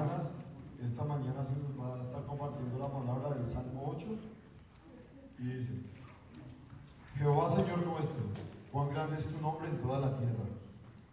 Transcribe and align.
hermanas, 0.00 0.30
esta 0.82 1.04
mañana 1.04 1.44
se 1.44 1.56
nos 1.56 1.78
va 1.78 1.96
a 1.96 2.00
estar 2.00 2.24
compartiendo 2.24 2.78
la 2.78 2.88
palabra 2.88 3.36
del 3.36 3.46
Salmo 3.46 3.94
8 3.96 4.06
y 5.38 5.42
dice, 5.44 5.82
Jehová 7.16 7.48
Señor 7.50 7.86
nuestro, 7.86 8.24
cuán 8.72 8.90
grande 8.90 9.18
es 9.18 9.26
tu 9.26 9.40
nombre 9.40 9.68
en 9.68 9.78
toda 9.78 10.00
la 10.00 10.16
tierra. 10.16 10.44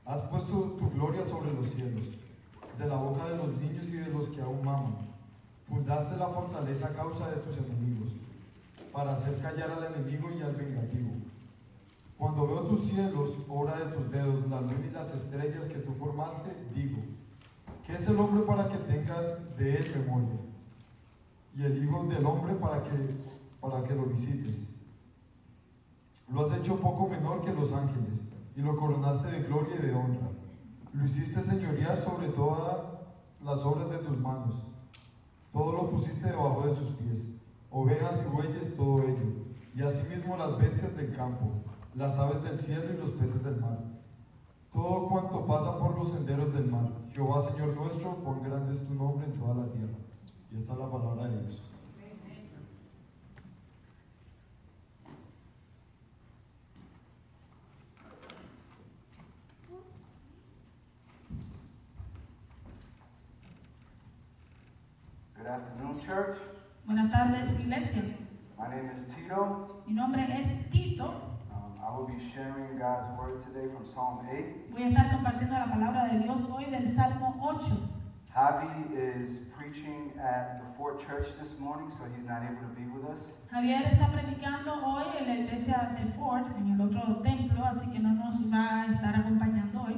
Has 0.05 0.21
puesto 0.21 0.77
tu 0.79 0.89
gloria 0.91 1.25
sobre 1.25 1.53
los 1.53 1.69
cielos, 1.69 2.07
de 2.77 2.87
la 2.87 2.95
boca 2.95 3.27
de 3.27 3.37
los 3.37 3.57
niños 3.57 3.85
y 3.87 3.97
de 3.97 4.09
los 4.09 4.29
que 4.29 4.41
aún 4.41 4.63
maman. 4.63 4.95
Fundaste 5.67 6.15
la 6.15 6.27
fortaleza 6.27 6.87
a 6.87 6.93
causa 6.93 7.29
de 7.29 7.41
tus 7.41 7.57
enemigos, 7.57 8.13
para 8.93 9.11
hacer 9.11 9.41
callar 9.41 9.71
al 9.71 9.95
enemigo 9.95 10.29
y 10.31 10.41
al 10.41 10.55
vengativo. 10.55 11.11
Cuando 12.17 12.47
veo 12.47 12.61
tus 12.61 12.85
cielos, 12.85 13.31
obra 13.49 13.77
de 13.79 13.93
tus 13.93 14.11
dedos, 14.11 14.47
la 14.49 14.61
luna 14.61 14.87
y 14.89 14.91
las 14.91 15.13
estrellas 15.13 15.67
que 15.67 15.79
tú 15.79 15.93
formaste, 15.99 16.55
digo, 16.73 16.99
¿qué 17.87 17.93
es 17.93 18.07
el 18.07 18.19
hombre 18.19 18.43
para 18.43 18.69
que 18.69 18.77
tengas 18.79 19.57
de 19.57 19.77
él 19.77 19.95
memoria? 19.97 20.37
Y 21.55 21.63
el 21.63 21.83
Hijo 21.83 22.03
del 22.03 22.25
Hombre 22.25 22.53
para 22.55 22.83
que, 22.83 22.91
para 23.59 23.83
que 23.83 23.95
lo 23.95 24.03
visites. 24.03 24.69
Lo 26.27 26.41
has 26.41 26.53
hecho 26.55 26.79
poco 26.79 27.07
menor 27.07 27.43
que 27.43 27.53
los 27.53 27.71
ángeles, 27.71 28.21
y 28.55 28.61
lo 28.61 28.77
coronaste 28.77 29.31
de 29.31 29.43
gloria 29.43 29.77
y 29.79 29.85
de 29.87 29.93
honra. 29.93 30.29
Lo 30.93 31.05
hiciste 31.05 31.41
señorear 31.41 31.97
sobre 31.97 32.27
todas 32.27 32.77
las 33.43 33.59
obras 33.63 33.89
de 33.89 33.97
tus 33.99 34.17
manos. 34.19 34.55
Todo 35.53 35.71
lo 35.71 35.89
pusiste 35.89 36.27
debajo 36.27 36.67
de 36.67 36.75
sus 36.75 36.89
pies, 36.97 37.25
ovejas 37.71 38.23
y 38.27 38.35
bueyes, 38.35 38.75
todo 38.75 39.01
ello, 39.03 39.45
y 39.73 39.81
asimismo 39.81 40.37
las 40.37 40.57
bestias 40.59 40.95
del 40.95 41.15
campo 41.15 41.63
las 41.97 42.19
aves 42.19 42.43
del 42.43 42.59
cielo 42.59 42.83
y 42.93 42.97
los 42.97 43.09
peces 43.11 43.43
del 43.43 43.59
mar. 43.59 43.79
Todo 44.77 45.07
cuanto 45.09 45.43
pasa 45.47 45.79
por 45.79 45.97
los 45.97 46.11
senderos 46.11 46.53
del 46.53 46.67
mar. 46.67 46.87
Jehová, 47.11 47.41
Señor 47.41 47.75
nuestro, 47.75 48.11
cuán 48.17 48.43
grande 48.43 48.73
es 48.73 48.87
tu 48.87 48.93
nombre 48.93 49.25
en 49.25 49.33
toda 49.33 49.55
la 49.55 49.71
tierra. 49.71 49.97
Y 50.51 50.57
esta 50.57 50.73
es 50.73 50.79
la 50.79 50.91
palabra 50.91 51.27
de 51.27 51.41
Dios. 51.41 51.63
Good 65.37 65.47
afternoon, 65.47 65.99
church. 66.01 66.37
Buenas 66.85 67.11
tardes, 67.11 67.59
iglesia. 67.59 68.03
My 68.59 68.67
name 68.67 68.91
is 68.93 69.07
Tito. 69.07 69.81
Mi 69.87 69.95
nombre 69.95 70.21
es 70.39 70.69
Tito. 70.69 71.36
Voy 74.71 74.83
a 74.83 74.87
estar 74.87 75.11
compartiendo 75.11 75.55
la 75.55 75.65
palabra 75.65 76.05
de 76.05 76.19
Dios 76.19 76.41
hoy 76.49 76.65
del 76.65 76.85
Salmo 76.87 77.35
8. 77.39 77.65
Javi 78.33 78.93
is 78.93 79.39
preaching 79.57 80.11
at 80.19 80.59
the 80.59 80.67
Fort 80.77 80.99
Church 80.99 81.27
this 81.39 81.57
morning, 81.59 81.89
so 81.89 82.03
he's 82.13 82.27
not 82.27 82.43
able 82.43 82.61
to 82.61 82.75
be 82.75 82.85
with 82.93 83.05
us. 83.05 83.31
Javier 83.49 83.87
está 83.87 84.11
predicando 84.11 84.75
hoy 84.83 85.05
en 85.17 85.27
la 85.27 85.35
iglesia 85.35 85.95
de 85.97 86.11
Ford, 86.13 86.45
en 86.57 86.73
el 86.73 86.81
otro 86.81 87.21
templo, 87.23 87.65
así 87.65 87.89
que 87.91 87.99
no 87.99 88.13
nos 88.13 88.35
va 88.51 88.83
a 88.83 88.87
estar 88.87 89.15
acompañando 89.15 89.81
hoy. 89.81 89.97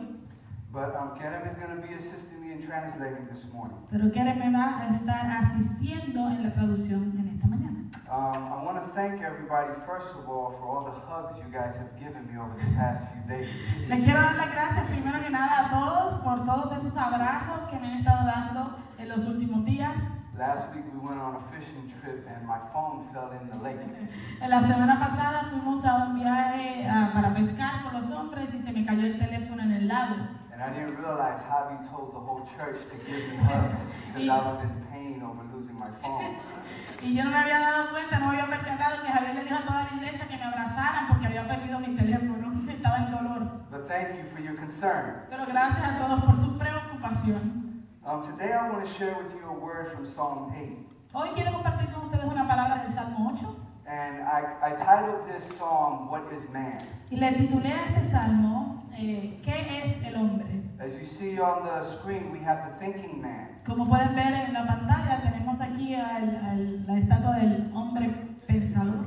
But 0.71 0.95
um, 0.95 1.17
Kerem 1.17 1.47
is 1.49 1.55
going 1.55 1.75
to 1.75 1.81
be 1.81 1.95
assisting 1.95 2.41
me 2.41 2.53
in 2.53 2.61
translating 2.61 3.27
this 3.33 3.43
morning. 3.51 3.79
Pero 3.89 4.11
Keren 4.11 4.37
me 4.37 4.51
va 4.51 4.79
a 4.81 4.89
estar 4.89 5.25
asistiendo 5.25 6.29
en 6.29 6.43
la 6.43 6.53
traducción 6.53 7.17
en 7.17 7.29
esta 7.29 7.47
mañana. 7.47 7.78
Um, 8.09 8.53
I 8.53 8.63
want 8.63 8.77
to 8.81 8.93
thank 8.93 9.21
everybody, 9.21 9.73
first 9.85 10.09
of 10.17 10.29
all, 10.29 10.57
for 10.57 10.65
all 10.65 10.83
the 10.85 10.97
hugs 11.09 11.37
you 11.37 11.49
guys 11.51 11.75
have 11.77 11.93
given 11.99 12.25
me 12.29 12.37
over 12.37 12.53
the 12.57 12.69
past 12.77 13.01
few 13.13 13.21
days. 13.29 13.49
Les 13.87 14.03
quiero 14.05 14.21
dar 14.21 14.35
las 14.35 14.51
gracias 14.51 14.87
primero 14.89 15.21
que 15.21 15.29
nada 15.29 15.65
a 15.65 15.69
todos 15.69 16.21
por 16.21 16.45
todos 16.45 16.77
esos 16.77 16.95
abrazos 16.97 17.69
que 17.69 17.79
me 17.79 17.87
han 17.87 17.97
estado 17.99 18.25
dando 18.25 18.77
en 18.97 19.09
los 19.09 19.27
últimos 19.27 19.65
días. 19.65 19.95
Last 20.37 20.73
week 20.73 20.85
we 20.93 20.99
went 20.99 21.19
on 21.19 21.35
a 21.35 21.41
fishing 21.51 21.91
trip 21.99 22.27
and 22.27 22.45
my 22.47 22.59
phone 22.73 23.09
fell 23.11 23.31
in 23.31 23.49
the 23.49 23.57
lake. 23.59 23.79
La 24.47 24.61
semana 24.61 24.99
pasada 24.99 25.49
fuimos 25.49 25.83
a 25.83 26.05
un 26.05 26.19
viaje 26.19 26.87
ah, 26.87 27.11
para 27.13 27.33
pescar 27.33 27.83
con 27.83 27.93
los 27.93 28.09
hombres 28.11 28.53
y 28.53 28.61
se 28.61 28.71
me 28.71 28.85
cayó 28.85 29.05
el 29.05 29.17
teléfono 29.17 29.63
en 29.63 29.71
el 29.71 29.87
lago. 29.87 30.15
And 30.51 30.61
I 30.61 30.69
didn't 30.73 30.97
realize 30.97 31.39
Javi 31.41 31.77
told 31.89 32.13
the 32.13 32.19
whole 32.19 32.47
church 32.57 32.81
to 32.89 32.95
give 33.09 33.29
me 33.29 33.37
hugs 33.37 33.93
because 34.13 34.29
I 34.29 34.37
was 34.37 34.63
in 34.63 34.85
pain 34.91 35.23
over 35.23 35.43
losing 35.55 35.79
my 35.79 35.89
phone. 36.01 36.35
Y 37.01 37.15
yo 37.15 37.23
no 37.23 37.29
me 37.31 37.37
había 37.37 37.59
dado 37.59 37.91
cuenta, 37.91 38.19
no 38.19 38.27
me 38.27 38.41
había 38.41 38.55
percatado 38.55 39.01
que 39.01 39.07
Javier 39.09 39.35
le 39.35 39.43
dijo 39.43 39.55
a 39.55 39.61
toda 39.61 39.83
la 39.89 39.97
iglesia 39.97 40.27
que 40.27 40.37
me 40.37 40.43
abrazaran 40.43 41.07
porque 41.07 41.27
había 41.27 41.47
perdido 41.47 41.79
mi 41.79 41.95
teléfono, 41.95 42.69
estaba 42.71 42.97
en 42.97 43.11
dolor. 43.11 43.41
But 43.71 43.87
thank 43.87 44.17
you 44.17 44.25
for 44.33 44.41
your 44.41 44.55
concern. 44.57 45.23
Pero 45.29 45.45
gracias 45.45 45.83
a 45.83 45.97
todos 45.99 46.23
por 46.25 46.35
su 46.35 46.57
preocupación. 46.57 47.85
Um, 48.03 48.21
today 48.23 48.51
I 48.53 48.69
want 48.69 48.85
to 48.85 48.91
share 48.91 49.15
with 49.15 49.31
you 49.33 49.47
a 49.47 49.53
word 49.53 49.91
from 49.93 50.05
Psalm 50.05 50.51
8. 50.53 50.77
Hoy 51.13 51.29
quiero 51.35 51.53
compartir 51.53 51.91
con 51.93 52.05
ustedes 52.05 52.25
una 52.25 52.47
palabra 52.47 52.83
del 52.83 52.91
Salmo 52.91 53.31
8 53.33 53.55
And 53.87 54.21
I, 54.21 54.43
I 54.61 54.75
titled 54.75 55.25
this 55.27 55.43
psalm, 55.57 56.09
What 56.11 56.31
is 56.33 56.47
Man? 56.51 56.77
y 57.09 57.15
le 57.17 57.31
titulé 57.31 57.71
a 57.71 57.85
este 57.87 58.03
salmo 58.11 58.83
eh, 58.93 59.39
¿Qué 59.43 59.81
es 59.81 60.03
el 60.03 60.15
hombre? 60.17 60.45
As 60.79 60.93
you 60.93 61.05
see 61.05 61.39
on 61.39 61.65
the 61.65 61.81
screen, 61.83 62.31
we 62.31 62.39
have 62.39 62.61
the 62.69 62.85
thinking 62.85 63.21
man. 63.21 63.58
Como 63.69 63.87
pueden 63.87 64.15
ver 64.15 64.33
en 64.33 64.53
la 64.53 64.65
pantalla 64.65 65.21
tenemos 65.21 65.61
aquí 65.61 65.93
al- 65.95 66.41
al- 66.43 66.85
la 66.87 66.97
estatua 66.97 67.35
del 67.35 67.71
hombre 67.73 68.09
pensador. 68.47 69.05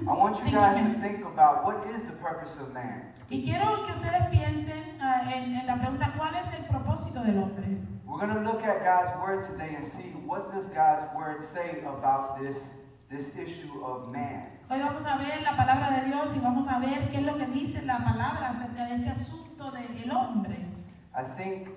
I 0.00 0.04
want 0.04 0.36
you 0.38 0.50
guys 0.50 0.76
to 0.78 1.00
think 1.00 1.24
about 1.26 1.64
what 1.64 1.84
is 1.94 2.04
the 2.06 2.12
purpose 2.14 2.58
of 2.60 2.72
man. 2.72 3.12
Y 3.30 3.42
quiero 3.44 3.84
que 3.86 3.92
ustedes 3.92 4.28
piensen 4.30 4.96
ah, 5.02 5.22
en, 5.34 5.54
en 5.56 5.66
la 5.66 5.76
pregunta 5.76 6.10
¿cuál 6.16 6.34
es 6.36 6.46
el 6.54 6.64
propósito 6.66 7.22
del 7.22 7.38
hombre? 7.38 7.66
We're 8.06 8.18
going 8.26 8.32
to 8.34 8.40
look 8.40 8.62
at 8.64 8.82
God's 8.82 9.12
word 9.20 9.44
today 9.46 9.76
and 9.76 9.84
see 9.84 10.14
what 10.26 10.50
does 10.54 10.66
God's 10.68 11.04
word 11.14 11.42
say 11.42 11.84
about 11.84 12.38
this, 12.40 12.74
this 13.10 13.36
issue 13.36 13.84
of 13.84 14.10
man. 14.10 14.46
Hoy 14.70 14.78
vamos 14.80 15.04
a 15.04 15.16
ver 15.18 15.42
la 15.42 15.56
palabra 15.56 15.90
de 15.90 16.06
Dios 16.06 16.34
y 16.34 16.38
vamos 16.40 16.66
a 16.68 16.78
ver 16.78 17.10
qué 17.10 17.18
es 17.18 17.22
lo 17.26 17.36
que 17.36 17.46
dice 17.46 17.82
la 17.84 17.98
palabra 17.98 18.48
acerca 18.50 18.86
de 18.86 18.94
este 18.96 19.10
asunto 19.10 19.70
del 19.72 20.10
hombre. 20.10 20.56
I 21.14 21.24
think 21.36 21.68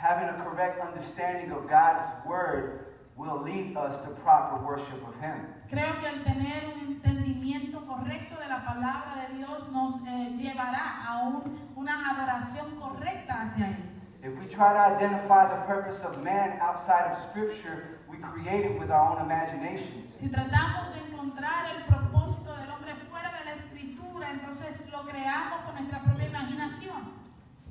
having 0.00 0.28
a 0.28 0.42
correct 0.44 0.80
understanding 0.80 1.52
of 1.52 1.68
God's 1.68 2.02
word 2.26 2.86
will 3.16 3.42
lead 3.44 3.76
us 3.76 4.00
to 4.04 4.10
proper 4.24 4.56
worship 4.64 5.00
of 5.06 5.14
Him. 5.20 5.46
Creo 5.70 6.00
que 6.00 6.08
al 6.08 6.24
tener 6.24 6.72
un 6.74 6.80
entendimiento 6.96 7.86
correcto 7.86 8.36
de 8.40 8.48
la 8.48 8.64
palabra 8.64 9.28
de 9.28 9.36
Dios 9.36 9.68
nos 9.70 10.00
eh, 10.06 10.30
llevará 10.38 11.04
a 11.06 11.18
un- 11.28 11.70
una 11.76 12.10
adoración 12.10 12.80
correcta 12.80 13.42
hacia 13.42 13.66
Él. 13.68 13.76
If 14.22 14.38
we 14.38 14.46
try 14.46 14.72
to 14.72 14.96
identify 14.96 15.46
the 15.48 15.60
purpose 15.66 16.02
of 16.04 16.22
man 16.24 16.58
outside 16.60 17.10
of 17.12 17.18
Scripture, 17.18 17.98
we 18.08 18.16
create 18.18 18.64
it 18.64 18.78
with 18.80 18.90
our 18.90 19.12
own 19.12 19.24
imaginations. 19.24 20.12
Si 20.18 20.28
tratamos 20.28 20.92
de 20.94 21.00
encontrar 21.10 21.66
el 21.76 21.84
propósito 21.84 22.56
del 22.56 22.70
hombre 22.70 22.94
fuera 23.10 23.30
de 23.38 23.44
la 23.44 23.52
escritura, 23.52 24.30
entonces 24.30 24.90
lo 24.90 25.02
creamos 25.06 25.60
con 25.64 25.74
nuestra 25.74 26.00
propia 26.00 26.26
imaginación. 26.26 27.09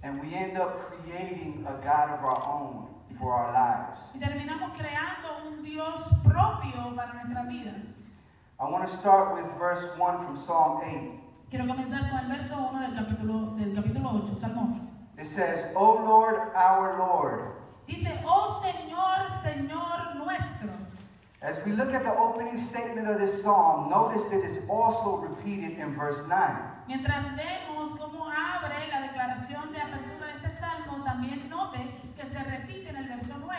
And 0.01 0.21
we 0.21 0.33
end 0.33 0.57
up 0.57 0.91
creating 0.91 1.65
a 1.67 1.73
God 1.83 2.09
of 2.11 2.23
our 2.23 2.41
own 2.47 2.87
for 3.19 3.33
our 3.33 3.51
lives. 3.51 3.99
Y 4.13 4.19
terminamos 4.19 4.77
creando 4.77 5.47
un 5.47 5.63
Dios 5.63 6.07
propio 6.23 6.95
para 6.95 7.13
nuestras 7.13 7.47
vidas. 7.47 7.95
I 8.59 8.69
want 8.69 8.89
to 8.89 8.97
start 8.97 9.35
with 9.35 9.45
verse 9.57 9.97
1 9.97 10.25
from 10.25 10.37
Psalm 10.37 10.81
8. 10.83 11.19
Quiero 11.49 11.65
comenzar 11.65 12.09
con 12.09 12.19
el 12.19 12.37
verso 12.37 12.55
1 12.55 12.79
del 12.81 12.95
capítulo, 12.95 13.57
del 13.57 13.75
capítulo 13.75 14.23
8, 14.23 14.39
Salmo 14.39 14.75
8. 14.75 14.89
It 15.21 15.27
says, 15.27 15.71
O 15.75 15.95
Lord, 15.95 16.51
our 16.55 16.97
Lord. 16.97 17.55
Dice, 17.87 18.07
oh 18.25 18.61
Señor, 18.63 19.29
Señor 19.41 20.15
nuestro. 20.15 20.69
As 21.41 21.55
we 21.65 21.71
look 21.71 21.93
at 21.93 22.03
the 22.03 22.13
opening 22.19 22.57
statement 22.57 23.07
of 23.07 23.17
this 23.17 23.41
psalm, 23.41 23.89
notice 23.89 24.27
that 24.27 24.43
it's 24.43 24.59
also 24.67 25.17
repeated 25.17 25.79
in 25.79 25.95
verse 25.95 26.27
9. 26.27 26.57
Mientras 26.85 27.25
vemos 27.37 27.97
cómo 27.97 28.27
abre 28.29 28.89
la 28.91 29.07
declaración 29.07 29.71
de 29.71 29.79
apertura 29.79 30.27
de 30.27 30.47
este 30.47 30.51
salmo, 30.51 31.01
también 31.05 31.47
note 31.47 31.79
que 32.17 32.25
se 32.25 32.39
repite 32.39 32.89
en 32.89 32.97
el 32.97 33.07
verso 33.07 33.35
9. 33.39 33.55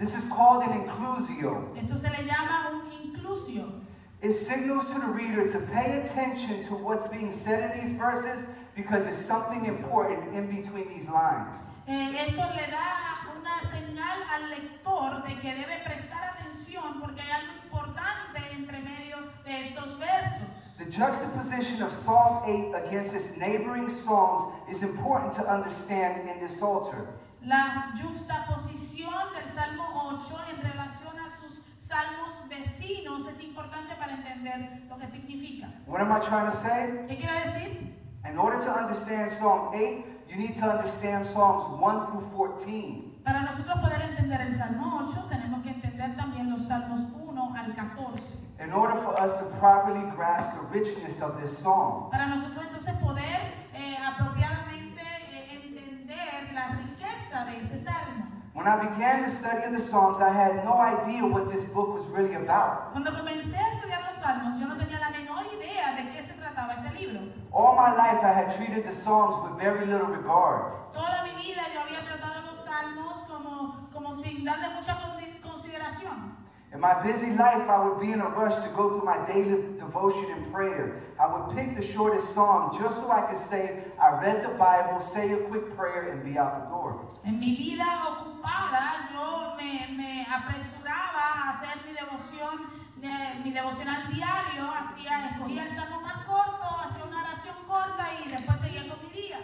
This 0.00 0.16
is 0.16 0.24
called 0.30 0.62
an 0.62 0.72
inclusio. 0.80 1.76
Esto 1.76 1.98
se 1.98 2.08
le 2.08 2.24
llama 2.24 2.70
un 2.72 2.92
inclusio. 2.92 3.82
It 4.22 4.32
signals 4.32 4.86
to 4.86 4.98
the 4.98 5.08
reader 5.08 5.50
to 5.50 5.58
pay 5.66 6.00
attention 6.00 6.64
to 6.68 6.76
what's 6.76 7.06
being 7.10 7.30
said 7.30 7.76
in 7.76 7.84
these 7.84 7.98
verses 7.98 8.46
because 8.74 9.06
it's 9.06 9.18
something 9.18 9.66
important 9.66 10.34
in 10.34 10.46
between 10.46 10.88
these 10.88 11.10
lines. 11.10 11.56
Eh, 11.86 12.26
esto 12.26 12.42
le 12.54 12.70
da 12.70 12.98
una 13.36 13.60
señal 13.68 14.22
al 14.32 14.48
lector 14.50 15.22
de 15.26 15.34
que 15.40 15.54
debe 15.54 15.84
prestar 15.84 16.24
atención 16.24 16.47
porque 16.76 17.20
hay 17.22 17.30
algo 17.30 17.52
importante 17.64 18.40
entre 18.52 18.80
medio 18.80 19.16
de 19.44 19.68
estos 19.68 19.98
versos. 19.98 20.76
The 20.76 20.84
juxtaposition 20.84 21.82
of 21.82 21.92
Psalm 21.92 22.42
8 22.44 22.74
against 22.86 23.14
its 23.14 23.36
neighboring 23.36 23.88
psalms 23.88 24.52
is 24.70 24.82
important 24.82 25.32
to 25.34 25.48
understand 25.48 26.28
in 26.28 26.38
this 26.38 26.62
altar. 26.62 27.08
La 27.42 27.92
juxtaposición 27.96 29.32
del 29.34 29.48
Salmo 29.52 30.18
8 30.20 30.40
en 30.50 30.62
relación 30.62 31.18
a 31.18 31.28
sus 31.30 31.64
salmos 31.78 32.34
vecinos 32.48 33.26
es 33.28 33.42
importante 33.42 33.94
para 33.96 34.12
entender 34.12 34.82
lo 34.88 34.98
que 34.98 35.06
significa. 35.06 35.68
What 35.86 36.00
am 36.00 36.12
I 36.12 36.20
trying 36.20 36.50
to 36.50 36.56
say? 36.56 37.06
¿Qué 37.08 37.16
quiere 37.16 37.40
decir? 37.46 37.94
In 38.28 38.38
order 38.38 38.60
to 38.60 38.70
understand 38.70 39.30
Psalm 39.32 39.74
8, 39.74 40.04
you 40.28 40.36
need 40.36 40.54
to 40.56 40.66
understand 40.68 41.24
Psalms 41.24 41.64
1 41.80 42.06
through 42.08 42.28
14. 42.36 43.07
Para 43.28 43.42
nosotros 43.42 43.78
poder 43.80 44.00
entender 44.00 44.40
el 44.40 44.56
Salmo 44.56 45.06
8, 45.06 45.26
tenemos 45.28 45.62
que 45.62 45.68
entender 45.68 46.16
también 46.16 46.50
los 46.50 46.66
Salmos 46.66 47.02
1 47.14 47.54
al 47.58 47.74
14. 47.74 48.38
In 48.64 48.72
order 48.72 48.96
for 49.02 49.20
us 49.20 49.38
to 49.38 49.44
properly 49.60 50.00
grasp 50.16 50.54
the 50.54 50.64
richness 50.72 51.20
of 51.20 51.38
this 51.38 51.58
psalm. 51.58 52.08
Para 52.10 52.24
nosotros 52.28 52.64
entonces 52.64 52.94
poder 52.96 53.52
eh, 53.74 53.98
apropiadamente 54.02 55.02
eh, 55.30 55.60
entender 55.62 56.54
la 56.54 56.68
riqueza 56.68 57.44
de 57.44 57.58
este 57.58 57.76
salmo. 57.76 58.24
When 58.54 58.66
I 58.66 58.76
began 58.88 59.22
the 59.24 59.28
study 59.28 59.62
of 59.66 59.72
the 59.72 59.80
Psalms, 59.80 60.20
I 60.22 60.30
had 60.32 60.64
no 60.64 60.80
idea 60.80 61.20
what 61.26 61.52
this 61.52 61.68
book 61.68 61.94
was 61.94 62.06
really 62.06 62.34
about. 62.34 62.92
Cuando 62.92 63.12
comencé 63.12 63.58
a 63.58 63.74
estudiar 63.74 64.08
los 64.08 64.22
salmos, 64.22 64.58
yo 64.58 64.68
no 64.68 64.76
tenía 64.78 64.98
la 65.00 65.10
menor 65.10 65.44
idea 65.52 65.94
de 65.96 66.12
qué 66.12 66.22
se 66.22 66.32
trataba 66.32 66.82
este 66.82 66.98
libro. 66.98 67.20
All 67.52 67.76
my 67.76 67.94
life 67.94 68.24
I 68.24 68.32
had 68.32 68.56
treated 68.56 68.86
the 68.86 68.92
Psalms 68.92 69.44
with 69.44 69.60
very 69.62 69.84
little 69.84 70.08
regard. 70.08 70.72
Toda 70.94 71.22
mi 71.24 71.34
vida 71.44 71.62
yo 71.74 71.82
había 71.82 72.00
tratado 72.00 72.37
salmos 72.78 73.24
como, 73.28 73.88
como 73.92 74.16
sin 74.22 74.44
darle 74.44 74.68
mucha 74.74 74.94
con- 75.00 75.50
consideración. 75.50 76.36
In 76.72 76.80
my 76.80 76.94
busy 77.02 77.30
life, 77.30 77.66
I 77.68 77.78
would 77.82 77.98
be 77.98 78.12
in 78.12 78.20
a 78.20 78.28
rush 78.28 78.54
to 78.56 78.68
go 78.76 78.90
through 78.90 79.04
my 79.04 79.16
daily 79.26 79.78
devotion 79.78 80.26
and 80.32 80.52
prayer. 80.52 81.00
I 81.18 81.26
would 81.26 81.56
pick 81.56 81.74
the 81.74 81.82
shortest 81.82 82.34
psalm 82.34 82.76
just 82.78 82.96
so 83.00 83.10
I 83.10 83.22
could 83.22 83.38
say, 83.38 83.84
I 83.98 84.20
read 84.22 84.44
the 84.44 84.50
Bible, 84.58 85.00
say 85.00 85.32
a 85.32 85.38
quick 85.48 85.74
prayer, 85.76 86.12
and 86.12 86.22
be 86.22 86.36
out 86.38 86.64
the 86.64 86.68
door. 86.68 87.00
En 87.24 87.40
mi 87.40 87.56
vida 87.56 87.84
ocupada 88.06 89.08
yo 89.12 89.56
me, 89.56 89.86
me 89.96 90.26
apresuraba 90.26 91.24
a 91.34 91.50
hacer 91.54 91.74
mi 91.86 91.94
devoción, 91.94 92.68
eh, 93.02 93.40
mi 93.42 93.50
devocional 93.52 94.06
diario, 94.12 94.68
hacía, 94.70 95.30
escogía 95.30 95.64
el 95.64 95.70
salmo 95.74 96.00
más 96.02 96.24
corto, 96.26 96.64
hacía 96.84 97.04
una 97.04 97.22
oración 97.22 97.56
corta 97.66 98.06
y 98.24 98.28
después 98.28 98.58
seguía 98.60 98.86
con 98.88 98.98
mi 99.08 99.12
día. 99.22 99.38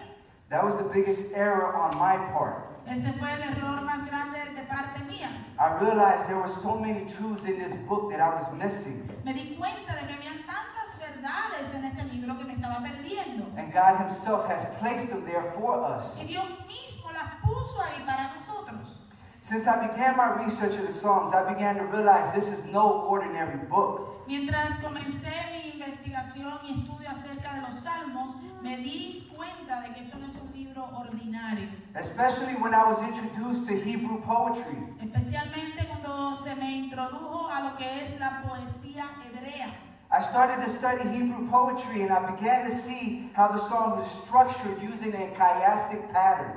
That 0.51 0.63
was 0.63 0.77
the 0.77 0.85
biggest 0.93 1.33
error 1.35 1.75
on 1.75 1.97
my 1.99 2.17
part. 2.35 2.69
Ese 2.87 3.13
fue 3.19 3.33
el 3.33 3.43
error 3.43 3.83
más 3.83 4.07
grande 4.07 4.39
de 4.55 4.63
parte 4.63 5.01
mía. 5.09 5.31
I 5.59 5.79
realized 5.81 6.29
there 6.29 6.39
were 6.39 6.49
so 6.49 6.77
many 6.77 7.07
truths 7.07 7.45
in 7.45 7.59
this 7.59 7.75
book 7.89 8.11
that 8.11 8.21
I 8.21 8.35
was 8.35 8.53
missing. 8.53 9.09
Me 9.25 9.33
di 9.33 9.57
cuenta 9.57 9.95
de 9.95 10.07
que 10.07 10.15
habían 10.15 10.45
tantas 10.45 10.99
verdades 11.01 11.75
en 11.75 11.85
este 11.85 12.05
libro 12.13 12.37
que 12.37 12.45
me 12.45 12.55
estaba 12.55 12.83
perdiendo. 12.83 13.47
And 13.57 13.73
God 13.73 13.97
Himself 14.01 14.47
has 14.49 14.75
placed 14.79 15.11
them 15.11 15.25
there 15.25 15.53
for 15.57 15.83
us. 15.83 16.05
Y 16.19 16.27
Dios 16.27 16.49
mismo 16.67 17.11
las 17.13 17.41
puso 17.43 17.81
ahí 17.83 18.05
para 18.05 18.35
nosotros. 18.35 19.01
Since 19.43 19.67
I 19.67 19.87
began 19.89 20.17
my 20.17 20.45
research 20.45 20.75
of 20.75 20.87
the 20.87 20.93
Psalms, 20.93 21.35
I 21.35 21.53
began 21.53 21.77
to 21.77 21.85
realize 21.85 22.35
this 22.35 22.49
is 22.49 22.65
no 22.67 23.07
ordinary 23.09 23.59
book. 23.69 24.14
Mientras 24.27 24.79
comencé 24.79 25.33
mi 25.53 25.73
investigación 25.73 26.59
y 26.67 26.81
estudio 26.81 27.11
acerca 27.11 27.57
de 27.57 27.61
los 27.61 27.75
salmos, 27.75 28.37
me 28.63 28.79
di 28.79 29.31
cuenta 29.37 29.83
de 29.83 29.93
que 29.93 30.05
esto 30.05 30.17
no 30.19 30.27
es 30.27 30.37
un 30.37 30.51
libro 30.51 30.89
ordinario. 30.97 31.69
Especially 31.95 32.55
when 32.55 32.73
I 32.73 32.85
was 32.85 33.03
introduced 33.03 33.67
to 33.69 33.75
Hebrew 33.75 34.23
poetry. 34.23 34.79
Especialmente 35.03 35.87
cuando 35.87 36.39
se 36.43 36.55
me 36.55 36.73
introdujo 36.73 37.51
a 37.51 37.61
lo 37.61 37.77
que 37.77 38.05
es 38.05 38.19
la 38.19 38.43
poesía 38.43 39.11
hebrea. 39.27 39.69
I 40.11 40.23
started 40.23 40.65
to 40.65 40.71
study 40.71 41.03
Hebrew 41.03 41.47
poetry 41.51 42.03
and 42.03 42.11
I 42.11 42.31
began 42.33 42.65
to 42.65 42.75
see 42.75 43.31
how 43.35 43.49
the 43.49 43.59
song 43.59 43.99
was 43.99 44.09
structured 44.09 44.81
using 44.81 45.13
a 45.15 45.35
chiastic 45.37 46.11
pattern. 46.13 46.53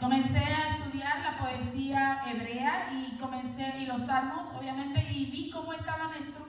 Comencé 0.00 0.38
a 0.38 0.76
estudiar 0.76 1.22
la 1.22 1.38
poesía 1.38 2.22
hebrea 2.26 2.90
y 2.90 3.16
comencé 3.20 3.78
y 3.78 3.86
los 3.86 4.06
salmos, 4.06 4.48
obviamente, 4.58 5.00
y 5.12 5.26
vi 5.26 5.50
cómo 5.52 5.72
estaban 5.72 6.10
estructurados 6.14 6.41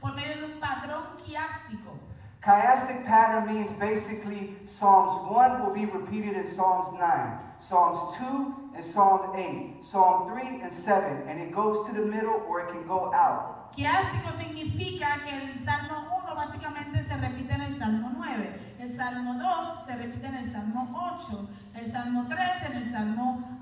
por 0.00 0.14
medio 0.14 0.36
de 0.36 0.44
un 0.54 0.60
patrón 0.60 1.02
quiástico. 1.24 1.98
Chiastic 2.44 3.04
pattern 3.04 3.46
means 3.52 3.70
basically 3.72 4.56
Psalms 4.66 5.28
1 5.28 5.60
will 5.62 5.74
be 5.74 5.86
repeated 5.86 6.34
in 6.36 6.46
Psalms 6.46 6.88
9, 6.98 7.38
Psalms 7.60 8.16
2 8.16 8.70
and 8.76 8.84
Psalm 8.84 9.36
8, 9.36 9.84
Psalm 9.84 10.30
3 10.30 10.62
and 10.62 10.72
7, 10.72 11.28
and 11.28 11.40
it 11.40 11.52
goes 11.52 11.86
to 11.88 11.92
the 11.92 12.06
middle 12.06 12.42
or 12.48 12.60
it 12.60 12.68
can 12.68 12.86
go 12.86 13.12
out. 13.12 13.74
Quiástico 13.76 14.32
significa 14.32 15.20
que 15.24 15.50
el 15.50 15.58
Salmo 15.58 16.22
1 16.24 16.34
básicamente 16.34 17.02
se 17.02 17.16
repite 17.16 17.54
en 17.54 17.60
el 17.62 17.72
Salmo 17.72 18.10
9, 18.16 18.76
el 18.78 18.96
Salmo 18.96 19.34
2 19.34 19.86
se 19.86 19.96
repite 19.96 20.26
en 20.26 20.34
el 20.36 20.50
Salmo 20.50 21.18
8, 21.28 21.48
el 21.74 21.86
Salmo 21.86 22.26
3 22.28 22.62
en 22.70 22.76
el 22.76 22.90
Salmo 22.90 23.58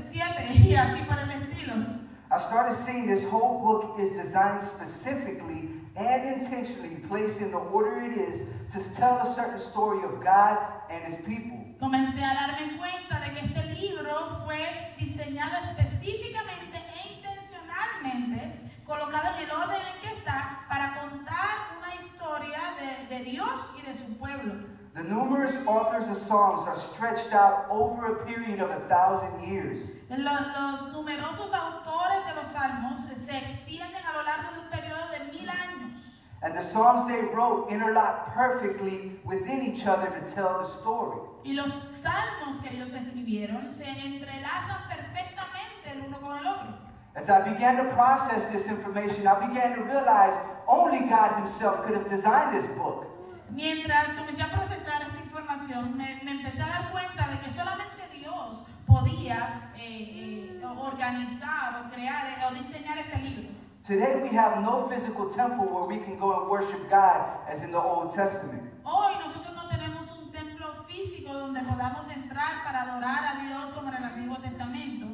7 0.00 0.52
y 0.54 0.74
así 0.74 1.02
por 1.02 1.18
el 1.18 1.30
estilo. 1.30 2.07
I 2.30 2.38
started 2.38 2.76
seeing 2.76 3.06
this 3.06 3.24
whole 3.30 3.64
book 3.64 3.98
is 3.98 4.12
designed 4.12 4.60
specifically 4.60 5.70
and 5.96 6.42
intentionally 6.42 6.96
placed 7.08 7.40
in 7.40 7.50
the 7.50 7.56
order 7.56 8.02
it 8.02 8.18
is 8.18 8.42
to 8.72 8.94
tell 8.94 9.16
a 9.20 9.34
certain 9.34 9.58
story 9.58 10.04
of 10.04 10.22
God 10.22 10.58
and 10.90 11.02
His 11.04 11.24
people. 11.24 11.56
Comencé 11.80 12.20
a 12.20 12.34
darme 12.34 12.76
cuenta 12.76 13.18
de 13.24 13.32
que 13.32 13.40
este 13.46 13.80
libro 13.80 14.44
fue 14.44 14.60
diseñado 14.98 15.56
específicamente 15.70 16.76
e 16.76 17.16
intencionalmente, 17.16 18.72
colocado 18.84 19.28
en 19.34 19.48
el 19.48 19.50
orden 19.50 19.80
en 19.80 20.00
que 20.02 20.18
está, 20.18 20.66
para 20.68 21.00
contar 21.00 21.78
una 21.78 21.94
historia 21.94 22.60
de, 22.78 23.16
de 23.16 23.24
Dios 23.24 23.72
y 23.78 23.90
de 23.90 23.96
su 23.96 24.18
pueblo. 24.18 24.66
The 24.94 25.04
numerous 25.04 25.56
authors 25.66 26.08
of 26.08 26.16
Psalms 26.18 26.68
are 26.68 26.76
stretched 26.76 27.32
out 27.32 27.68
over 27.70 28.12
a 28.12 28.26
period 28.26 28.60
of 28.60 28.68
a 28.68 28.80
thousand 28.80 29.48
years. 29.48 29.80
Los, 30.08 30.18
los 30.20 30.92
numerosos 30.92 31.52
autores 31.52 32.24
de 32.26 32.34
los 32.34 32.48
salmos 32.48 32.98
se 33.00 33.36
extienden 33.36 34.06
a 34.06 34.12
lo 34.14 34.22
largo 34.22 34.52
de 34.54 34.60
un 34.60 34.70
periodo 34.70 35.08
de 35.10 35.18
mil 35.30 35.48
años. 35.50 36.00
And 36.40 36.54
the 36.54 36.62
Psalms 36.62 37.06
they 37.08 37.20
wrote 37.34 37.68
interlock 37.70 38.32
perfectly 38.32 39.20
within 39.24 39.60
each 39.60 39.86
other 39.86 40.08
to 40.08 40.34
tell 40.34 40.60
the 40.62 40.66
story. 40.66 41.20
Y 41.44 41.52
los 41.52 41.70
salmos 41.92 42.62
que 42.62 42.70
ellos 42.74 42.88
escribieron 42.88 43.74
se 43.76 43.84
entrelazan 43.84 44.88
perfectamente 44.88 45.92
el 45.92 46.06
uno 46.06 46.18
con 46.20 46.38
el 46.38 46.46
otro. 46.46 46.74
As 47.14 47.28
I 47.28 47.42
began 47.42 47.76
to 47.76 47.92
process 47.92 48.50
this 48.50 48.66
information, 48.68 49.26
I 49.26 49.46
began 49.46 49.74
to 49.76 49.82
realize 49.82 50.32
only 50.66 51.00
God 51.00 51.36
Himself 51.36 51.84
could 51.84 51.96
have 51.96 52.08
designed 52.08 52.56
this 52.56 52.66
book. 52.78 53.04
Mientras 53.50 54.14
comencé 54.14 54.42
a 54.42 54.48
procesar 54.48 55.02
esta 55.02 55.18
información, 55.22 55.96
me, 55.98 56.18
me 56.22 56.30
empecé 56.30 56.62
a 56.62 56.68
dar 56.68 56.90
cuenta 56.92 57.28
de 57.28 57.40
que 57.40 57.50
solamente 57.50 58.08
Dios 58.12 58.67
podía 58.88 59.70
eh, 59.76 60.58
eh, 60.60 60.64
organizar 60.64 61.84
o 61.84 61.90
crear 61.92 62.26
eh, 62.26 62.46
o 62.48 62.54
diseñar 62.54 62.98
este 62.98 63.18
libro. 63.18 63.48
Today 63.86 64.20
we 64.22 64.28
have 64.36 64.60
no 64.60 64.88
physical 64.88 65.28
temple 65.30 65.66
where 65.66 65.86
we 65.86 65.98
can 65.98 66.18
go 66.18 66.40
and 66.40 66.50
worship 66.50 66.90
God 66.90 67.20
as 67.48 67.62
in 67.62 67.70
the 67.70 67.78
Old 67.78 68.14
Testament. 68.14 68.62
Hoy 68.84 69.14
nosotros 69.24 69.54
no 69.54 69.68
tenemos 69.68 70.10
un 70.18 70.32
templo 70.32 70.84
físico 70.88 71.32
donde 71.32 71.60
podamos 71.60 72.06
entrar 72.10 72.64
para 72.64 72.82
adorar 72.82 73.36
a 73.36 73.46
Dios 73.46 73.70
como 73.74 73.88
en 73.88 73.96
el 73.96 74.04
Antiguo 74.04 74.36
Testamento. 74.42 75.06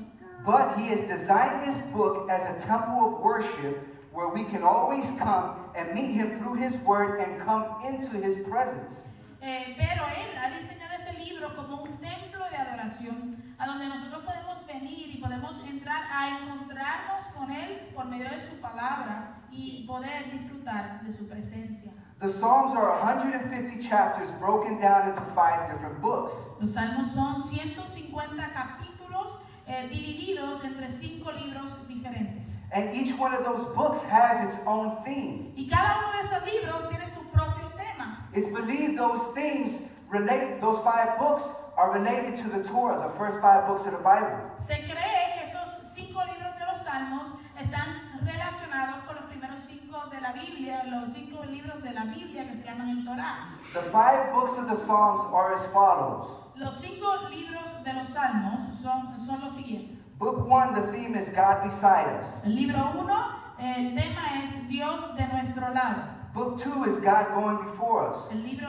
But 0.44 0.76
He 0.78 0.88
has 0.88 1.00
designed 1.08 1.62
this 1.66 1.80
book 1.92 2.28
as 2.30 2.42
a 2.50 2.66
temple 2.66 3.06
of 3.06 3.20
worship 3.22 3.86
where 4.12 4.28
we 4.28 4.44
can 4.44 4.62
always 4.62 5.06
come 5.18 5.56
and 5.74 5.92
meet 5.94 6.12
Him 6.12 6.38
through 6.38 6.54
His 6.54 6.76
Word 6.84 7.20
and 7.20 7.40
come 7.42 7.64
into 7.86 8.18
His 8.18 8.46
presence. 8.46 9.08
Eh, 9.40 9.74
pero 9.76 10.06
Él 10.08 10.38
ha 10.38 10.50
diseñado 10.50 10.94
este 10.98 11.12
libro 11.24 11.54
como 11.54 11.82
un 11.82 11.90
templo 11.98 12.48
de 12.50 12.56
adoración, 12.56 13.36
a 13.58 13.66
donde 13.66 13.86
nosotros 13.86 14.24
podemos 14.24 14.66
venir 14.66 15.14
y 15.14 15.18
podemos 15.18 15.56
entrar 15.66 16.04
a 16.10 16.38
encontrarnos 16.38 17.26
con 17.36 17.50
Él 17.50 17.90
por 17.94 18.06
medio 18.06 18.28
de 18.28 18.40
su 18.40 18.56
palabra 18.60 19.42
y 19.50 19.84
poder 19.86 20.30
disfrutar 20.32 21.02
de 21.02 21.12
su 21.12 21.28
presencia. 21.28 21.92
The 22.20 22.30
Psalms 22.30 22.72
are 22.74 22.96
150 22.98 23.82
chapters 23.82 24.30
broken 24.38 24.80
down 24.80 25.08
into 25.08 25.20
five 25.34 25.70
different 25.70 26.00
books. 26.00 26.32
Los 26.60 26.70
salmos 26.72 27.12
son 27.12 27.42
150 27.42 28.52
capítulos 28.52 29.38
eh, 29.66 29.88
divididos 29.90 30.64
entre 30.64 30.88
cinco 30.88 31.30
libros 31.32 31.72
diferentes. 31.88 32.62
And 32.72 32.94
each 32.94 33.16
one 33.18 33.34
of 33.34 33.44
those 33.44 33.64
books 33.74 34.02
has 34.04 34.48
its 34.48 34.58
own 34.66 34.96
theme. 35.04 35.52
Y 35.56 35.68
cada 35.68 35.98
uno 35.98 36.12
de 36.12 36.26
esos 36.26 36.44
libros 36.44 36.88
tiene 36.88 37.06
su 37.06 37.20
propio 37.30 37.70
tema. 37.76 38.28
It's 38.32 38.48
believed 38.48 38.96
those 38.96 39.32
themes 39.34 39.84
relate, 40.14 40.60
those 40.60 40.78
five 40.84 41.18
books 41.18 41.44
are 41.76 41.92
related 41.92 42.36
to 42.42 42.48
the 42.48 42.62
Torah, 42.62 43.02
the 43.02 43.12
first 43.18 43.40
five 43.40 43.66
books 43.66 43.84
of 43.86 43.92
the 43.92 44.02
Bible. 44.02 44.30
Se 44.58 44.76
cree 44.86 45.34
que 45.34 45.42
esos 45.50 45.68
cinco 45.94 46.20
libros 46.24 46.54
de 46.58 46.64
los 46.70 46.80
salmos 46.86 47.26
están 47.58 48.22
relacionados 48.22 49.04
con 49.06 49.16
los 49.16 49.24
primeros 49.26 49.60
cinco 49.66 50.08
de 50.10 50.20
la 50.20 50.32
Biblia, 50.32 50.84
los 50.86 51.12
cinco 51.12 51.44
libros 51.44 51.82
de 51.82 51.92
la 51.92 52.04
Biblia 52.04 52.46
que 52.46 52.54
se 52.54 52.64
llaman 52.64 52.90
el 52.90 53.04
Torah. 53.04 53.58
The 53.72 53.82
five 53.90 54.32
books 54.32 54.56
of 54.58 54.68
the 54.68 54.76
Psalms 54.76 55.22
are 55.32 55.54
as 55.54 55.66
follows. 55.72 56.28
Los 56.56 56.80
cinco 56.80 57.28
libros 57.28 57.82
de 57.84 57.92
los 57.92 58.08
salmos 58.08 58.78
son, 58.80 59.18
son 59.18 59.40
los 59.40 59.52
siguientes. 59.56 59.98
Book 60.16 60.48
one, 60.48 60.74
the 60.74 60.92
theme 60.92 61.16
is 61.16 61.28
God 61.30 61.64
beside 61.64 62.06
us. 62.20 62.44
El 62.44 62.54
libro 62.54 62.92
uno, 62.96 63.34
el 63.58 63.94
tema 63.96 64.42
es 64.42 64.68
Dios 64.68 65.16
de 65.16 65.26
nuestro 65.26 65.74
lado. 65.74 66.13
Book 66.34 66.58
two 66.58 66.82
is 66.82 66.96
God 66.96 67.32
going 67.32 67.70
before 67.70 68.10
us. 68.10 68.18
El 68.32 68.38
libro 68.38 68.66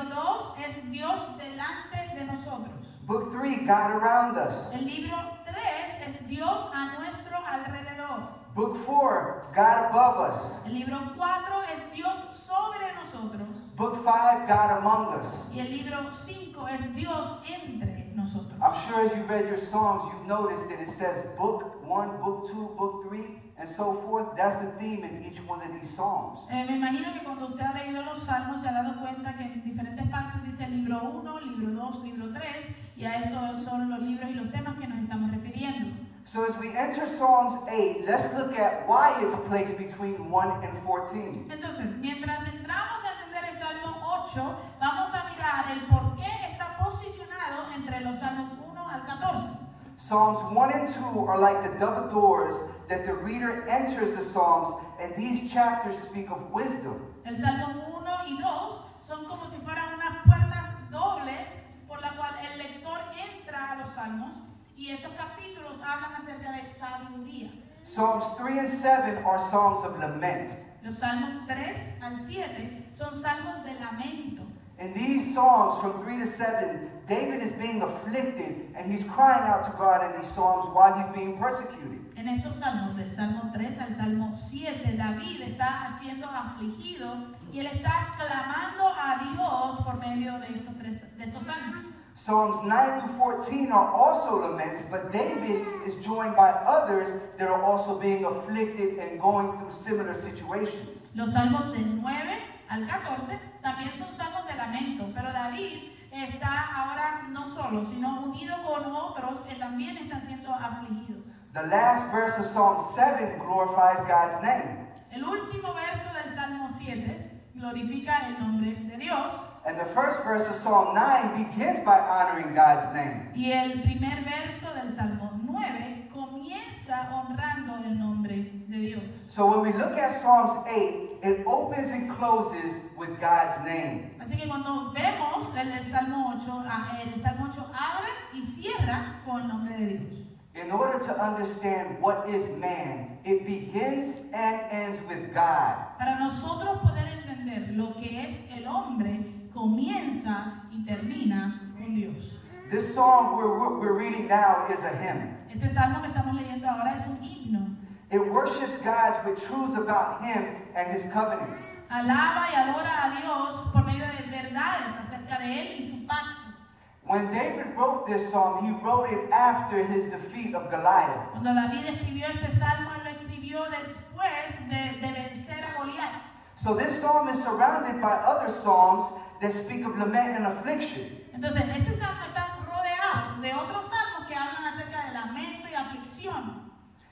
es 0.64 0.76
Dios 0.92 1.20
delante 1.40 2.16
de 2.16 2.26
nosotros. 2.26 2.86
Book 3.08 3.32
three, 3.32 3.66
God 3.66 3.90
around 3.90 4.38
us. 4.38 4.72
El 4.72 4.86
libro 4.86 5.18
3 5.46 6.08
es 6.08 6.28
Dios 6.28 6.70
a 6.74 6.96
nuestro 7.00 7.38
alrededor. 7.38 8.28
Book 8.54 8.78
four, 8.86 9.48
God 9.56 9.90
above 9.90 10.30
us. 10.30 10.58
El 10.68 10.74
libro 10.74 11.12
4 11.18 11.64
es 11.74 11.96
Dios 11.96 12.16
sobre 12.30 12.94
nosotros. 12.94 13.58
Book 13.76 14.04
five, 14.04 14.48
God 14.48 14.78
among 14.78 15.20
us. 15.20 15.28
Y 15.52 15.60
el 15.60 15.72
libro 15.72 16.12
5 16.12 16.68
es 16.68 16.96
Dios 16.96 17.26
entre 17.48 18.12
nosotros. 18.14 18.62
I'm 18.62 18.76
sure 18.88 19.06
as 19.06 19.16
you 19.18 19.24
read 19.24 19.48
your 19.48 19.58
Psalms, 19.58 20.04
you've 20.14 20.28
noticed 20.28 20.70
that 20.70 20.80
it 20.80 20.90
says 20.90 21.26
book 21.36 21.84
one, 21.84 22.22
book 22.22 22.48
two, 22.48 22.76
book 22.78 23.08
three, 23.08 23.40
and 23.58 23.70
so 23.70 24.02
forth. 24.06 24.36
That's 24.36 24.60
the 24.62 24.72
theme 24.80 25.04
in 25.04 25.26
each 25.26 25.40
one 25.48 25.62
of 25.62 25.72
these 25.74 25.96
Psalms. 25.96 26.40
Eh, 26.52 26.66
me 26.66 26.78
imagino 26.78 27.14
que 27.14 27.24
cuando 27.24 27.48
usted 27.48 27.64
ha 27.64 27.74
leído 27.74 28.04
los 28.04 28.24
salmos 28.24 28.62
se 28.62 28.68
ha 28.68 28.74
dado 28.74 29.00
cuenta 29.00 29.36
que 29.38 29.44
en 29.44 29.64
diferentes 29.64 30.08
partes 30.10 30.44
dice 30.46 30.68
libro 30.70 31.02
1, 31.24 31.40
libro 31.42 31.72
2, 31.72 32.04
libro 32.04 32.34
3, 32.34 32.76
y 32.98 33.06
a 33.06 33.24
estos 33.24 33.64
son 33.64 33.90
los 33.90 34.00
libros 34.00 34.30
y 34.30 34.34
los 34.34 34.52
temas 34.52 34.78
que 34.78 34.88
nos 34.88 35.00
estamos 35.00 35.32
refiriendo. 35.32 36.06
So 36.26 36.44
as 36.44 36.58
we 36.58 36.76
enter 36.76 37.06
Psalms 37.06 37.54
8, 37.70 38.04
let's 38.06 38.34
look 38.34 38.58
at 38.58 38.88
why 38.88 39.14
it's 39.22 39.36
placed 39.48 39.78
between 39.78 40.32
1 40.32 40.64
and 40.64 40.84
14. 40.84 41.46
Entonces, 41.52 41.98
mientras 42.02 42.48
entramos 42.48 43.04
a 43.06 43.14
entender 43.14 43.52
el 43.52 43.60
Salmo 43.60 43.96
8, 44.26 44.58
vamos 44.80 45.14
a 45.14 45.30
mirar 45.30 45.72
el 45.72 45.82
por 45.86 46.16
qué 46.18 46.52
está 46.52 46.78
posicionado 46.84 47.72
entre 47.76 48.02
los 48.02 48.20
Salmos 48.20 48.52
1 48.68 48.90
al 48.90 49.06
14. 49.06 49.66
Psalms 49.98 50.40
1 50.52 50.72
and 50.72 50.90
2 50.90 51.28
are 51.30 51.40
like 51.40 51.62
the 51.62 51.78
double 51.80 52.10
doors 52.10 52.58
that 52.88 53.06
the 53.06 53.14
reader 53.14 53.68
enters 53.68 54.16
the 54.16 54.22
Psalms, 54.22 54.76
and 55.02 55.16
these 55.16 55.52
chapters 55.52 55.98
speak 55.98 56.30
of 56.30 56.52
wisdom. 56.52 57.14
El 57.26 57.36
Salmo 57.36 57.74
1 58.02 58.08
y 58.28 58.42
2 58.42 58.82
son 59.08 59.26
como 59.26 59.50
si 59.50 59.58
fueran 59.64 59.96
unas 59.96 60.24
puertas 60.26 60.90
dobles 60.92 61.48
por 61.88 62.02
la 62.02 62.12
cual 62.12 62.34
el 62.52 62.58
lector 62.58 63.00
entra 63.16 63.74
a 63.74 63.76
los 63.78 63.90
Salmos 63.90 64.38
y 64.78 64.92
estos 64.92 65.14
capítulos 65.14 65.74
hablan 65.84 66.14
acerca 66.16 66.52
de 66.52 66.68
sabiduría. 66.70 67.52
Psalms 67.86 68.36
3 68.38 68.60
and 68.60 68.70
7 68.70 69.18
are 69.26 69.40
songs 69.50 69.84
of 69.86 70.00
lament. 70.00 70.52
Los 70.84 70.98
Salmos 70.98 71.48
3 71.48 72.02
al 72.02 72.18
7 72.18 72.92
son 72.96 73.22
salmos 73.22 73.64
de 73.64 73.74
lamento. 73.80 74.44
In 74.78 74.94
these 74.94 75.34
Psalms, 75.34 75.80
from 75.82 76.04
3 76.04 76.20
to 76.20 76.28
7, 76.28 76.92
David 77.08 77.42
is 77.42 77.54
being 77.54 77.82
afflicted 77.82 78.74
and 78.76 78.92
he's 78.92 79.08
crying 79.08 79.44
out 79.44 79.64
to 79.64 79.72
God 79.78 80.04
in 80.04 80.20
these 80.20 80.30
Psalms 80.30 80.68
while 80.76 80.94
he's 81.00 81.08
being 81.16 81.38
persecuted. 81.38 82.02
En 82.18 82.28
estos 82.28 82.56
salmos, 82.60 82.96
del 82.98 83.10
Salmo 83.10 83.52
3 83.54 83.80
al 83.80 83.94
Salmo 83.94 84.36
7, 84.36 84.98
David 84.98 85.42
está 85.44 85.88
siendo 85.98 86.28
afligido 86.28 87.36
y 87.54 87.60
él 87.60 87.68
está 87.68 88.16
clamando 88.18 88.92
a 88.98 89.20
Dios 89.24 89.86
por 89.86 89.98
medio 90.00 90.40
de 90.40 90.48
estos, 90.48 90.76
tres, 90.78 91.18
de 91.18 91.24
estos 91.24 91.46
salmos. 91.46 91.86
Psalms 92.16 92.58
9 92.66 93.02
to 93.02 93.08
14 93.18 93.72
are 93.72 93.92
also 93.94 94.42
laments, 94.42 94.84
but 94.90 95.12
David 95.12 95.62
is 95.86 95.96
joined 96.04 96.36
by 96.36 96.50
others 96.50 97.22
that 97.38 97.48
are 97.48 97.62
also 97.62 98.00
being 98.00 98.26
afflicted 98.26 98.98
and 99.00 99.22
going 99.22 99.52
through 99.58 99.72
similar 99.72 100.14
situations. 100.16 101.00
Los 101.14 101.32
salmos 101.32 101.72
del 101.74 102.02
9 102.02 102.55
al 102.70 102.88
14 102.88 103.40
también 103.62 103.92
son 103.98 104.12
salmos 104.14 104.46
de 104.48 104.56
lamento, 104.56 105.10
pero 105.14 105.32
David 105.32 105.92
está 106.12 106.66
ahora 106.76 107.24
no 107.30 107.46
solo, 107.46 107.86
sino 107.86 108.22
unido 108.22 108.56
con 108.64 108.86
otros 108.96 109.42
que 109.48 109.56
también 109.56 109.98
están 109.98 110.22
siendo 110.22 110.54
afligidos. 110.54 111.24
The 111.54 111.68
last 111.68 112.12
verse 112.14 112.38
of 112.40 112.48
Psalm 112.48 112.78
7 112.96 113.38
glorifies 113.40 114.00
God's 114.08 114.42
name. 114.42 114.86
El 115.12 115.24
último 115.24 115.74
verso 115.74 116.14
del 116.14 116.30
Salmo 116.34 116.70
7 116.78 117.52
glorifica 117.54 118.28
el 118.28 118.40
nombre 118.40 118.74
de 118.74 118.98
Dios 118.98 119.32
And 119.66 119.80
the 119.80 119.86
first 119.96 120.24
verse 120.26 120.48
of 120.48 120.56
Psalm 120.56 120.94
9 120.94 121.38
begins 121.38 121.84
by 121.86 121.98
honoring 122.00 122.54
God's 122.54 122.94
name. 122.94 123.32
y 123.34 123.52
el 123.52 123.82
primer 123.82 124.24
verso 124.24 124.74
del 124.74 124.92
Salmo 124.94 125.32
9 125.44 126.10
comienza 126.14 127.10
honrando 127.16 127.78
el 127.86 127.98
nombre 127.98 128.25
de 128.68 128.78
Dios. 128.78 129.02
So 129.30 129.48
when 129.48 129.62
we 129.62 129.78
look 129.78 129.98
at 129.98 130.22
Psalms 130.22 130.66
8, 130.68 131.06
it 131.24 131.46
opens 131.46 131.90
and 131.92 132.10
closes 132.18 132.74
with 132.98 133.20
God's 133.20 133.64
name. 133.66 134.12
Así 134.20 134.38
que 134.38 134.48
cuando 134.48 134.94
vemos 134.94 135.56
el, 135.58 135.72
el 135.72 135.86
Salmo 135.86 136.34
8, 136.42 136.64
ah, 136.68 137.00
el 137.04 137.22
Salmo 137.22 137.48
8 137.50 137.72
abre 137.74 138.10
y 138.34 138.46
cierra 138.46 139.22
con 139.26 139.42
el 139.42 139.48
nombre 139.48 139.78
de 139.78 139.86
Dios. 139.98 140.26
In 140.56 140.72
order 140.72 141.00
to 141.00 141.22
understand 141.22 142.02
what 142.02 142.30
is 142.30 142.48
man, 142.58 143.18
it 143.26 143.46
begins 143.46 144.22
and 144.34 144.62
ends 144.72 145.02
with 145.10 145.34
God. 145.34 145.98
Para 146.00 146.18
nosotros 146.18 146.80
poder 146.82 147.08
entender 147.10 147.76
lo 147.76 147.94
que 148.00 148.26
es 148.26 148.40
el 148.56 148.66
hombre, 148.66 149.50
comienza 149.54 150.64
y 150.72 150.86
termina 150.86 151.60
con 151.78 151.96
Dios. 151.96 152.36
This 152.72 152.96
we're, 152.96 153.60
we're 153.60 153.80
we're 153.80 153.94
reading 153.94 154.28
now 154.28 154.66
is 154.74 154.84
a 154.84 154.96
hymn. 154.96 155.38
Este 155.54 155.74
salmo 155.74 156.02
que 156.02 156.08
estamos 156.08 156.36
leyendo 156.36 156.68
ahora 156.68 156.96
es 156.96 157.06
un 157.06 157.22
himno. 157.22 157.76
It 158.16 158.32
worships 158.32 158.78
God 158.78 159.12
with 159.26 159.46
truths 159.46 159.76
about 159.76 160.24
Him 160.24 160.56
and 160.74 160.88
His 160.88 161.12
covenants. 161.12 161.76
Alaba 161.92 162.48
y 162.48 162.56
adora 162.56 162.94
a 163.04 163.20
Dios 163.20 163.74
por 163.74 163.84
medio 163.84 164.08
de 164.08 164.24
verdades 164.32 164.96
acerca 165.04 165.38
de 165.38 165.52
Él 165.52 165.80
y 165.80 165.84
su 165.84 166.08
pacto. 166.08 166.56
When 167.04 167.30
David 167.30 167.76
wrote 167.76 168.08
this 168.08 168.32
psalm, 168.32 168.64
he 168.64 168.72
wrote 168.82 169.12
it 169.12 169.30
after 169.32 169.84
his 169.84 170.10
defeat 170.12 170.56
of 170.56 170.72
Goliath. 170.72 171.32
Cuando 171.34 171.54
David 171.54 171.88
escribió 171.88 172.30
este 172.30 172.58
salmo, 172.58 172.92
lo 173.04 173.12
escribió 173.12 173.66
después 173.70 174.70
de, 174.70 175.02
de 175.02 175.14
vencer 175.14 175.60
a 175.60 175.78
Goliat. 175.78 176.22
So 176.56 176.74
this 176.74 177.02
psalm 177.02 177.28
is 177.28 177.44
surrounded 177.44 178.02
by 178.02 178.14
other 178.14 178.50
psalms 178.50 179.08
that 179.42 179.52
speak 179.52 179.86
of 179.86 179.98
lament 179.98 180.38
and 180.38 180.48
affliction. 180.48 181.20
Entonces, 181.34 181.68
este 181.68 181.94
salmo 181.94 182.24
está 182.30 182.60
rodeado 182.66 183.42
de 183.42 183.54
otros 183.54 183.90
salmos 183.90 184.26
que 184.30 184.36
hablan 184.36 184.74
acerca 184.74 185.08
de 185.08 185.14
lamento 185.14 185.68
y 185.68 185.76
aflicción. 185.76 186.66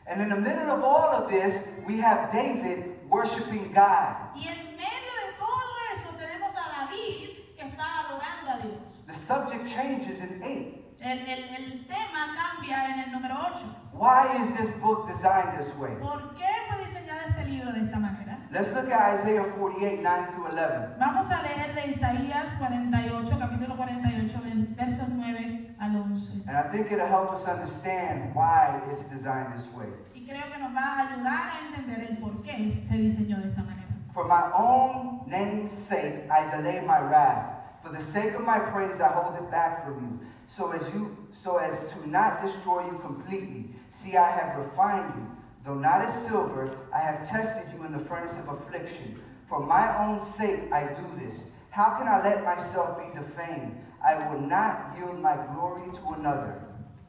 And 0.06 0.22
in 0.22 0.30
the 0.30 0.36
middle 0.40 0.70
of 0.70 0.84
all 0.84 1.12
of 1.24 1.30
this, 1.32 1.70
we 1.88 1.98
have 2.00 2.32
David 2.32 3.00
worshiping 3.10 3.72
God. 3.74 4.16
Y 4.36 4.48
en 4.48 4.76
medio 4.76 5.14
de 5.24 5.34
todo 5.40 5.74
eso 5.96 6.10
tenemos 6.20 6.54
a 6.56 6.86
David 6.86 7.30
que 7.58 7.64
está 7.64 8.00
adorando 8.06 8.52
a 8.52 8.58
Dios. 8.62 8.82
The 9.08 9.14
subject 9.14 9.68
changes 9.68 10.20
in 10.20 10.42
8. 10.44 10.80
El, 11.00 11.20
el- 11.20 11.56
el 11.56 11.86
tema 11.88 12.34
cambia 12.36 12.94
en 12.94 13.00
el 13.02 13.12
número 13.12 13.36
8. 13.36 13.66
Why 13.94 14.42
is 14.42 14.56
this 14.56 14.76
book 14.82 15.08
designed 15.08 15.58
this 15.58 15.74
way? 15.78 15.92
¿Por 16.02 16.36
qué 16.36 16.48
fue 16.70 16.84
diseñado 16.86 17.20
este 17.30 17.46
libro 17.46 17.72
de 17.72 17.82
esta 17.86 17.98
manera? 18.00 18.40
Let's 18.52 18.74
look 18.74 18.92
at 18.92 19.20
Isaiah 19.20 19.44
48, 19.58 20.02
9 20.02 20.28
through 20.34 20.48
11. 20.48 20.96
Vamos 21.00 21.30
a 21.32 21.42
leer 21.44 21.74
de 21.76 21.88
Isaías 21.92 22.54
48, 22.60 23.38
capítulo 23.40 23.76
48, 23.78 24.42
versos 24.76 25.10
9 25.10 25.63
al 25.84 25.96
11. 25.96 26.44
And 26.48 26.58
I 26.58 26.64
think 26.72 26.92
it'll 26.92 27.08
help 27.08 27.32
us 27.34 27.46
understand 27.46 28.34
why 28.34 28.82
it's 28.92 29.06
designed 29.10 29.54
this 29.58 29.68
way. 29.74 29.88
Y 30.16 30.26
creo 30.26 30.50
que 30.52 30.60
nos 30.60 30.74
va 30.74 30.96
a 30.96 31.08
ayudar 31.08 31.52
a 31.52 31.68
entender 31.68 32.10
el 32.10 32.18
por 32.18 32.42
qué 32.44 32.72
se 32.72 32.98
diseñó 32.98 33.42
de 33.42 33.50
esta 33.50 33.62
manera. 33.62 33.84
For 34.14 34.26
my 34.26 34.52
own 34.56 35.24
name's 35.28 35.72
sake, 35.72 36.30
I 36.30 36.50
delay 36.56 36.86
my 36.86 37.00
wrath. 37.00 37.50
For 37.84 37.92
the 37.92 38.02
sake 38.02 38.34
of 38.36 38.46
my 38.46 38.60
praise, 38.60 39.02
I 39.02 39.10
hold 39.10 39.36
it 39.36 39.52
back 39.52 39.84
from 39.84 39.96
you, 40.02 40.28
so 40.48 40.72
as 40.72 40.82
you, 40.94 41.18
so 41.34 41.58
as 41.58 41.92
to 41.92 42.10
not 42.10 42.42
destroy 42.42 42.86
you 42.86 42.98
completely. 43.00 43.76
See, 43.92 44.16
I 44.16 44.32
have 44.32 44.58
refined 44.58 45.14
you, 45.18 45.28
though 45.66 45.76
not 45.76 46.02
as 46.02 46.14
silver. 46.28 46.78
I 46.94 47.00
have 47.00 47.28
tested 47.28 47.74
you 47.76 47.86
in 47.86 47.92
the 47.92 48.00
furnace 48.00 48.38
of 48.40 48.48
affliction. 48.48 49.20
For 49.50 49.60
my 49.60 49.98
own 50.06 50.20
sake, 50.20 50.72
I 50.72 50.86
do 50.94 51.06
this. 51.20 51.42
How 51.72 51.98
can 51.98 52.08
I 52.08 52.24
let 52.24 52.46
myself 52.46 53.00
be 53.00 53.20
defamed? 53.20 53.84
I 54.04 54.16
will 54.16 54.42
not 54.42 54.98
yield 54.98 55.22
my 55.22 55.38
glory 55.54 55.90
to 55.92 56.14
another. 56.14 56.60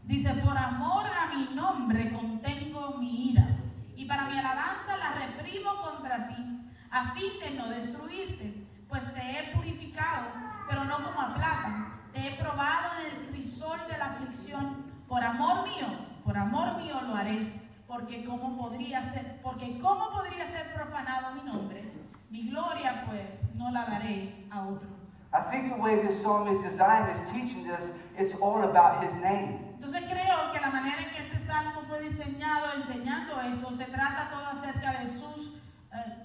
Dice, 0.05 0.33
por 0.45 0.57
amor 0.57 1.05
a 1.07 1.35
mi 1.35 1.53
nombre 1.55 2.13
contengo 2.13 2.97
mi 3.01 3.31
ira, 3.31 3.49
y 3.97 4.05
para 4.05 4.27
mi 4.27 4.39
alabanza 4.39 4.97
la 4.99 5.13
reprimo 5.15 5.75
contra 5.83 6.29
ti, 6.29 6.71
a 6.93 7.11
fin 7.15 7.33
de 7.43 7.51
no 7.57 7.69
destruirte, 7.69 8.69
pues 8.89 9.13
te 9.13 9.21
he 9.21 9.55
purificado, 9.57 10.27
pero 10.69 10.85
no 10.85 11.03
como 11.03 11.21
a 11.21 11.35
plata, 11.35 11.99
te 12.13 12.29
he 12.29 12.37
probado 12.37 13.01
en 13.01 13.17
el 13.17 13.27
crisol 13.31 13.81
de 13.91 13.99
la 13.99 14.07
aflicción, 14.07 14.85
por 15.09 15.25
amor 15.25 15.65
mío, 15.65 15.89
por 16.25 16.39
amor 16.39 16.77
mío 16.77 17.01
lo 17.09 17.17
haré, 17.17 17.61
porque 17.89 18.25
cómo 18.25 18.57
podría 18.57 19.03
ser, 19.03 19.41
porque 19.43 19.81
cómo 19.81 20.13
podría 20.13 20.47
ser 20.47 20.73
profanado 20.75 21.35
mi 21.35 21.43
nombre, 21.51 21.93
mi 22.31 22.51
gloria 22.51 23.05
pues 23.09 23.53
no 23.57 23.73
la 23.73 23.85
daré 23.85 24.47
a 24.51 24.63
otro. 24.63 25.04
I 25.35 25.41
think 25.51 25.75
the 25.75 25.83
way 25.83 25.97
this 26.01 26.23
psalm 26.23 26.47
is 26.49 26.63
designed 26.63 27.11
is 27.11 27.21
teaching 27.33 27.69
us 27.71 27.91
it's 28.17 28.35
all 28.41 28.63
about 28.63 29.03
his 29.05 29.15
name. 29.21 29.59
Entonces 29.81 30.03
creo 30.09 30.53
que 30.53 30.61
la 30.61 30.71
manera 30.71 30.99
en 31.03 31.11
que 31.11 31.23
este 31.27 31.39
salmo 31.45 31.83
fue 31.89 32.01
diseñado, 32.03 32.73
enseñando 32.77 33.41
esto, 33.41 33.77
se 33.77 33.85
trata 33.87 34.31
todo 34.31 34.47
acerca 34.47 35.01
de 35.01 35.07
sus, 35.09 35.55
eh, 35.93 36.23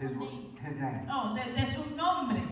His, 0.00 0.10
his 0.10 0.76
name. 0.80 1.06
no, 1.06 1.34
de, 1.34 1.52
de 1.52 1.66
su 1.66 1.94
nombre. 1.96 2.42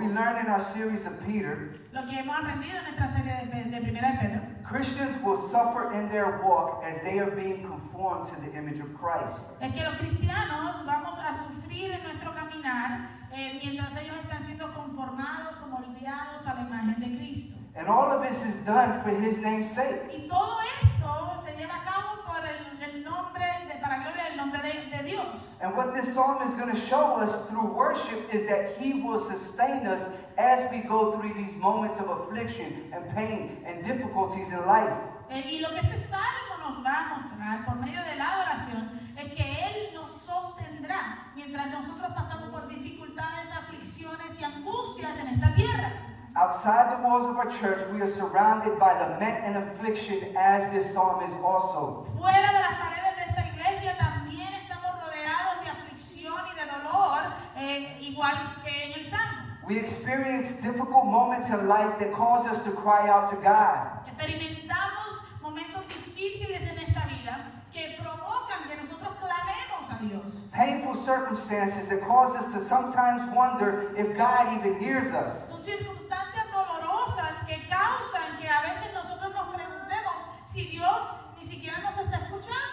We 0.00 0.06
learn 0.08 0.40
in 0.40 0.46
our 0.46 0.64
series 0.72 1.04
of 1.04 1.12
Peter, 1.26 1.74
Lo 1.92 2.00
que 2.08 2.16
hemos 2.16 2.34
aprendido 2.34 2.78
en 2.78 2.84
nuestra 2.96 3.08
serie 3.08 3.50
de, 3.52 3.70
de 3.70 3.80
Primera 3.82 4.12
de 4.12 4.18
Pedro, 4.18 4.40
Christians 4.64 5.22
will 5.22 5.36
suffer 5.36 5.92
in 5.92 6.08
their 6.08 6.40
walk 6.42 6.82
as 6.82 7.02
they 7.02 7.18
are 7.18 7.30
being 7.30 7.62
conformed 7.68 8.24
to 8.32 8.40
the 8.40 8.56
image 8.56 8.80
of 8.80 8.88
Christ. 8.96 9.36
es 9.60 9.74
que 9.74 9.82
los 9.84 9.96
cristianos 9.98 10.86
vamos 10.86 11.18
a 11.18 11.34
sufrir 11.44 11.92
en 11.92 12.02
nuestro 12.02 12.32
caminar 12.34 13.10
eh, 13.34 13.60
mientras 13.62 13.90
ellos 14.00 14.16
están 14.24 14.42
siendo 14.42 14.72
conformados 14.72 15.56
o 15.64 15.68
moldeados 15.68 16.46
a 16.46 16.54
la 16.54 16.60
imagen 16.62 16.98
de 16.98 17.18
Cristo. 17.18 17.58
And 17.76 17.86
all 17.86 18.10
of 18.10 18.22
this 18.26 18.42
is 18.42 18.64
done 18.64 19.02
for 19.02 19.10
his 19.10 19.38
name's 19.42 19.68
sake. 19.68 20.00
Y 20.16 20.28
todo 20.28 20.56
esto 20.80 21.42
se 21.44 21.52
lleva 21.58 21.76
a 21.76 21.84
cabo 21.84 22.24
por 22.24 22.40
el, 22.40 22.82
el 22.88 23.04
nombre, 23.04 23.44
de, 23.68 23.78
para 23.82 23.98
gloria 24.04 24.24
del 24.30 24.36
nombre 24.38 24.62
de, 24.62 24.96
de 24.96 24.99
Dios. 25.10 25.40
And 25.60 25.76
what 25.76 25.94
this 25.94 26.14
psalm 26.14 26.40
is 26.46 26.54
going 26.54 26.72
to 26.74 26.80
show 26.80 27.16
us 27.16 27.46
through 27.46 27.66
worship 27.74 28.32
is 28.32 28.46
that 28.48 28.78
he 28.78 29.02
will 29.02 29.18
sustain 29.18 29.86
us 29.86 30.12
as 30.38 30.70
we 30.72 30.78
go 30.88 31.18
through 31.18 31.34
these 31.34 31.54
moments 31.56 31.98
of 31.98 32.08
affliction 32.08 32.90
and 32.92 33.04
pain 33.14 33.58
and 33.66 33.84
difficulties 33.84 34.48
in 34.48 34.66
life. 34.66 34.92
Eh, 35.30 35.42
y 35.46 35.60
lo 35.60 35.68
que 35.70 35.80
este 35.80 36.08
salmo 36.08 36.54
nos 36.58 36.84
va 36.84 36.96
a 36.98 37.20
mostrar 37.20 37.64
por 37.64 37.76
medio 37.76 38.02
de 38.02 38.16
la 38.16 38.26
adoración 38.34 39.00
es 39.16 39.32
que 39.34 39.44
Él 39.44 39.94
nos 39.94 40.10
sostendrá 40.10 41.30
mientras 41.36 41.70
nosotros 41.70 42.12
pasamos 42.14 42.48
por 42.50 42.68
dificultades, 42.68 43.52
aflicciones 43.52 44.40
y 44.40 44.44
angustias 44.44 45.16
en 45.18 45.28
esta 45.28 45.54
tierra. 45.54 45.92
Outside 46.36 46.96
the 46.96 47.02
walls 47.02 47.26
of 47.26 47.36
our 47.36 47.50
church, 47.58 47.86
we 47.92 48.00
are 48.00 48.06
surrounded 48.06 48.78
by 48.78 48.92
lament 48.94 49.44
and 49.44 49.56
affliction, 49.56 50.34
as 50.36 50.70
this 50.70 50.92
psalm 50.92 51.24
is 51.24 51.34
also. 51.44 52.06
Fuera 52.16 52.52
de 52.52 52.60
las 52.60 52.78
paredes 52.78 53.16
de 53.16 53.22
esta 53.30 53.46
iglesia 53.52 53.96
también 53.98 54.48
estamos 54.54 54.94
rodeados 55.02 55.60
de 55.62 55.70
aflicción 55.70 56.38
y 56.46 56.54
de 56.54 56.66
dolor, 56.70 57.34
eh, 57.60 57.98
igual 58.00 58.34
que 58.64 58.84
en 58.84 58.92
el 58.98 59.04
salmo. 59.04 59.58
We 59.66 59.78
experience 59.78 60.60
difficult 60.62 61.06
moments 61.06 61.48
in 61.50 61.68
life 61.68 61.98
that 61.98 62.12
cause 62.12 62.46
us 62.46 62.64
to 62.64 62.72
cry 62.72 63.08
out 63.08 63.30
to 63.30 63.36
God. 63.36 64.00
Experimentamos 64.08 65.20
momentos 65.42 65.84
difíciles 65.86 66.62
en 66.62 66.78
esta 66.78 67.06
vida 67.06 67.46
que 67.72 67.96
provocan 68.00 68.68
que 68.68 68.76
nosotros 68.76 69.14
clamemos 69.20 69.90
a 69.90 69.98
Dios. 70.02 70.34
Painful 70.52 70.94
circumstances 70.94 71.88
that 71.88 72.00
cause 72.02 72.34
us 72.36 72.52
to 72.52 72.58
sometimes 72.60 73.22
wonder 73.34 73.94
if 73.96 74.16
God 74.16 74.58
even 74.58 74.80
hears 74.80 75.12
us. 75.14 75.48
Son 75.50 75.60
circunstancias 75.62 76.46
dolorosas 76.52 77.46
que 77.46 77.56
causan 77.68 78.40
que 78.40 78.48
a 78.48 78.62
veces 78.62 78.92
nosotros 78.94 79.32
nos 79.32 79.54
preguntemos 79.54 80.16
si 80.46 80.64
Dios 80.68 81.02
ni 81.38 81.46
siquiera 81.46 81.78
nos 81.78 81.96
está 81.96 82.16
escuchando. 82.16 82.69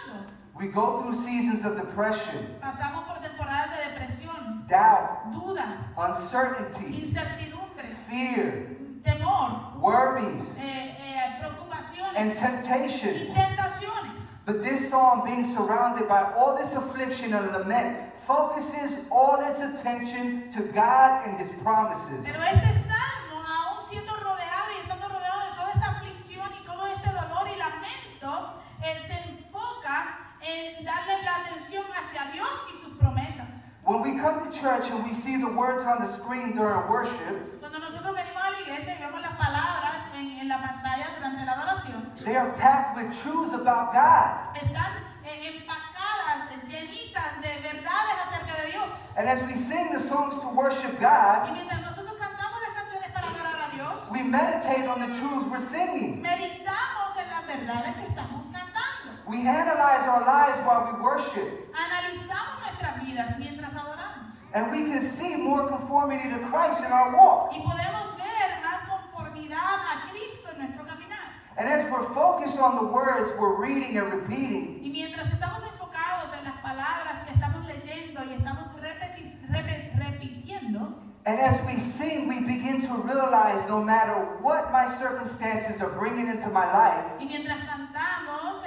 We 0.58 0.66
go 0.68 1.02
through 1.02 1.14
seasons 1.14 1.64
of 1.64 1.76
depression, 1.76 2.56
Pasamos 2.60 3.04
por 3.06 3.16
temporadas 3.22 3.70
de 3.76 3.90
depresión, 3.90 4.66
doubt, 4.68 5.32
duda, 5.32 5.92
uncertainty, 5.96 7.04
incertidumbre, 7.06 7.94
fear, 8.10 8.76
temor, 9.04 9.78
worries, 9.78 10.42
eh, 10.58 10.96
eh, 10.98 11.38
preocupaciones 11.40 12.16
and 12.16 12.32
y 12.32 12.34
temptation. 12.34 13.34
tentaciones. 13.34 14.38
But 14.46 14.64
this 14.64 14.90
psalm, 14.90 15.24
being 15.24 15.44
surrounded 15.54 16.08
by 16.08 16.32
all 16.34 16.56
this 16.56 16.74
affliction 16.74 17.34
and 17.34 17.52
lament, 17.52 17.98
focuses 18.26 19.06
all 19.12 19.40
its 19.42 19.60
attention 19.60 20.50
to 20.52 20.62
God 20.72 21.24
and 21.28 21.38
His 21.38 21.50
promises. 21.62 22.24
Pero 22.24 22.42
este 22.42 22.74
salmo, 22.82 23.38
aún 23.46 23.88
siendo 23.88 24.12
rodeado 24.16 24.72
y 24.76 24.80
estando 24.82 25.06
rodeado 25.08 25.40
de 25.50 25.56
toda 25.56 25.70
esta 25.72 25.90
aflicción 25.98 26.48
y 26.60 26.64
todo 26.66 26.84
este 26.88 27.10
dolor 27.12 27.46
y 27.46 27.56
lamento, 27.56 28.54
eh, 28.82 28.98
se 29.06 29.30
enfoca 29.30 30.27
en 30.42 30.84
darle 30.84 31.22
la 31.22 31.36
atención 31.46 31.84
hacia 31.94 32.30
Dios 32.32 32.48
y 32.72 32.76
sus 32.82 32.94
promesas. 32.98 33.66
When 33.84 34.02
we 34.02 34.20
come 34.20 34.44
to 34.44 34.50
church 34.52 34.90
and 34.90 35.04
we 35.06 35.14
see 35.14 35.36
the 35.38 35.48
words 35.48 35.82
on 35.82 36.00
the 36.00 36.06
screen 36.12 36.54
during 36.54 36.86
worship, 36.88 37.58
Cuando 37.60 37.78
nosotros 37.78 38.14
venimos 38.14 38.42
a 38.42 38.50
la 38.50 38.60
iglesia 38.60 38.96
y 38.96 39.02
vemos 39.04 39.20
las 39.22 39.36
palabras 39.36 40.02
en, 40.14 40.38
en 40.40 40.48
la 40.48 40.58
pantalla 40.58 41.06
durante 41.16 41.44
la 41.46 41.52
adoración, 41.52 42.12
they 42.24 42.36
are 42.36 42.50
packed 42.58 42.96
with 42.96 43.10
truths 43.22 43.54
about 43.54 43.92
God. 43.92 44.54
están 44.56 44.92
eh, 45.24 45.64
empacadas, 45.64 46.50
llenitas 46.68 47.40
de 47.40 47.48
verdades 47.62 48.16
acerca 48.26 48.60
de 48.62 48.72
Dios. 48.72 48.90
And 49.16 49.26
as 49.28 49.42
we 49.46 49.54
sing 49.56 49.92
the 49.92 50.00
songs 50.00 50.38
to 50.42 50.48
worship 50.54 50.92
Y 50.98 51.00
God, 51.00 51.52
mientras 51.52 51.80
nosotros 51.80 52.14
cantamos 52.20 52.60
las 52.60 52.74
canciones 52.76 53.10
para 53.12 53.26
adorar 53.28 53.70
a 53.72 53.74
Dios, 53.74 54.02
we 54.12 54.22
meditate 54.22 54.86
on 54.86 55.00
the 55.00 55.14
truths 55.18 55.48
we're 55.50 55.58
singing. 55.64 56.20
meditamos 56.22 57.16
en 57.16 57.30
las 57.30 57.46
verdades 57.46 57.94
que 57.96 58.06
estamos 58.06 58.06
cantando. 58.06 58.07
We 59.28 59.46
analyze 59.46 60.08
our 60.08 60.24
lives 60.24 60.58
while 60.66 60.92
we 60.92 61.02
worship. 61.02 61.68
Analizamos 61.74 62.64
nuestras 62.64 63.04
vidas 63.04 63.38
mientras 63.38 63.72
adoramos. 63.74 64.32
And 64.54 64.70
we 64.70 64.90
can 64.90 65.00
see 65.02 65.36
more 65.36 65.68
conformity 65.68 66.30
to 66.30 66.38
Christ 66.48 66.80
in 66.80 66.90
our 66.92 67.14
walk. 67.14 67.52
Y 67.52 67.58
podemos 67.60 68.16
ver 68.16 68.62
más 68.64 68.88
conformidad 68.88 69.78
a 69.84 70.10
Cristo 70.10 70.48
en 70.54 70.58
nuestro 70.64 70.84
caminar. 70.86 71.28
And 71.58 71.68
as 71.68 71.90
we're 71.92 72.08
focused 72.14 72.58
on 72.58 72.76
the 72.76 72.90
words 72.90 73.30
we're 73.38 73.56
reading 73.60 73.98
and 73.98 74.10
repeating, 74.12 74.80
Y 74.82 74.88
mientras 74.90 75.28
estamos 75.32 75.62
enfocados 75.62 76.32
en 76.38 76.44
las 76.44 76.56
palabras 76.62 77.26
que 77.26 77.34
estamos 77.34 77.66
leyendo 77.66 78.24
y 78.24 78.32
estamos 78.34 78.68
repeti- 78.80 79.36
repe- 79.50 79.92
repitiendo, 79.98 80.94
and 81.26 81.38
as 81.38 81.60
we 81.66 81.76
sing, 81.78 82.26
we 82.28 82.40
begin 82.40 82.80
to 82.80 82.94
realize 83.02 83.68
no 83.68 83.82
matter 83.84 84.14
what 84.40 84.72
my 84.72 84.86
circumstances 84.98 85.82
are 85.82 85.90
bringing 85.98 86.28
into 86.28 86.48
my 86.48 86.64
life, 86.72 87.04
y 87.20 87.26
mientras 87.26 87.58
cantamos, 87.66 88.57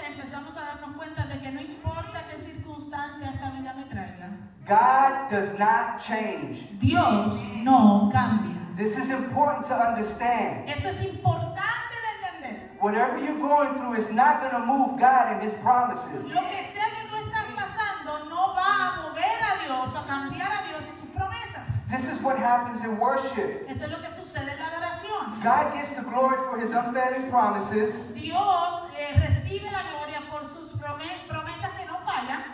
God 4.67 5.29
does 5.29 5.57
not 5.57 6.03
change. 6.03 6.61
Dios 6.79 7.33
no 7.63 8.09
cambia. 8.13 8.55
This 8.77 8.97
is 8.97 9.09
important 9.09 9.67
to 9.67 9.75
understand. 9.75 10.69
Esto 10.69 10.89
es 10.89 11.05
importante 11.05 11.93
de 11.97 12.09
entender. 12.17 12.61
Whatever 12.79 13.17
you're 13.17 13.39
going 13.39 13.73
through 13.75 13.95
is 13.95 14.11
not 14.11 14.41
going 14.41 14.53
to 14.53 14.65
move 14.65 14.99
God 14.99 15.33
and 15.33 15.43
His 15.43 15.53
promises. 15.59 16.23
Lo 16.29 16.41
que 16.41 16.61
sea 16.73 16.87
que 16.93 17.09
tú 17.09 17.15
estás 17.25 17.47
pasando 17.55 18.29
no 18.29 18.53
va 18.53 18.87
a 18.87 19.01
mover 19.01 19.41
a 19.41 19.65
Dios, 19.65 19.95
a 19.95 20.05
cambiar 20.07 20.51
a 20.51 20.67
Dios 20.69 20.83
y 20.87 20.93
sus 20.99 21.09
promesas. 21.09 21.67
This 21.89 22.05
is 22.11 22.21
what 22.21 22.37
happens 22.37 22.83
in 22.85 22.97
worship. 22.97 23.67
Esto 23.67 23.85
es 23.85 23.91
lo 23.91 23.97
que 23.97 24.13
sucede 24.15 24.51
en 24.51 24.59
la 24.59 24.67
adoración. 24.67 25.43
God 25.43 25.73
gets 25.73 25.95
the 25.95 26.03
glory 26.03 26.37
for 26.49 26.59
His 26.59 26.71
unfailing 26.71 27.29
promises, 27.29 28.13
Dios 28.13 28.83
eh, 28.97 29.19
recibe 29.27 29.69
la 29.71 29.83
gloria 29.89 30.21
por 30.29 30.47
sus 30.53 30.71
promesas 30.79 31.19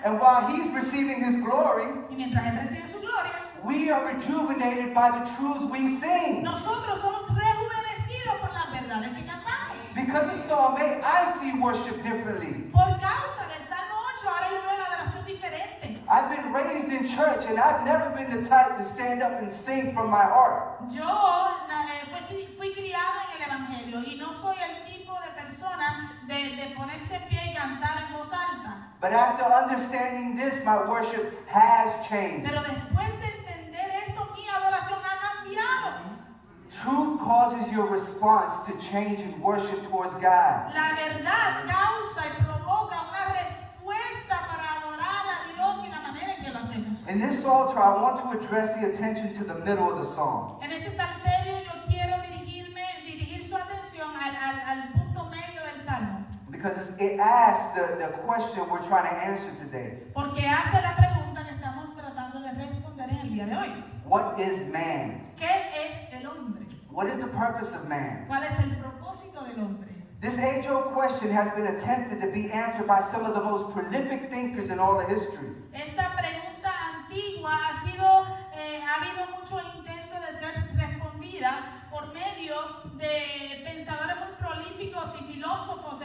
and 0.04 0.20
while 0.20 0.48
He's 0.48 0.72
receiving 0.74 1.24
His 1.24 1.36
glory, 1.44 1.88
Y 2.10 2.16
mientras 2.16 2.46
Él 2.46 2.58
recibe 2.68 2.88
su 2.88 3.00
gloria, 3.00 3.34
we 3.64 3.90
are 3.90 4.06
rejuvenated 4.14 4.94
by 4.94 5.12
the 5.12 5.26
truths 5.36 5.64
we 5.72 5.88
sing. 5.98 6.44
nosotros 6.44 7.00
somos 7.02 7.28
rejuvenecidos 7.30 8.40
por 8.40 8.54
las 8.54 8.72
verdades 8.72 9.14
que 9.16 9.26
cantamos. 9.26 9.96
Because 9.96 10.30
of 10.30 10.38
Psalm 10.46 10.76
8, 10.78 11.02
I 11.04 11.32
see 11.40 11.60
worship 11.60 12.02
differently. 12.04 12.70
Por 12.72 12.86
causa 13.00 13.44
del 13.50 13.66
Salmo 13.68 13.96
8, 14.22 14.30
ahora 14.30 14.48
yo 14.52 14.62
veo 14.62 14.78
la 14.78 14.86
adoración 14.86 15.26
diferente. 15.26 15.98
I've 16.10 16.30
been 16.30 16.54
raised 16.54 16.90
in 16.92 17.08
church 17.08 17.46
and 17.50 17.60
I've 17.60 17.84
never 17.84 18.10
been 18.16 18.30
the 18.42 18.48
type 18.48 18.78
to 18.78 18.84
stand 18.84 19.22
up 19.22 19.42
and 19.42 19.52
sing 19.52 19.94
from 19.94 20.10
my 20.10 20.24
heart. 20.24 20.80
Yo 20.90 21.04
eh, 21.04 22.28
fui, 22.30 22.46
fui 22.58 22.74
criado 22.74 23.20
en 23.36 23.42
el 23.42 23.50
Evangelio 23.50 24.04
y 24.06 24.18
no 24.18 24.34
soy 24.34 24.56
el 24.62 24.86
tipo 24.86 25.14
de 25.20 25.30
persona 25.42 26.14
de, 26.28 26.56
de 26.56 26.76
ponerse 26.76 27.16
en 27.16 27.24
pie 27.28 27.52
y 27.52 27.56
cantar 27.56 28.04
en 28.08 28.14
voz 28.14 28.32
alta. 28.32 28.87
But 29.00 29.14
after 29.14 29.44
understanding 29.46 30.36
this, 30.36 30.64
my 30.66 30.84
worship 30.90 31.46
has 31.48 32.08
changed. 32.08 32.50
Pero 32.50 32.62
después 32.64 33.12
de 33.22 33.28
entender 33.38 33.88
esto, 34.08 34.28
mi 34.36 34.48
adoración 34.50 35.00
ha 35.06 35.16
cambiado. 35.22 35.88
Mm-hmm. 36.02 36.82
Truth 36.82 37.20
causes 37.22 37.72
your 37.72 37.88
response 37.88 38.54
to 38.66 38.74
change 38.80 39.20
in 39.20 39.40
worship 39.42 39.84
towards 39.90 40.14
God. 40.16 40.74
La 40.74 40.96
verdad 40.98 41.66
causa 41.70 42.26
y 42.26 42.44
provoca 42.44 42.98
una 43.10 43.34
respuesta 43.38 44.36
para 44.50 44.82
adorar 44.82 45.26
a 45.30 45.54
Dios 45.54 45.86
y 45.86 45.90
la 45.90 46.02
manera 46.02 46.34
en 46.36 46.44
que 46.44 46.52
lo 46.52 46.60
hacemos. 46.60 47.08
In 47.08 47.20
this 47.22 47.46
altar, 47.46 47.78
I 47.80 48.02
want 48.02 48.18
to 48.24 48.32
address 48.40 48.80
the 48.80 48.88
attention 48.88 49.32
to 49.38 49.44
the 49.44 49.60
middle 49.64 49.92
of 49.94 50.00
the 50.02 50.06
song. 50.16 50.60
En 50.64 50.72
este 50.72 50.98
yo 50.98 51.74
quiero 51.88 52.18
dirigirme, 52.24 52.84
dirigir 53.06 53.46
su 53.48 53.56
atención 53.56 54.10
al, 54.16 54.36
al- 54.36 54.62
al 54.68 54.88
punto 54.90 55.26
medio 55.26 55.62
del 55.72 55.80
salmo, 55.80 56.26
Because 56.50 56.87
it 57.00 57.20
asks 57.20 57.76
the, 57.76 57.96
the 57.98 58.08
question 58.26 58.68
we're 58.70 58.86
trying 58.88 59.04
to 59.06 59.16
answer 59.16 59.52
today. 59.64 59.98
porque 60.14 60.42
hace 60.48 60.82
la 60.82 60.96
pregunta 60.96 61.44
que 61.46 61.54
estamos 61.56 61.96
tratando 61.96 62.40
de 62.42 62.52
responder 62.66 63.10
en 63.10 63.18
el 63.18 63.30
día 63.30 63.46
de 63.46 63.56
hoy. 63.56 63.84
What 64.06 64.40
is 64.40 64.68
man? 64.72 65.22
¿Qué 65.38 65.46
es 65.46 65.96
el 66.14 66.28
hombre? 66.28 66.66
What 66.92 67.08
is 67.08 67.20
the 67.20 67.28
purpose 67.28 67.76
of 67.76 67.88
man? 67.88 68.26
¿Cuál 68.28 68.44
es 68.44 68.58
el 68.60 68.76
propósito 68.78 69.44
del 69.48 69.60
hombre? 69.64 69.88
This 70.20 70.40
age-old 70.40 70.94
question 70.94 71.30
has 71.32 71.54
been 71.54 71.68
attempted 71.68 72.20
to 72.22 72.28
be 72.32 72.52
answered 72.52 72.88
by 72.88 73.02
some 73.02 73.24
of 73.24 73.36
the 73.36 73.44
most 73.44 73.72
prolific 73.72 74.32
thinkers 74.32 74.70
in 74.72 74.80
all 74.80 75.00
of 75.00 75.08
history. 75.08 75.50
Esta 75.74 76.07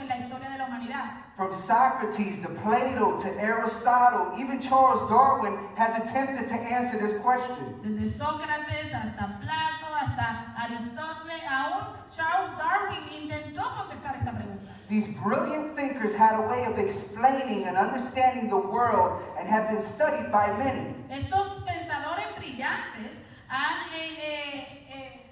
en 0.03 0.09
la 0.09 0.17
historia 0.17 0.51
de 0.51 0.59
la 0.59 0.67
humanidad. 0.67 1.05
From 1.37 1.55
Socrates 1.55 2.43
to 2.43 2.49
Plato 2.49 3.17
to 3.23 3.29
Aristotle, 3.41 4.33
even 4.39 4.61
Charles 4.61 5.09
Darwin 5.09 5.57
has 5.77 5.95
attempted 6.03 6.49
to 6.49 6.55
answer 6.55 6.99
this 6.99 7.19
question. 7.21 7.81
Desde 7.83 8.19
Sócrates 8.19 8.93
hasta 8.93 9.39
Plato, 9.41 9.87
hasta 9.95 10.55
Aristóteles, 10.57 11.43
aún 11.49 11.97
Charles 12.15 12.51
Darwin 12.59 13.03
intentó 13.11 13.63
contestar 13.77 14.17
esta 14.19 14.33
pregunta. 14.33 14.73
These 14.89 15.09
brilliant 15.23 15.75
thinkers 15.75 16.15
had 16.15 16.39
a 16.39 16.49
way 16.49 16.65
of 16.65 16.79
explaining 16.79 17.65
and 17.65 17.77
understanding 17.79 18.51
the 18.51 18.59
world 18.59 19.23
and 19.39 19.49
have 19.49 19.71
been 19.71 19.81
studied 19.81 20.31
by 20.31 20.53
many. 20.59 20.95
Estos 21.09 21.65
pensadores 21.65 22.27
brillantes 22.37 23.23
han, 23.49 23.89
eh, 23.95 24.19
eh, 24.19 24.87
eh, 24.91 25.27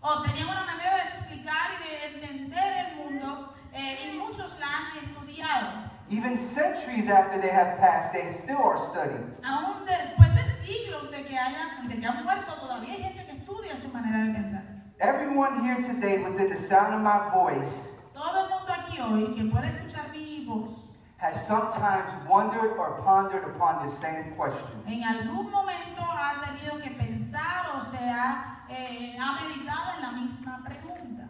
o 0.00 0.22
tenían 0.22 0.48
una 0.48 0.64
manera 0.64 0.96
de 0.96 1.02
explicar 1.02 1.70
y 1.80 1.88
de 1.88 2.26
entender 2.26 2.86
el 2.86 2.96
mundo 2.96 3.52
eh, 3.72 3.98
y 4.04 4.18
muchos 4.18 4.58
la 4.60 4.66
han 4.66 5.04
estudiado. 5.04 5.90
Even 6.10 6.36
centuries 6.36 7.08
after 7.08 7.40
they 7.40 7.48
have 7.50 7.78
passed, 7.78 8.12
they 8.12 8.30
still 8.32 8.58
are 8.58 8.78
studied. 8.78 9.24
Aún 9.42 9.86
después 9.86 10.34
de 10.34 10.44
siglos 10.64 11.10
de 11.10 11.24
que, 11.24 11.36
hayan, 11.38 11.88
de 11.88 11.98
que 11.98 12.06
han 12.06 12.22
muerto, 12.24 12.52
todavía 12.60 12.92
hay 12.94 13.02
gente 13.02 13.24
que 13.24 13.32
estudia 13.32 13.76
su 13.80 13.88
manera 13.88 14.24
de 14.26 14.34
pensar. 14.34 14.62
Everyone 15.00 15.64
here 15.64 15.82
today, 15.82 16.22
within 16.22 16.48
the 16.50 16.56
sound 16.56 16.94
of 16.94 17.00
my 17.00 17.30
voice, 17.32 17.90
Todo 18.14 18.44
el 18.44 18.50
mundo 18.50 18.72
aquí 18.72 19.00
hoy 19.00 19.34
que 19.34 19.44
puede 19.50 19.68
escuchar 19.68 20.10
mi 20.12 20.44
voz, 20.46 20.70
has 21.18 21.46
sometimes 21.46 22.10
wondered 22.28 22.76
or 22.78 23.00
pondered 23.02 23.44
upon 23.44 23.86
the 23.86 23.92
same 23.92 24.32
question. 24.36 24.82
en 24.86 25.02
algún 25.02 25.50
momento 25.50 26.02
ha 26.02 26.42
tenido 26.44 26.78
que 26.82 26.90
pensar 26.90 27.70
o 27.74 27.80
se 27.90 27.98
ha, 27.98 28.64
eh, 28.68 29.16
ha 29.18 29.40
meditado 29.40 29.94
en 29.96 30.02
la 30.02 30.12
misma 30.12 30.62
pregunta. 30.64 30.81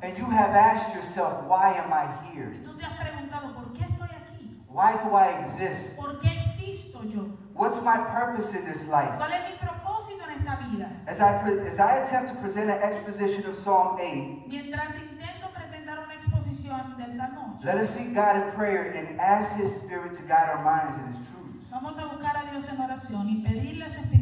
And 0.02 0.18
you 0.18 0.24
have 0.24 0.50
asked 0.50 0.94
yourself, 0.96 1.44
why 1.44 1.74
am 1.74 1.92
I 1.92 2.06
here? 2.32 2.52
Y 2.52 2.66
tú 2.66 2.76
te 2.76 2.84
has 2.84 2.98
preguntado, 2.98 3.54
¿por 3.54 3.72
qué 3.72 3.84
estoy 3.84 4.08
aquí? 4.10 4.58
Why 4.68 4.96
do 5.04 5.14
I 5.14 5.28
exist? 5.44 5.96
¿Por 5.96 6.20
qué 6.20 6.38
existo 6.38 7.04
yo? 7.08 7.38
What's 7.54 7.80
my 7.84 7.98
purpose 7.98 8.52
in 8.52 8.64
this 8.64 8.88
life? 8.88 9.14
¿Cuál 9.16 9.30
es 9.32 9.48
mi 9.48 9.56
propósito 9.58 10.24
en 10.26 10.40
esta 10.40 10.58
vida? 10.66 10.88
As 11.06 11.20
I, 11.20 11.38
as 11.68 11.78
I 11.78 11.98
attempt 12.02 12.30
to 12.32 12.40
present 12.40 12.68
an 12.68 12.82
exposition 12.82 13.46
of 13.46 13.56
Psalm 13.56 13.98
8, 14.00 14.48
Mientras 14.48 14.96
intento 14.96 15.48
presentar 15.54 16.02
una 16.02 16.14
exposición 16.14 16.96
del 16.98 17.16
Salmo 17.16 17.58
8, 17.60 17.64
let 17.64 17.76
us 17.76 17.90
seek 17.90 18.12
God 18.12 18.36
in 18.42 18.50
prayer 18.56 18.90
and 18.90 19.20
ask 19.20 19.54
His 19.56 19.70
Spirit 19.84 20.14
to 20.14 20.22
guide 20.22 20.50
our 20.50 20.64
minds 20.64 20.98
in 20.98 21.06
His 21.12 21.28
truth. 21.30 21.62
vamos 21.70 21.96
a 21.96 22.06
buscar 22.06 22.36
a 22.36 22.50
Dios 22.50 22.64
en 22.68 22.80
oración 22.80 23.28
y 23.28 23.42
pedirle 23.44 23.84
a 23.84 23.88
su 23.88 24.00
Espíritu 24.00 24.21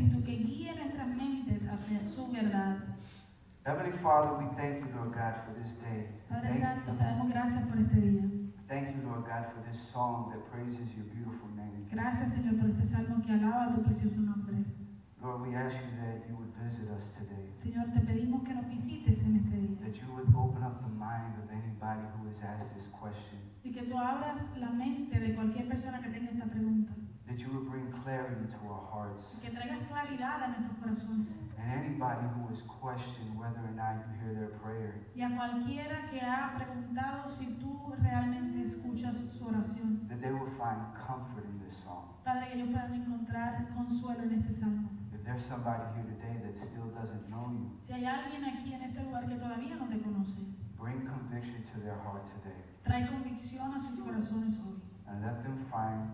Heavenly 3.71 3.97
Father, 4.03 4.35
we 4.35 4.51
thank 4.59 4.83
you, 4.83 4.91
Lord 4.99 5.15
God, 5.15 5.47
for 5.47 5.55
this 5.55 5.79
day. 5.79 6.11
Padre 6.27 6.59
Santo, 6.59 6.91
te 6.91 7.05
damos 7.07 7.31
gracias 7.31 7.69
por 7.71 7.79
este 7.79 8.03
día. 8.03 8.27
thank 8.67 8.97
you, 8.97 9.07
Lord 9.07 9.23
God, 9.31 9.47
for 9.55 9.63
this 9.63 9.79
song 9.79 10.27
that 10.35 10.43
praises 10.51 10.91
your 10.99 11.07
beautiful 11.15 11.47
name. 11.55 11.87
Gracias, 11.87 12.35
Señor, 12.35 12.59
por 12.59 12.67
este 12.67 12.85
salmo 12.85 13.23
que 13.23 13.31
alaba 13.31 13.73
tu 13.73 13.83
precioso 13.87 14.19
nombre. 14.19 14.67
Lord, 15.23 15.43
we 15.47 15.55
ask 15.55 15.79
you 15.87 15.95
that 16.03 16.19
you 16.27 16.35
would 16.35 16.51
visit 16.59 16.91
us 16.91 17.15
today, 17.15 17.47
Señor, 17.63 17.95
te 17.95 18.01
pedimos 18.01 18.43
que 18.43 18.55
nos 18.55 18.67
visites 18.67 19.23
en 19.23 19.37
este 19.37 19.55
día 19.55 19.79
that 19.87 19.95
you 19.95 20.11
would 20.19 20.27
open 20.35 20.65
up 20.65 20.83
the 20.83 20.91
mind 20.91 21.39
of 21.39 21.47
anybody 21.55 22.03
who 22.19 22.27
has 22.27 22.43
asked 22.43 22.75
this 22.75 22.91
question, 22.91 23.39
y 23.63 23.71
que 23.71 23.87
tú 23.87 23.97
abras 23.97 24.51
la 24.59 24.71
mente 24.71 25.15
de 25.21 25.33
cualquier 25.33 25.69
persona 25.69 26.01
que 26.03 26.11
tenga 26.11 26.33
esta 26.33 26.47
pregunta 26.47 26.91
that 27.31 27.39
you 27.39 27.47
would 27.55 27.71
bring 27.71 27.87
clarity 28.03 28.43
to 28.51 28.59
our 28.67 28.83
hearts, 28.91 29.23
que 29.41 29.51
traigas 29.51 29.87
claridad 29.89 30.43
a 30.43 30.49
nuestros 30.51 30.77
corazones. 30.83 31.31
and 31.57 31.71
anybody 31.71 32.27
who 32.35 32.49
has 32.51 32.61
questioned 32.67 33.39
whether 33.39 33.63
or 33.63 33.75
not 33.79 34.03
you 34.03 34.11
hear 34.19 34.35
their 34.35 34.51
prayer, 34.59 34.99
Y 35.15 35.23
a 35.23 35.31
cualquiera 35.31 36.11
que 36.11 36.19
ha 36.21 36.55
preguntado 36.59 37.31
si 37.31 37.47
tú 37.63 37.95
realmente 38.03 38.63
escuchas 38.67 39.15
su 39.31 39.47
oración. 39.47 40.09
that 40.09 40.21
they 40.21 40.33
will 40.33 40.51
find 40.59 40.83
comfort 41.07 41.45
in 41.47 41.61
this 41.63 41.79
song. 41.85 42.11
Padre, 42.25 42.49
que 42.51 42.55
ellos 42.59 42.71
puedan 42.75 42.95
encontrar 42.95 43.69
consuelo 43.77 44.23
en 44.25 44.33
este 44.43 44.53
salmo. 44.53 44.91
If 45.15 45.23
there's 45.25 45.45
somebody 45.47 45.85
here 45.95 46.05
today 46.11 46.35
that 46.43 46.59
still 46.59 46.91
doesn't 46.91 47.31
know 47.31 47.47
you, 47.55 47.71
Si 47.87 47.93
hay 47.93 48.05
alguien 48.07 48.43
aquí 48.45 48.75
en 48.75 48.83
este 48.83 49.05
lugar 49.05 49.29
que 49.29 49.37
todavía 49.37 49.77
no 49.77 49.87
te 49.87 50.01
conoce, 50.03 50.43
bring 50.77 51.07
conviction 51.07 51.63
to 51.73 51.79
their 51.81 51.95
heart 52.03 52.27
today, 52.43 52.59
trae 52.83 53.07
convicción 53.07 53.73
a 53.73 53.79
sus 53.79 53.95
corazones 54.01 54.59
hoy 54.67 54.83
and 55.07 55.23
let 55.23 55.43
them 55.45 55.59
find 55.71 56.11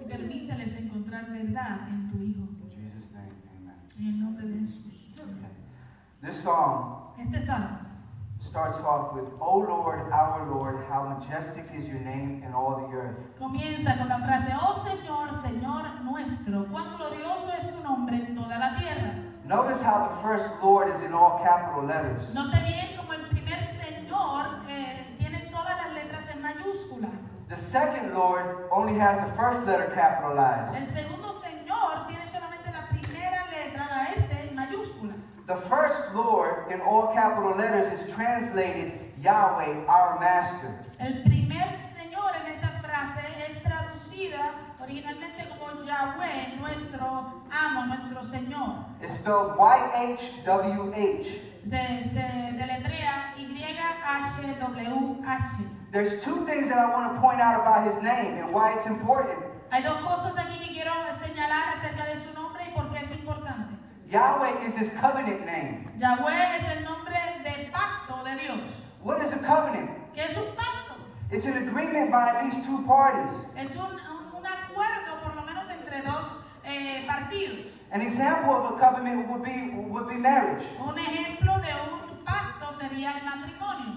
y 0.00 0.04
permíteles 0.08 0.76
encontrar 0.76 1.30
verdad 1.30 1.88
en 1.88 2.10
tu 2.10 2.18
Hijo. 2.18 2.42
In 2.62 2.70
Jesus' 2.70 3.10
name, 3.12 3.32
amen. 3.50 3.74
En 3.98 4.06
el 4.06 4.20
nombre 4.20 4.46
de 4.46 4.60
Jesús. 4.60 5.14
This 6.22 6.42
song 6.42 7.12
Este 7.18 7.44
salmo 7.44 7.78
starts 8.40 8.78
off 8.78 9.14
with, 9.14 9.24
O 9.40 9.58
Lord, 9.58 10.10
our 10.12 10.46
Lord, 10.50 10.84
how 10.88 11.04
majestic 11.04 11.64
is 11.76 11.86
your 11.86 12.00
name 12.00 12.42
in 12.46 12.52
all 12.52 12.76
the 12.76 12.96
earth. 12.96 13.16
comienza 13.38 13.96
con 13.98 14.08
la 14.08 14.18
frase, 14.18 14.52
oh 14.60 14.74
Señor, 14.78 15.34
Señor 15.42 16.02
nuestro, 16.04 16.64
cuán 16.66 16.96
glorioso 16.96 17.52
es 17.60 17.70
tu 17.74 17.82
nombre 17.82 18.16
en 18.16 18.34
toda 18.36 18.58
la 18.58 18.76
tierra. 18.78 19.14
Notice 19.46 19.82
how 19.82 20.08
the 20.08 20.22
first 20.22 20.48
Lord 20.62 20.88
is 20.94 21.02
in 21.02 21.12
all 21.12 21.40
capital 21.42 21.84
letters. 21.84 22.32
Note 22.32 22.56
bien 22.64 22.96
como 22.96 23.12
el 23.12 23.28
primer 23.28 23.64
Señor 23.64 24.62
eh, 24.68 25.16
tiene 25.18 25.50
todas 25.50 25.76
las 25.76 25.92
letras 25.94 26.24
en 26.34 26.40
mayúscula. 26.40 27.08
The 27.54 27.60
second 27.60 28.14
Lord 28.14 28.66
only 28.72 28.98
has 28.98 29.16
the 29.24 29.30
first 29.36 29.64
letter 29.64 29.86
capitalized. 29.94 30.74
El 30.74 30.88
segundo 30.88 31.30
Señor 31.30 32.08
tiene 32.08 32.26
solamente 32.26 32.72
la 32.72 32.88
primera 32.88 33.46
letra, 33.48 33.86
la 33.88 34.06
S 34.12 34.32
en 34.32 34.56
mayúscula. 34.56 35.14
The 35.46 35.58
first 35.68 36.12
Lord 36.16 36.72
in 36.72 36.80
all 36.80 37.14
capital 37.14 37.54
letters 37.54 37.92
is 37.92 38.12
translated 38.12 38.98
Yahweh, 39.22 39.86
our 39.86 40.18
Master. 40.18 40.74
El 40.98 41.22
primer 41.22 41.78
Señor 41.80 42.34
en 42.42 42.46
esa 42.58 42.70
frase 42.82 43.22
es 43.48 43.62
traducida 43.62 44.50
originalmente 44.82 45.48
como 45.50 45.84
Yahweh, 45.84 46.56
nuestro 46.58 47.40
amo, 47.52 47.86
nuestro 47.86 48.24
Señor. 48.24 48.84
It's 49.00 49.14
spelled 49.20 49.56
Y-H-W-H. 49.56 51.40
Se, 51.70 52.02
se 52.10 52.52
deletrea 52.58 53.32
Y-H-W-H. 53.38 55.04
There's 55.94 56.24
two 56.24 56.44
things 56.44 56.66
that 56.70 56.78
I 56.78 56.90
want 56.90 57.14
to 57.14 57.20
point 57.22 57.38
out 57.40 57.60
about 57.62 57.86
his 57.86 58.02
name 58.02 58.42
and 58.42 58.52
why 58.52 58.74
it's 58.74 58.86
important. 58.86 59.38
Hay 59.70 59.80
dos 59.82 60.02
cosas 60.02 60.34
aquí 60.36 60.58
que 60.58 60.74
quiero 60.74 60.90
señalar 61.22 61.74
acerca 61.78 62.04
de 62.10 62.18
su 62.18 62.34
nombre 62.34 62.64
y 62.66 62.74
por 62.74 62.90
qué 62.90 62.98
es 63.04 63.12
importante. 63.12 63.78
Yahweh 64.10 64.66
is 64.66 64.76
his 64.76 64.92
covenant 64.98 65.46
name. 65.46 65.86
Yahweh 65.96 66.56
es 66.56 66.64
el 66.76 66.82
nombre 66.84 67.14
de 67.44 67.70
pacto 67.70 68.24
de 68.24 68.34
Dios. 68.42 68.70
What 69.04 69.22
is 69.22 69.32
a 69.34 69.38
covenant? 69.38 69.88
¿Qué 70.16 70.24
es 70.26 70.36
un 70.36 70.50
pacto? 70.56 70.94
It's 71.30 71.46
an 71.46 71.56
agreement 71.68 72.10
by 72.10 72.28
at 72.28 72.44
least 72.44 72.66
two 72.66 72.82
parties. 72.86 73.30
Es 73.56 73.70
un, 73.76 73.86
un- 73.94 74.34
un 74.34 74.44
acuerdo 74.46 75.22
por 75.22 75.36
lo 75.36 75.42
menos 75.42 75.70
entre 75.70 76.02
dos 76.02 76.42
eh, 76.64 77.04
partidos. 77.06 77.68
An 77.92 78.02
example 78.02 78.52
of 78.52 78.74
a 78.74 78.78
covenant 78.80 79.28
would 79.28 79.44
be 79.44 79.70
would 79.88 80.08
be 80.08 80.16
marriage. 80.16 80.66
Un 80.80 80.98
ejemplo 80.98 81.54
de 81.62 81.72
un 81.86 82.24
pacto 82.24 82.72
sería 82.80 83.16
el 83.16 83.24
matrimonio. 83.24 83.93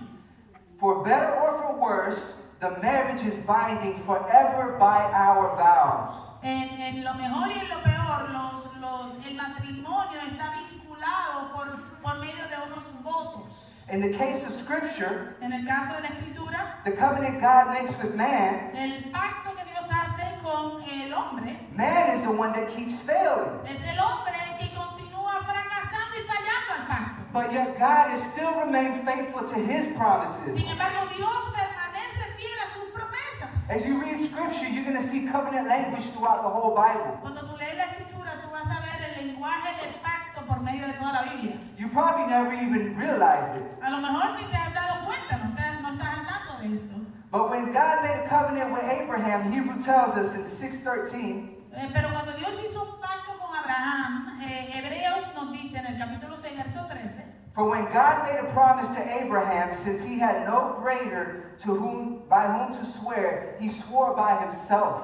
For 0.79 1.03
better 1.03 1.33
or 1.35 1.59
for 1.61 1.73
worse, 1.81 2.41
the 2.59 2.71
marriage 2.81 3.23
is 3.25 3.35
binding 3.45 3.99
forever 4.05 4.77
by 4.79 5.09
our 5.11 5.55
vows. 5.57 6.13
En, 6.43 6.69
en 6.79 7.03
lo 7.03 7.13
mejor 7.13 7.47
y 7.49 7.59
en 7.59 7.67
lo 7.69 7.81
peor, 7.81 8.29
los, 8.31 8.63
los, 8.79 9.25
el 9.25 9.35
matrimonio 9.35 10.19
está 10.29 10.53
vinculado 10.53 11.51
por, 11.53 11.67
por 12.03 12.19
medio 12.19 12.43
de 12.47 12.57
unos 12.67 12.85
votos. 13.03 13.73
In 13.89 14.01
the 14.01 14.13
case 14.17 14.45
of 14.45 14.53
Scripture, 14.53 15.35
En 15.41 15.51
el 15.51 15.65
caso 15.65 15.95
de 15.95 16.01
la 16.01 16.09
escritura, 16.09 16.83
the 16.85 16.91
covenant 16.91 17.41
God 17.41 17.69
makes 17.73 17.91
with 18.03 18.13
man, 18.15 18.75
el 18.75 19.11
pacto 19.11 19.55
que 19.55 19.63
Dios 19.65 19.87
hace 19.89 20.37
con 20.43 20.83
el 20.83 21.11
hombre 21.13 21.57
man 21.73 22.15
is 22.17 22.21
the 22.23 22.31
one 22.31 22.53
that 22.53 22.69
keeps 22.75 22.99
failing. 23.01 23.49
es 23.65 23.79
el 23.81 23.97
hombre 23.99 24.33
el 24.45 24.57
que 24.59 24.75
continúa 24.75 25.41
fracasando 25.41 26.17
y 26.19 26.23
fallando 26.27 26.73
al 26.75 26.87
pacto. 26.87 27.16
But 27.37 27.53
yet 27.53 27.77
God 27.77 28.09
has 28.09 28.21
still 28.33 28.49
remained 28.65 29.05
faithful 29.05 29.45
to 29.45 29.57
his 29.61 29.93
promises. 29.95 30.57
Sin 30.57 30.65
embargo, 30.67 31.05
Dios 31.15 31.37
permanece 31.53 32.23
fiel 32.35 32.57
a 32.65 32.67
sus 32.73 32.89
promesas. 32.97 33.69
As 33.69 33.85
you 33.85 34.01
read 34.01 34.17
Scripture, 34.17 34.65
you're 34.67 34.83
going 34.83 34.97
to 34.97 35.05
see 35.05 35.27
covenant 35.27 35.67
language 35.67 36.09
throughout 36.13 36.41
the 36.41 36.49
whole 36.49 36.73
Bible. 36.73 37.19
Cuando 37.21 37.41
tú 37.45 37.53
lees 37.61 37.77
la 37.77 37.85
escritura, 37.93 38.41
tú 38.41 38.49
vas 38.49 38.65
a 38.65 38.81
ver 38.81 38.97
el 39.13 39.27
lenguaje 39.27 39.69
del 39.85 39.93
pacto 40.01 40.47
por 40.47 40.61
medio 40.61 40.87
de 40.87 40.93
toda 40.93 41.13
la 41.13 41.23
Biblia. 41.29 41.59
You 41.77 41.89
probably 41.89 42.25
never 42.25 42.53
even 42.55 42.97
realized 42.97 43.61
it. 43.61 43.67
A 43.83 43.91
lo 43.91 43.97
mejor 44.01 44.33
ni 44.41 44.47
te 44.49 44.57
has 44.57 44.73
dado 44.73 45.05
cuenta, 45.05 45.37
no, 45.37 45.53
te- 45.55 45.81
no 45.83 45.89
estás 45.93 46.17
al 46.17 46.25
tanto 46.25 46.57
de 46.63 46.75
esto. 46.75 46.95
But 47.29 47.51
when 47.51 47.65
God 47.71 48.01
made 48.01 48.25
a 48.25 48.27
covenant 48.29 48.73
with 48.73 48.81
Abraham, 48.83 49.51
Hebrew 49.51 49.77
tells 49.83 50.15
us 50.17 50.33
in 50.35 50.43
613, 50.43 51.53
Eh, 51.77 51.89
pero 51.93 52.09
cuando 52.09 52.31
Dios 52.33 52.57
hizo 52.65 52.81
un 52.81 52.99
pacto 52.99 53.37
con 53.37 53.55
Abraham, 53.55 54.39
eh, 54.41 54.71
Hebreos 54.73 55.35
nos 55.35 55.51
dice 55.51 55.77
en 55.77 55.85
el 55.85 55.97
capítulo 55.99 56.35
6, 56.41 56.57
verso 56.57 56.87
13, 56.87 57.26
For 57.57 57.67
when 57.67 57.85
God 57.91 58.29
made 58.29 58.37
a 58.37 58.53
promise 58.53 58.93
to 58.93 59.01
Abraham, 59.19 59.73
since 59.73 60.03
he 60.03 60.19
had 60.19 60.45
no 60.45 60.77
greater 60.79 61.55
to 61.65 61.73
whom 61.73 62.21
by 62.29 62.45
whom 62.45 62.77
to 62.77 62.85
swear, 62.85 63.57
he 63.59 63.67
swore 63.67 64.15
by 64.15 64.37
himself. 64.45 65.01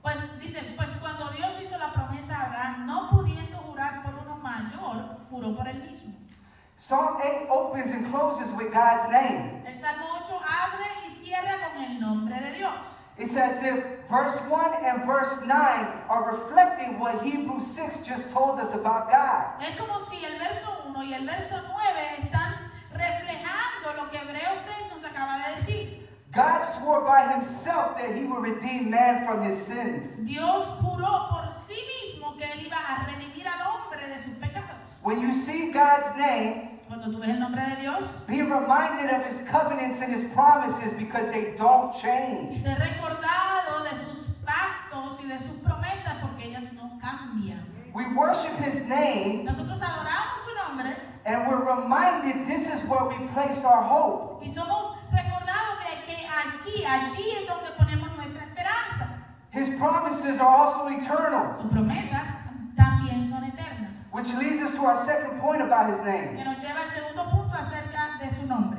pues 0.00 0.16
dice, 0.40 0.58
pues 0.74 0.88
cuando 1.02 1.28
Dios 1.36 1.52
hizo 1.60 1.76
la 1.78 1.92
promesa 1.92 2.32
a 2.32 2.46
Abraham, 2.46 2.86
no 2.86 3.10
pudiendo 3.10 3.58
jurar 3.58 4.02
por 4.02 4.14
uno 4.14 4.38
mayor, 4.38 5.18
juró 5.30 5.54
por 5.54 5.68
él 5.68 5.82
mismo. 5.86 6.14
Psalm 6.78 7.18
8 7.20 7.46
opens 7.50 7.90
and 7.90 8.10
closes 8.10 8.50
with 8.56 8.72
God's 8.72 9.12
name. 9.12 9.62
El 9.66 9.74
Salmo 9.74 10.06
8 10.24 10.40
abre 10.48 10.88
y 11.06 11.14
cierra 11.22 11.58
con 11.74 11.84
el 11.84 12.00
nombre 12.00 12.40
de 12.40 12.52
Dios. 12.56 12.72
It's 13.22 13.36
as 13.36 13.62
if 13.62 13.84
verse 14.10 14.36
1 14.50 14.84
and 14.84 15.06
verse 15.06 15.46
9 15.46 15.48
are 16.08 16.32
reflecting 16.32 16.98
what 16.98 17.22
Hebrews 17.22 17.64
6 17.68 18.02
just 18.02 18.32
told 18.32 18.58
us 18.58 18.74
about 18.74 19.10
God. 19.12 19.62
Es 19.62 19.78
como 19.78 20.04
si 20.10 20.24
el 20.24 20.40
verso 20.40 20.66
1 20.88 21.04
y 21.04 21.14
el 21.14 21.24
verso 21.24 21.62
9 21.62 22.18
están 22.18 22.72
reflejando 22.92 23.94
lo 23.96 24.10
que 24.10 24.18
Hebreos 24.18 24.58
6 24.66 24.92
nos 24.96 25.04
acaba 25.08 25.38
de 25.38 25.62
decir. 25.62 26.08
God 26.32 26.64
swore 26.76 27.02
by 27.02 27.32
himself 27.32 27.96
that 27.96 28.16
he 28.16 28.24
would 28.24 28.42
redeem 28.42 28.90
man 28.90 29.24
from 29.24 29.44
his 29.44 29.56
sins. 29.56 30.16
Dios 30.26 30.66
juró 30.80 31.28
por 31.30 31.54
sí 31.68 31.78
mismo 31.78 32.36
que 32.36 32.44
él 32.44 32.66
iba 32.66 32.76
a 32.76 33.06
redimir 33.06 33.46
al 33.46 33.60
hombre 33.68 34.08
de 34.08 34.20
sus 34.20 34.34
pecados. 34.34 34.82
When 35.04 35.20
you 35.20 35.32
see 35.32 35.70
God's 35.70 36.18
name, 36.18 36.71
Cuando 36.92 37.10
tú 37.10 37.20
ves 37.20 37.30
el 37.30 37.40
nombre 37.40 37.62
de 37.62 37.76
Dios, 37.76 38.00
be 38.28 38.42
reminded 38.42 39.08
of 39.08 39.24
his 39.24 39.48
covenants 39.48 40.02
and 40.02 40.12
his 40.12 40.30
promises 40.34 40.92
because 40.98 41.26
they 41.32 41.54
don't 41.56 41.96
change. 41.96 42.62
ser 42.62 42.76
recordado 42.76 43.84
de 43.84 43.96
sus 44.04 44.26
pactos 44.44 45.18
y 45.24 45.28
de 45.28 45.38
sus 45.38 45.56
promesas 45.64 46.20
porque 46.20 46.48
ellas 46.48 46.70
no 46.74 46.98
cambian. 47.00 47.64
We 47.94 48.04
worship 48.14 48.52
his 48.62 48.86
name 48.86 49.46
Nosotros 49.46 49.80
adoramos 49.80 50.44
su 50.44 50.54
nombre 50.54 50.94
reminded 51.24 52.46
this 52.46 52.68
is 52.68 52.86
where 52.86 53.06
we 53.08 53.26
place 53.32 53.64
our 53.64 53.82
hope. 53.82 54.44
Y 54.44 54.50
somos 54.50 54.94
recordados 55.10 55.78
de 55.88 56.04
que 56.04 56.28
aquí, 56.28 56.84
allí 56.84 57.30
es 57.40 57.48
donde 57.48 57.70
ponemos 57.78 58.14
nuestra 58.16 58.44
esperanza. 58.44 59.08
His 59.50 59.78
promises 59.78 60.38
are 60.38 60.46
also 60.46 60.88
eternal, 60.88 61.56
Sus 61.56 61.70
promesas 61.72 62.28
también. 62.76 63.31
Which 64.12 64.28
leads 64.34 64.60
us 64.62 64.74
to 64.76 64.84
our 64.84 65.04
second 65.06 65.40
point 65.40 65.62
about 65.62 65.90
his 65.90 66.00
Que 66.00 66.10
name. 66.12 66.44
nos 66.44 66.58
lleva 66.58 66.82
al 66.82 66.90
segundo 66.90 67.24
punto 67.30 67.54
acerca 67.56 68.18
de 68.20 68.30
su 68.34 68.46
nombre. 68.46 68.78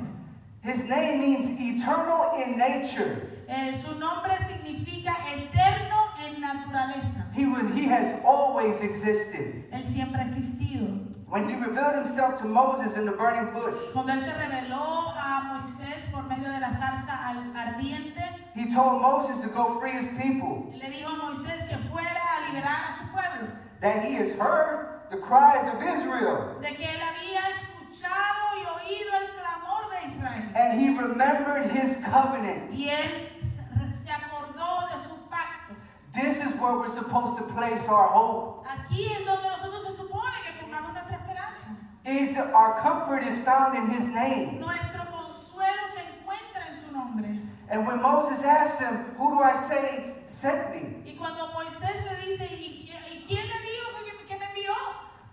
His 0.64 0.88
name 0.88 1.20
means 1.20 1.60
eternal 1.60 2.36
in 2.42 2.58
nature. 2.58 3.30
Eh, 3.50 3.78
su 3.78 4.00
nombre 4.00 4.38
significa 4.48 5.14
eterno 5.36 6.14
en 6.26 6.40
naturaleza. 6.42 7.26
He, 7.34 7.46
was, 7.46 7.64
he 7.74 7.86
has 7.86 8.22
always 8.24 8.80
existed. 8.82 9.66
Él 9.72 9.84
siempre 9.84 10.22
ha 10.22 10.26
existido. 10.30 11.10
When 11.28 11.50
he 11.50 11.56
revealed 11.56 11.96
himself 11.96 12.40
to 12.42 12.48
Moses 12.48 12.96
in 12.96 13.06
the 13.06 13.12
burning 13.12 13.52
bush, 13.54 13.74
Cuando 13.92 14.14
él 14.14 14.20
se 14.22 14.32
reveló 14.32 15.14
a 15.18 15.42
Moisés 15.62 16.12
por 16.12 16.24
medio 16.30 16.48
de 16.52 16.60
la 16.60 16.70
zarza 16.70 17.34
ardiente, 17.56 18.22
he 18.56 18.72
told 18.74 19.02
Moses 19.02 19.40
to 19.42 19.50
go 19.50 19.80
free 19.80 19.92
his 19.94 20.08
people, 20.10 20.72
le 20.80 20.88
dijo 20.90 21.08
a 21.10 21.16
Moisés 21.34 21.68
que 21.68 21.78
fuera 21.90 22.22
a 22.22 22.48
liberar 22.52 22.86
a 22.88 22.98
su 23.00 23.06
pueblo, 23.12 23.52
that 23.82 24.06
he 24.06 24.14
has 24.14 24.32
heard 24.38 24.93
the 25.14 25.20
cries 25.20 25.68
of 25.70 25.78
Israel, 25.84 26.58
de 26.60 26.74
que 26.74 26.86
él 26.86 27.00
había 27.00 27.42
escuchado 27.54 28.58
y 28.58 28.66
oído 28.66 29.14
el 29.22 29.30
clamor 29.38 29.90
de 29.92 30.08
Israel. 30.10 30.44
and 30.56 30.82
he 30.82 30.98
remembered 30.98 31.70
his 31.72 32.04
covenant. 32.04 32.72
Y 32.74 32.90
él 32.90 33.30
se- 33.46 34.10
acordó 34.12 34.88
de 34.90 35.04
su 35.08 35.16
pacto. 35.30 35.76
This 36.16 36.44
is 36.44 36.54
where 36.60 36.74
we're 36.78 36.88
supposed 36.88 37.38
to 37.38 37.44
place 37.54 37.88
our 37.88 38.08
hope. 38.08 38.66
Aquí 38.68 39.06
es 39.12 39.24
donde 39.26 39.50
nosotros 39.50 39.84
se 39.86 39.94
supone 40.02 40.34
que 40.46 40.66
pongamos 40.66 40.94
nuestra 40.94 41.18
esperanza. 41.18 41.70
Is 42.06 42.36
our 42.38 42.82
comfort 42.82 43.24
is 43.24 43.38
found 43.44 43.78
in 43.78 43.90
his 43.92 44.08
name. 44.10 44.60
Nuestro 44.60 45.06
consuelo 45.12 45.84
se 45.94 46.02
encuentra 46.02 46.70
en 46.70 46.76
su 46.84 46.92
nombre. 46.92 47.40
And 47.70 47.86
when 47.88 48.02
Moses 48.02 48.44
asked 48.44 48.80
him, 48.82 49.14
Who 49.18 49.30
do 49.38 49.44
I 49.44 49.54
say 49.70 50.16
sent 50.28 50.72
me? 50.72 51.04
Y 51.06 51.16
cuando 51.18 51.48
Moisés 51.54 52.04
le 52.10 52.26
dice, 52.32 52.46
¿y, 52.52 52.90
quién 53.28 53.48
le 53.48 53.54
dijo 53.54 54.28
que 54.28 54.38
me 54.38 54.46
envió? 54.46 54.74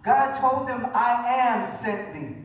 God 0.03 0.41
told 0.41 0.67
them, 0.69 0.87
I 0.95 1.13
am 1.29 1.67
sent 1.71 2.15
me. 2.15 2.37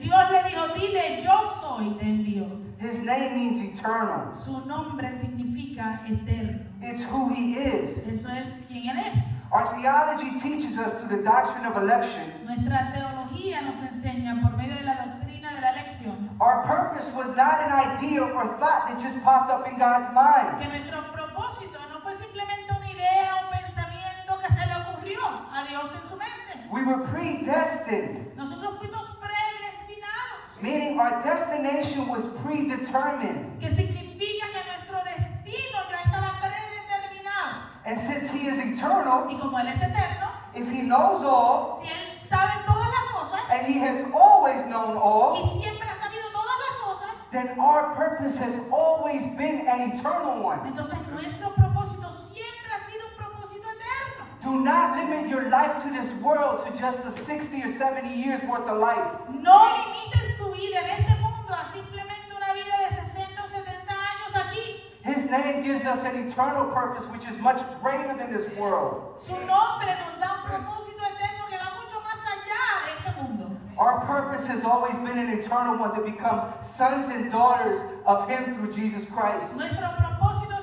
Dios 0.00 0.30
le 0.30 0.42
dijo, 0.42 0.74
dile, 0.74 1.22
yo 1.22 1.52
soy, 1.60 1.96
te 1.98 2.06
envió. 2.06 2.60
His 2.78 3.04
name 3.04 3.34
means 3.36 3.78
eternal. 3.78 4.34
Su 4.36 4.64
nombre 4.66 5.10
significa 5.12 6.00
eterno. 6.06 6.60
It's 6.82 7.02
who 7.04 7.28
he 7.32 7.54
is. 7.54 7.98
Eso 8.06 8.28
es 8.30 8.48
quien 8.68 8.88
Él 8.90 8.98
es. 8.98 9.44
Our 9.52 9.66
theology 9.76 10.38
teaches 10.40 10.76
us 10.78 10.94
through 10.98 11.16
the 11.16 11.22
doctrine 11.22 11.64
of 11.64 11.76
election. 11.76 12.32
Nuestra 12.44 12.92
teología 12.92 13.62
nos 13.62 13.76
enseña 13.76 14.42
por 14.42 14.56
medio 14.56 14.74
de 14.74 14.82
la 14.82 14.96
doctrina 15.06 15.54
de 15.54 15.60
la 15.60 15.70
elección 15.72 16.30
Our 16.40 16.64
purpose 16.66 17.12
was 17.14 17.36
not 17.36 17.60
an 17.60 17.72
idea 17.72 18.22
or 18.22 18.58
thought 18.58 18.88
that 18.88 19.00
just 19.00 19.22
popped 19.22 19.50
up 19.52 19.66
in 19.68 19.78
God's 19.78 20.12
mind. 20.12 20.58
que 20.58 20.66
nuestro 20.68 21.12
propósito 21.12 21.78
no 21.92 22.00
fue 22.00 22.14
simplemente 22.16 22.72
una 22.76 22.90
idea 22.90 23.36
o 23.36 23.46
un 23.46 23.60
pensamiento 23.60 24.38
que 24.40 24.52
se 24.52 24.66
le 24.66 24.74
ocurrió 24.82 25.20
a 25.52 25.64
Dios 25.70 25.90
en 25.94 26.08
su 26.10 26.16
mente. 26.16 26.43
We 26.74 26.82
were 26.84 27.06
predestined, 27.06 28.34
Nosotros 28.36 28.78
fuimos 28.80 29.06
predestinados, 29.22 30.60
meaning 30.60 30.98
our 30.98 31.22
destination 31.22 32.08
was 32.08 32.26
predetermined. 32.42 33.60
que 33.60 33.70
significa 33.70 34.46
que 34.50 34.60
nuestro 34.66 34.98
destino 35.04 35.78
ya 35.88 36.02
estaba 36.04 36.40
predeterminado. 36.40 37.70
And 37.86 37.96
since 37.96 38.32
he 38.32 38.48
is 38.48 38.58
eternal, 38.58 39.28
Y 39.30 39.38
como 39.38 39.56
Él 39.58 39.68
es 39.68 39.80
eterno, 39.80 40.28
if 40.54 40.68
he 40.68 40.82
knows 40.82 41.22
all, 41.22 41.80
si 41.82 41.88
Él 41.88 42.18
sabe 42.18 42.64
todas 42.66 42.88
las 42.90 43.12
cosas 43.12 43.50
and 43.50 43.66
he 43.68 43.78
has 43.78 44.04
always 44.12 44.66
known 44.66 44.96
all, 44.96 45.36
y 45.36 45.46
siempre 45.62 45.86
ha 45.88 45.94
sabido 45.94 46.26
todas 46.32 46.58
las 46.58 46.74
cosas, 46.82 47.30
then 47.30 47.56
our 47.60 47.94
purpose 47.94 48.36
has 48.36 48.58
always 48.72 49.22
been 49.36 49.68
an 49.68 49.92
eternal 49.92 50.42
one. 50.42 50.58
entonces 50.66 50.98
nuestro 51.12 51.54
propósito 51.54 52.10
siempre 52.10 52.72
ha 52.74 52.80
sido 52.82 53.06
un 53.06 53.14
propósito 53.16 53.62
eterno. 53.70 54.24
Do 54.44 54.60
not 54.60 54.98
limit 54.98 55.30
your 55.30 55.48
life 55.48 55.82
to 55.82 55.88
this 55.90 56.12
world 56.20 56.66
to 56.66 56.78
just 56.78 57.06
a 57.06 57.10
60 57.10 57.62
or 57.62 57.72
70 57.72 58.14
years 58.14 58.42
worth 58.44 58.68
of 58.68 58.78
life. 58.78 59.12
No 59.32 59.56
limites 59.72 60.36
tu 60.36 60.52
vida 60.52 60.84
en 60.84 60.90
este 61.00 61.16
mundo 61.20 61.48
a 61.48 61.64
simplemente 61.72 62.28
una 62.36 62.52
vida 62.52 62.76
de 62.84 62.94
60 62.94 63.42
o 63.42 63.48
70 63.48 63.88
años 63.88 64.36
aquí. 64.36 64.82
His 65.02 65.30
name 65.30 65.62
gives 65.62 65.86
us 65.86 66.04
an 66.04 66.28
eternal 66.28 66.66
purpose 66.72 67.04
which 67.06 67.26
is 67.26 67.40
much 67.40 67.62
greater 67.82 68.14
than 68.18 68.32
this 68.36 68.52
world. 68.58 69.16
Su 69.18 69.32
nombre 69.32 69.96
nos 70.04 70.20
da 70.20 70.36
un 70.36 70.44
propósito 70.44 71.00
eterno 71.00 71.48
que 71.48 71.56
va 71.56 71.72
mucho 71.80 71.96
más 72.04 72.20
allá 72.28 72.84
de 72.84 72.92
este 73.00 73.22
mundo. 73.22 73.50
Our 73.78 74.04
purpose 74.04 74.46
has 74.46 74.62
always 74.62 74.94
been 74.96 75.16
an 75.16 75.38
eternal 75.38 75.78
one 75.78 75.94
to 75.94 76.02
become 76.02 76.52
sons 76.62 77.08
and 77.08 77.32
daughters 77.32 77.80
of 78.04 78.28
Him 78.28 78.56
through 78.56 78.72
Jesus 78.74 79.08
Christ. 79.08 79.56
Nuestro 79.56 79.88
propósito 79.96 80.53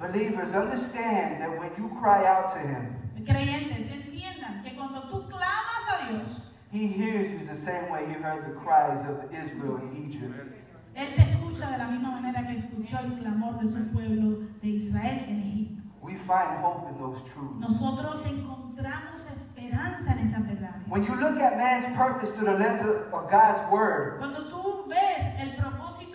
Believers, 0.00 0.54
understand 0.54 1.40
that 1.40 1.58
when 1.58 1.70
you 1.76 1.88
cry 2.00 2.24
out 2.24 2.52
to 2.54 2.60
Him, 2.60 2.94
Creyentes, 3.26 3.90
entiendan 3.90 4.62
que 4.62 4.74
cuando 4.76 5.02
tú 5.10 5.28
clamas 5.28 5.84
a 5.92 6.12
Dios, 6.12 6.40
He 6.70 6.86
hears 6.86 7.30
you 7.32 7.46
the 7.46 7.54
same 7.56 7.90
way 7.90 8.06
He 8.06 8.12
heard 8.12 8.46
the 8.46 8.54
cries 8.60 9.00
of 9.08 9.24
Israel 9.32 9.78
in 9.78 10.08
Egypt. 10.08 10.54
Él 10.94 11.14
te 11.14 11.22
escucha 11.22 11.70
de 11.72 11.78
la 11.78 11.86
misma 11.88 12.20
manera 12.20 12.46
que 12.46 12.54
escuchó 12.58 12.98
el 13.04 13.18
clamor 13.18 13.58
de 13.60 13.68
su 13.68 13.84
pueblo 13.92 14.46
de 14.62 14.68
Israel 14.68 15.24
en 15.28 15.42
Egipto. 15.42 15.82
We 16.00 16.14
find 16.14 16.62
hope 16.62 16.88
in 16.90 16.98
those 16.98 17.20
truths. 17.32 17.58
Nosotros 17.58 18.24
encontramos 18.24 19.20
esperanza 19.32 20.12
en 20.12 20.18
esas 20.20 20.46
verdades. 20.46 20.86
When 20.88 21.04
you 21.04 21.14
look 21.16 21.38
at 21.40 21.56
man's 21.58 21.94
purpose 21.96 22.30
through 22.32 22.46
the 22.46 22.56
lens 22.58 22.86
of 22.86 23.12
of 23.12 23.28
God's 23.30 23.70
Word, 23.70 24.18
Cuando 24.18 24.48
tú 24.48 24.88
ves 24.88 25.34
el 25.40 25.56
propósito 25.56 26.07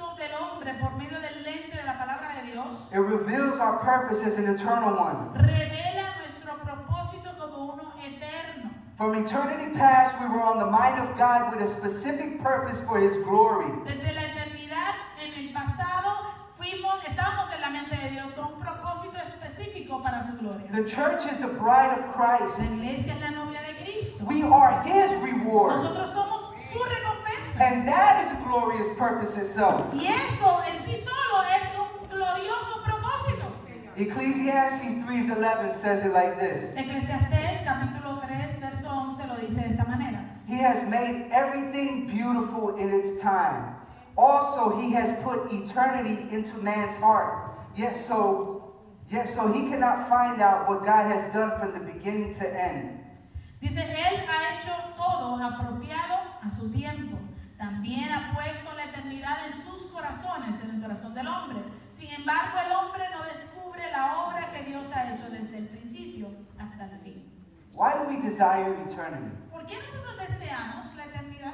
it 2.93 2.99
reveals 2.99 3.60
our 3.60 3.77
purpose 3.79 4.25
as 4.25 4.38
an 4.38 4.53
eternal 4.53 4.93
one. 4.95 5.34
revela 5.36 6.13
nuestro 6.21 6.53
propósito 6.63 7.36
como 7.39 7.73
uno 7.73 7.91
eterno. 8.03 8.69
From 8.97 9.15
eternity 9.15 9.75
past, 9.75 10.19
we 10.21 10.27
were 10.27 10.41
on 10.41 10.60
the 10.60 10.69
mind 10.69 10.99
of 11.01 11.17
God 11.17 11.53
with 11.56 11.63
a 11.63 11.67
specific 11.67 12.41
purpose 12.41 12.79
for 12.86 12.99
His 12.99 13.13
glory. 13.23 13.65
Desde 13.86 14.13
la 14.13 14.21
eternidad 14.21 14.93
en 15.19 15.34
el 15.47 15.53
pasado 15.53 16.34
fuimos, 16.58 17.03
estábamos 17.03 17.49
en 17.56 17.62
la 17.62 17.69
mente 17.71 17.95
de 17.95 18.10
Dios 18.12 18.32
con 18.36 18.53
un 18.53 18.62
propósito 18.62 19.17
específico 19.17 20.01
para 20.03 20.23
su 20.25 20.38
gloria. 20.38 20.67
The 20.71 20.84
church 20.88 21.25
is 21.25 21.39
the 21.39 21.47
bride 21.47 21.97
of 21.97 22.06
La 22.06 22.38
Christ. 22.38 22.60
iglesia 22.60 23.13
es 23.15 23.21
la 23.21 23.32
novia 23.32 23.60
de 23.67 23.84
Cristo. 23.84 24.23
We 24.25 24.43
are 24.43 24.84
His 24.86 25.12
reward. 25.23 25.77
Nosotros 25.82 26.10
somos 26.13 26.53
su 26.71 26.77
recompensa. 26.79 27.60
And 27.60 27.88
that 27.88 28.25
is 28.25 28.32
a 28.39 28.43
glorious 28.47 28.95
purpose 28.97 29.36
itself. 29.38 29.82
Y 29.93 30.06
eso 30.06 30.62
en 30.67 30.77
sí 30.86 30.97
solo 31.03 31.43
es 31.49 31.63
un 31.77 31.92
glorioso 32.13 32.84
propósito. 32.84 33.45
Ecclesiastes 33.95 35.06
3.11 35.06 35.76
says 35.76 36.06
it 36.06 36.13
like 36.13 36.39
this. 36.39 36.73
Eclesiastés 36.76 37.63
capítulo 37.63 38.21
3, 38.26 38.60
verso 38.60 38.89
11 38.89 39.28
lo 39.28 39.36
dice 39.36 39.62
de 39.62 39.69
esta 39.71 39.86
manera. 39.86 40.19
He 40.47 40.56
has 40.56 40.88
made 40.89 41.30
everything 41.32 42.08
beautiful 42.08 42.76
in 42.76 42.89
its 42.93 43.21
time. 43.21 43.76
Also, 44.15 44.78
he 44.78 44.91
has 44.91 45.21
put 45.23 45.52
eternity 45.52 46.28
into 46.32 46.58
man's 46.58 46.95
heart. 46.97 47.52
Yet 47.76 47.95
so, 47.95 48.76
yet 49.10 49.28
so 49.28 49.52
he 49.52 49.69
cannot 49.69 50.08
find 50.08 50.41
out 50.41 50.69
what 50.69 50.86
God 50.86 51.12
has 51.12 51.34
done 51.34 51.60
from 51.60 51.73
the 51.73 51.80
beginning 51.80 52.34
to 52.36 52.47
end. 52.47 52.99
Dice, 53.62 53.80
Él 53.80 54.26
ha 54.28 54.58
hecho 54.58 54.73
todo 54.97 55.38
apropiado 55.41 56.19
a 56.43 56.52
su 56.60 56.69
tiempo. 56.69 57.17
También 57.58 58.12
ha 58.12 58.34
puesto 58.34 58.73
la 58.76 58.86
eternidad 58.86 59.47
en 59.47 59.54
sus 59.63 59.89
corazones, 59.89 60.62
en 60.63 60.76
el 60.76 60.82
corazón 60.82 61.13
del 61.13 61.28
hombre. 61.28 61.62
Sin 62.23 62.29
embargo, 62.29 62.57
el 62.65 62.71
hombre 62.71 63.03
no 63.12 63.21
descubre 63.23 63.91
la 63.91 64.23
obra 64.23 64.49
que 64.53 64.63
Dios 64.63 64.88
ha 64.95 65.13
hecho 65.13 65.29
desde 65.29 65.57
el 65.57 65.67
principio 65.67 66.27
hasta 66.57 66.86
el 66.86 66.99
fin. 67.01 67.29
Why 67.73 67.91
do 67.99 68.07
we 68.07 68.21
desire 68.21 68.71
eternity? 68.88 69.36
¿Por 69.51 69.65
qué 69.65 69.75
nosotros 69.75 70.17
deseamos 70.17 70.86
la 70.95 71.03
eternidad? 71.03 71.53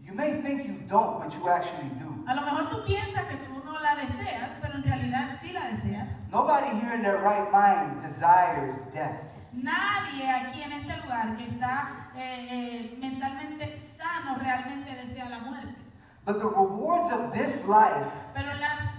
You 0.00 0.12
may 0.12 0.42
think 0.42 0.66
you 0.66 0.74
don't, 0.88 1.22
but 1.22 1.32
you 1.32 1.48
actually 1.48 1.88
do. 2.00 2.24
A 2.26 2.34
lo 2.34 2.42
mejor 2.42 2.68
tú 2.68 2.84
piensas 2.84 3.26
que 3.26 3.36
tú 3.46 3.62
no 3.64 3.78
la 3.78 3.94
deseas, 3.94 4.50
pero 4.60 4.74
en 4.74 4.82
realidad 4.82 5.38
sí 5.40 5.52
la 5.52 5.68
deseas. 5.68 6.10
Nobody 6.32 6.70
here 6.80 6.96
in 6.96 7.02
their 7.02 7.22
right 7.22 7.48
mind 7.52 8.02
desires 8.02 8.74
death. 8.92 9.22
Nadie 9.52 10.28
aquí 10.28 10.62
en 10.62 10.72
este 10.72 10.96
lugar 10.96 11.36
que 11.36 11.44
está 11.44 12.10
eh, 12.16 12.48
eh, 12.50 12.98
mentalmente 12.98 13.78
sano 13.78 14.34
realmente 14.34 14.96
desea 14.96 15.28
la 15.28 15.38
muerte. 15.38 15.76
But 16.24 16.40
the 16.40 16.48
rewards 16.48 17.12
of 17.12 17.32
this 17.32 17.68
life 17.68 18.10
Pero 18.34 18.54
las 18.54 18.94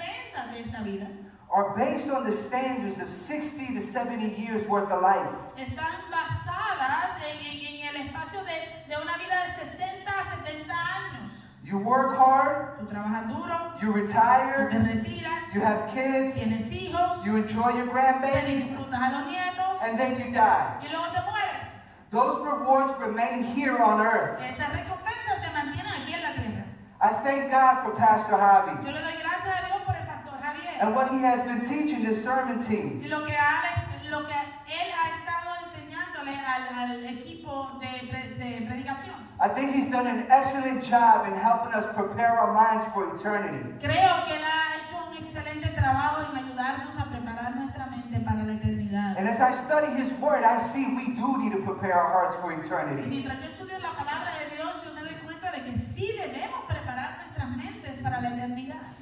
recompensas 0.00 0.52
de 0.52 0.60
esta 0.60 0.82
vida 0.82 1.06
are 1.52 1.74
based 1.76 2.08
on 2.10 2.24
the 2.24 2.30
standards 2.32 3.00
of 3.00 3.10
60 3.10 3.74
to 3.74 3.80
70 3.80 4.40
years 4.40 4.66
worth 4.68 4.90
of 4.90 5.02
life. 5.02 5.28
están 5.56 6.10
basadas 6.10 7.16
en, 7.26 7.46
en- 7.46 7.80
en 7.82 7.88
el 7.88 8.06
espacio 8.06 8.40
de, 8.44 8.84
de 8.88 8.96
una 9.02 9.16
vida 9.18 9.44
de 9.46 9.52
60 9.66 10.10
a 10.10 10.24
70 10.44 10.72
años. 10.72 11.32
You 11.64 11.78
work 11.78 12.16
hard, 12.18 12.78
Tú 12.78 12.86
trabajas 12.86 13.28
duro, 13.28 13.72
you 13.80 13.92
te 13.92 14.00
retire, 14.00 14.68
retiras, 14.70 15.52
you 15.54 15.60
have 15.60 15.90
kids, 15.92 16.34
tienes 16.34 16.70
hijos, 16.72 17.24
you 17.24 17.36
enjoy 17.36 17.76
your 17.76 17.86
te 17.86 17.92
grandbabies, 17.92 18.68
disfrutas 18.68 19.00
a 19.00 19.10
los 19.12 19.26
nietos 19.26 19.82
and 19.82 19.98
then 19.98 20.12
you 20.18 20.32
die. 20.32 20.78
y 20.82 20.88
luego 20.88 21.06
te 21.12 21.20
mueres. 21.20 21.68
Those 22.10 22.42
rewards 22.44 22.98
remain 23.00 23.42
here 23.44 23.76
on 23.82 24.00
earth. 24.00 24.40
Esas 24.40 24.70
recompensas 24.72 25.40
se 25.42 25.50
mantienen 25.52 25.92
aquí 26.02 26.14
en 26.14 26.22
la 26.22 26.32
tierra. 26.34 26.64
I 27.02 27.12
thank 27.24 27.50
God 27.50 27.82
for 27.82 27.96
Pastor 27.96 28.38
Javi 28.38 28.84
Yo 28.84 28.90
le 28.92 29.00
doy 29.00 29.14
gracias 29.22 29.48
a 29.48 29.66
Dios 29.66 29.82
por 29.86 29.94
el 29.96 30.06
pastor 30.06 30.34
Javier 30.42 30.69
and 30.80 30.94
what 30.94 31.10
he 31.10 31.18
has 31.22 31.44
been 31.46 31.60
teaching 31.60 32.04
this 32.04 32.22
sermon 32.24 32.64
team. 32.64 33.00
y 33.04 33.08
lo 33.08 33.24
que, 33.26 33.34
ha- 33.36 33.86
lo 34.10 34.26
que 34.26 34.34
él 34.34 34.90
ha 34.92 35.10
estado 35.10 35.50
enseñándole 35.64 36.34
al, 36.36 36.78
al 36.78 37.04
equipo 37.06 37.78
de, 37.80 38.06
de 38.38 38.66
predicación. 38.66 39.14
I 39.40 39.48
think 39.48 39.74
he's 39.74 39.90
done 39.90 40.06
an 40.06 40.26
excellent 40.30 40.82
job 40.84 41.26
in 41.26 41.34
helping 41.34 41.72
us 41.74 41.86
prepare 41.94 42.38
our 42.38 42.52
minds 42.52 42.84
for 42.92 43.14
eternity. 43.14 43.60
Creo 43.80 44.26
que 44.26 44.36
él 44.36 44.44
ha 44.44 44.76
hecho 44.76 44.96
un 45.08 45.16
excelente 45.16 45.68
trabajo 45.74 46.26
en 46.30 46.44
ayudarnos 46.44 46.94
a 46.98 47.04
preparar 47.04 47.56
nuestra 47.56 47.86
mente 47.86 48.20
para 48.20 48.42
la 48.42 48.52
eternidad. 48.54 49.16
And 49.18 49.28
as 49.28 49.40
I 49.40 49.52
study 49.52 49.92
his 50.00 50.12
word, 50.20 50.44
I 50.44 50.58
see 50.60 50.84
we 50.94 51.14
do 51.14 51.38
need 51.38 51.52
to 51.52 51.62
prepare 51.64 51.94
our 51.94 52.12
hearts 52.12 52.36
for 52.42 52.52
Y 52.52 52.60
eternity. 52.60 53.08
mientras 53.08 53.38
yo 53.40 53.46
estudio 53.48 53.78
la 53.78 53.92
palabra 53.96 54.30
de 54.38 54.56
Dios, 54.56 54.74
yo 54.84 54.92
me 54.94 55.00
doy 55.02 55.14
cuenta 55.24 55.50
de 55.52 55.64
que 55.64 55.76
sí 55.76 56.12
debemos 56.18 56.64
preparar 56.68 57.18
nuestras 57.24 57.48
mentes 57.56 57.98
para 58.00 58.20
la 58.20 58.28
eternidad. 58.34 58.92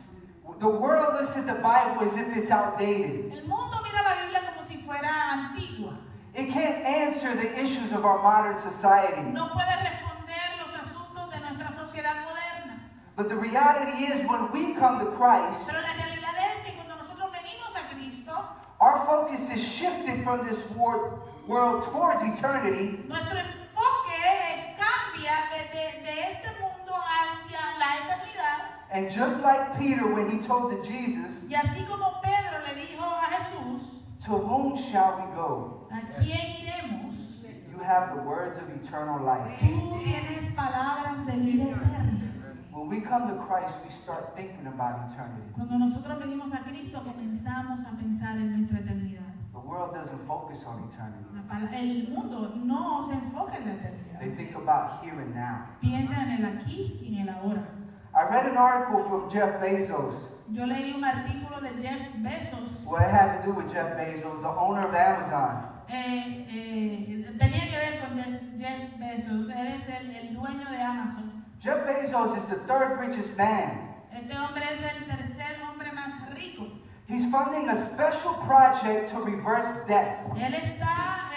The 0.60 0.68
world 0.68 1.14
looks 1.20 1.36
at 1.36 1.46
the 1.46 1.54
Bible 1.62 2.02
as 2.02 2.16
if 2.16 2.36
it's 2.36 2.50
outdated. 2.50 3.32
El 3.32 3.46
mundo 3.46 3.76
mira 3.82 4.02
la 4.02 4.14
Biblia 4.22 4.40
como 4.54 4.66
si 4.68 4.82
fuera 4.84 5.54
antigua. 5.54 5.96
It 6.34 6.50
can't 6.52 6.84
answer 6.84 7.34
the 7.36 7.58
issues 7.60 7.92
of 7.92 8.04
our 8.04 8.20
modern 8.22 8.56
society. 8.56 9.22
No 9.30 9.48
puede 9.48 9.70
responder 9.70 10.58
los 10.58 10.74
asuntos 10.82 11.30
de 11.30 11.38
nuestra 11.40 11.70
sociedad 11.78 12.24
moderna. 12.26 12.80
But 13.16 13.28
the 13.28 13.36
reality 13.36 14.04
is, 14.04 14.26
when 14.28 14.50
we 14.50 14.74
come 14.74 14.98
to 14.98 15.06
Christ, 15.12 15.66
Pero 15.68 15.80
la 15.80 15.94
realidad 15.94 16.34
es 16.50 16.64
que 16.64 16.72
cuando 16.74 16.96
nosotros 16.96 17.30
venimos 17.30 17.74
a 17.74 17.94
Cristo, 17.94 18.32
our 18.80 19.04
focus 19.06 19.50
is 19.50 19.62
shifted 19.62 20.22
from 20.24 20.46
this 20.46 20.68
wor- 20.76 21.20
world 21.46 21.82
towards 21.84 22.22
eternity, 22.22 22.98
nuestro 23.08 23.38
enfoque 23.38 24.74
cambia 24.78 25.34
de, 25.50 25.60
de- 25.74 26.02
de 26.04 26.22
este 26.30 26.48
and 28.90 29.10
just 29.10 29.42
like 29.42 29.78
Peter 29.78 30.06
when 30.12 30.30
he 30.30 30.38
told 30.38 30.70
to 30.70 30.82
Jesus, 30.88 31.44
Y 31.48 31.54
así 31.54 31.86
como 31.86 32.20
Pedro 32.22 32.60
le 32.66 32.74
dijo 32.74 33.04
a 33.04 33.26
Jesús, 33.26 33.82
To 34.26 34.36
whom 34.36 34.76
shall 34.76 35.16
we 35.16 35.34
go? 35.34 35.86
¿a 35.90 36.00
quién 36.20 36.56
iremos? 36.60 37.14
You 37.70 37.78
have 37.84 38.14
the 38.16 38.22
words 38.22 38.58
of 38.58 38.68
eternal 38.70 39.24
life. 39.24 39.58
Tú 39.60 40.02
tienes 40.04 40.54
palabras 40.54 41.24
de 41.26 41.32
vida 41.32 41.64
eterna. 41.64 42.18
When 42.72 42.88
we 42.88 43.00
come 43.00 43.28
to 43.28 43.34
Christ, 43.44 43.74
we 43.84 43.90
start 43.90 44.36
thinking 44.36 44.66
about 44.66 45.10
eternity. 45.12 45.42
Cuando 45.54 45.78
nosotros 45.78 46.18
venimos 46.18 46.52
a 46.54 46.62
Cristo, 46.62 47.02
comenzamos 47.02 47.80
a 47.86 47.96
pensar 47.96 48.36
en 48.36 48.56
nuestra 48.56 48.78
eternidad. 48.80 49.28
The 49.52 49.58
world 49.58 49.94
doesn't 49.94 50.26
focus 50.26 50.64
on 50.64 50.88
eternity. 50.88 51.24
El 51.74 52.08
mundo 52.08 52.52
no 52.56 53.08
se 53.08 53.14
enfoca 53.14 53.56
en 53.56 53.66
la 53.66 54.18
They 54.20 54.30
think 54.30 54.54
about 54.54 55.02
here 55.02 55.18
and 55.20 55.34
now. 55.34 55.66
Piensa 55.80 56.22
en 56.22 56.30
el 56.30 56.44
aquí 56.44 56.98
y 57.02 57.20
en 57.20 57.28
el 57.28 57.34
ahora. 57.34 57.77
I 58.18 58.28
read 58.28 58.46
an 58.50 58.56
article 58.56 59.04
from 59.08 59.30
Jeff 59.30 59.60
Bezos. 59.60 60.14
Yo 60.50 60.64
leí 60.64 60.92
un 60.94 61.04
artículo 61.04 61.60
de 61.60 61.80
Jeff 61.80 62.00
Bezos. 62.16 62.84
Well, 62.84 63.00
it 63.00 63.10
had 63.10 63.40
to 63.40 63.46
do 63.46 63.52
with 63.52 63.72
Jeff 63.72 63.96
Bezos, 63.96 64.42
the 64.42 64.48
owner 64.48 64.88
of 64.88 64.94
Amazon. 64.94 65.64
eh, 65.88 66.46
eh, 66.50 67.38
tenía 67.38 67.64
que 67.70 67.76
ver 67.78 68.00
con 68.00 68.18
Jeff 68.58 68.98
Bezos. 68.98 69.48
Él 69.54 69.66
es 69.76 69.88
el, 69.88 70.10
el 70.16 70.34
dueño 70.34 70.68
de 70.70 70.82
Amazon. 70.82 71.44
Jeff 71.60 71.86
Bezos 71.86 72.36
is 72.36 72.46
the 72.48 72.56
third 72.66 72.98
richest 72.98 73.36
man. 73.38 73.94
Este 74.12 74.36
hombre 74.36 74.64
es 74.64 74.80
el 74.80 75.04
tercer 75.06 75.56
hombre 75.62 75.92
más 75.92 76.12
rico. 76.34 76.64
He's 77.06 77.30
funding 77.30 77.68
a 77.68 77.76
special 77.76 78.34
project 78.46 79.10
to 79.12 79.20
reverse 79.20 79.86
death. 79.86 80.26
Él 80.36 80.54
está 80.54 81.30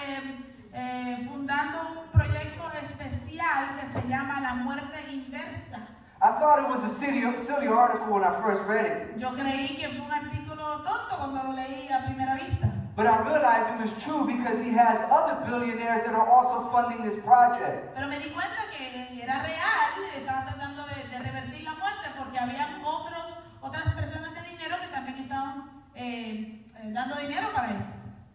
eh, 0.74 1.28
fundando 1.30 2.02
un 2.02 2.12
proyecto 2.12 2.64
especial 2.82 3.80
que 3.80 3.88
se 4.02 4.08
llama 4.08 4.42
la 4.42 4.56
muerte 4.56 4.98
inversa. 5.12 5.80
I 6.24 6.32
thought 6.40 6.60
it 6.60 6.70
was 6.70 6.84
a 6.86 6.94
silly, 6.94 7.22
silly 7.38 7.68
article 7.68 8.14
when 8.14 8.24
I 8.24 8.40
first 8.42 8.62
read 8.68 8.86
it, 8.86 9.18
Yo 9.18 9.30
creí 9.34 9.76
que 9.78 9.90
fue 9.90 10.02
un 10.06 10.12
artículo 10.12 10.84
tonto 10.84 11.18
cuando 11.18 11.44
lo 11.44 11.54
leí 11.54 11.90
a 11.92 12.06
primera 12.06 12.36
vista. 12.36 12.68
but 12.96 13.08
I 13.08 13.18
realized 13.26 13.74
it 13.74 13.82
was 13.82 13.92
true 14.04 14.28
because 14.28 14.60
he 14.62 14.70
has 14.72 15.00
other 15.10 15.36
billionaires 15.50 16.06
that 16.06 16.14
are 16.14 16.28
also 16.28 16.70
funding 16.72 17.04
this 17.04 17.18
project. 17.24 17.96
Pero 17.96 18.08
me 18.08 18.20
di 18.20 18.30
cuenta 18.30 18.62
que 18.70 19.22
era 19.24 19.42
real, 19.42 19.98
estaba 20.16 20.46
tratando 20.46 20.84
de, 20.86 20.96
de 21.10 21.18
revertir 21.24 21.64
la 21.64 21.74
muerte 21.74 22.08
porque 22.20 22.38
había 22.38 22.78
otros, 22.86 23.38
otras 23.62 23.94
personas 23.96 24.36
de 24.36 24.42
dinero 24.50 24.76
que 24.80 24.88
también 24.94 25.18
estaban 25.24 25.84
eh, 25.96 26.66
eh, 26.78 26.92
dando 26.94 27.16
dinero 27.18 27.48
para 27.56 27.70
él. 27.72 27.82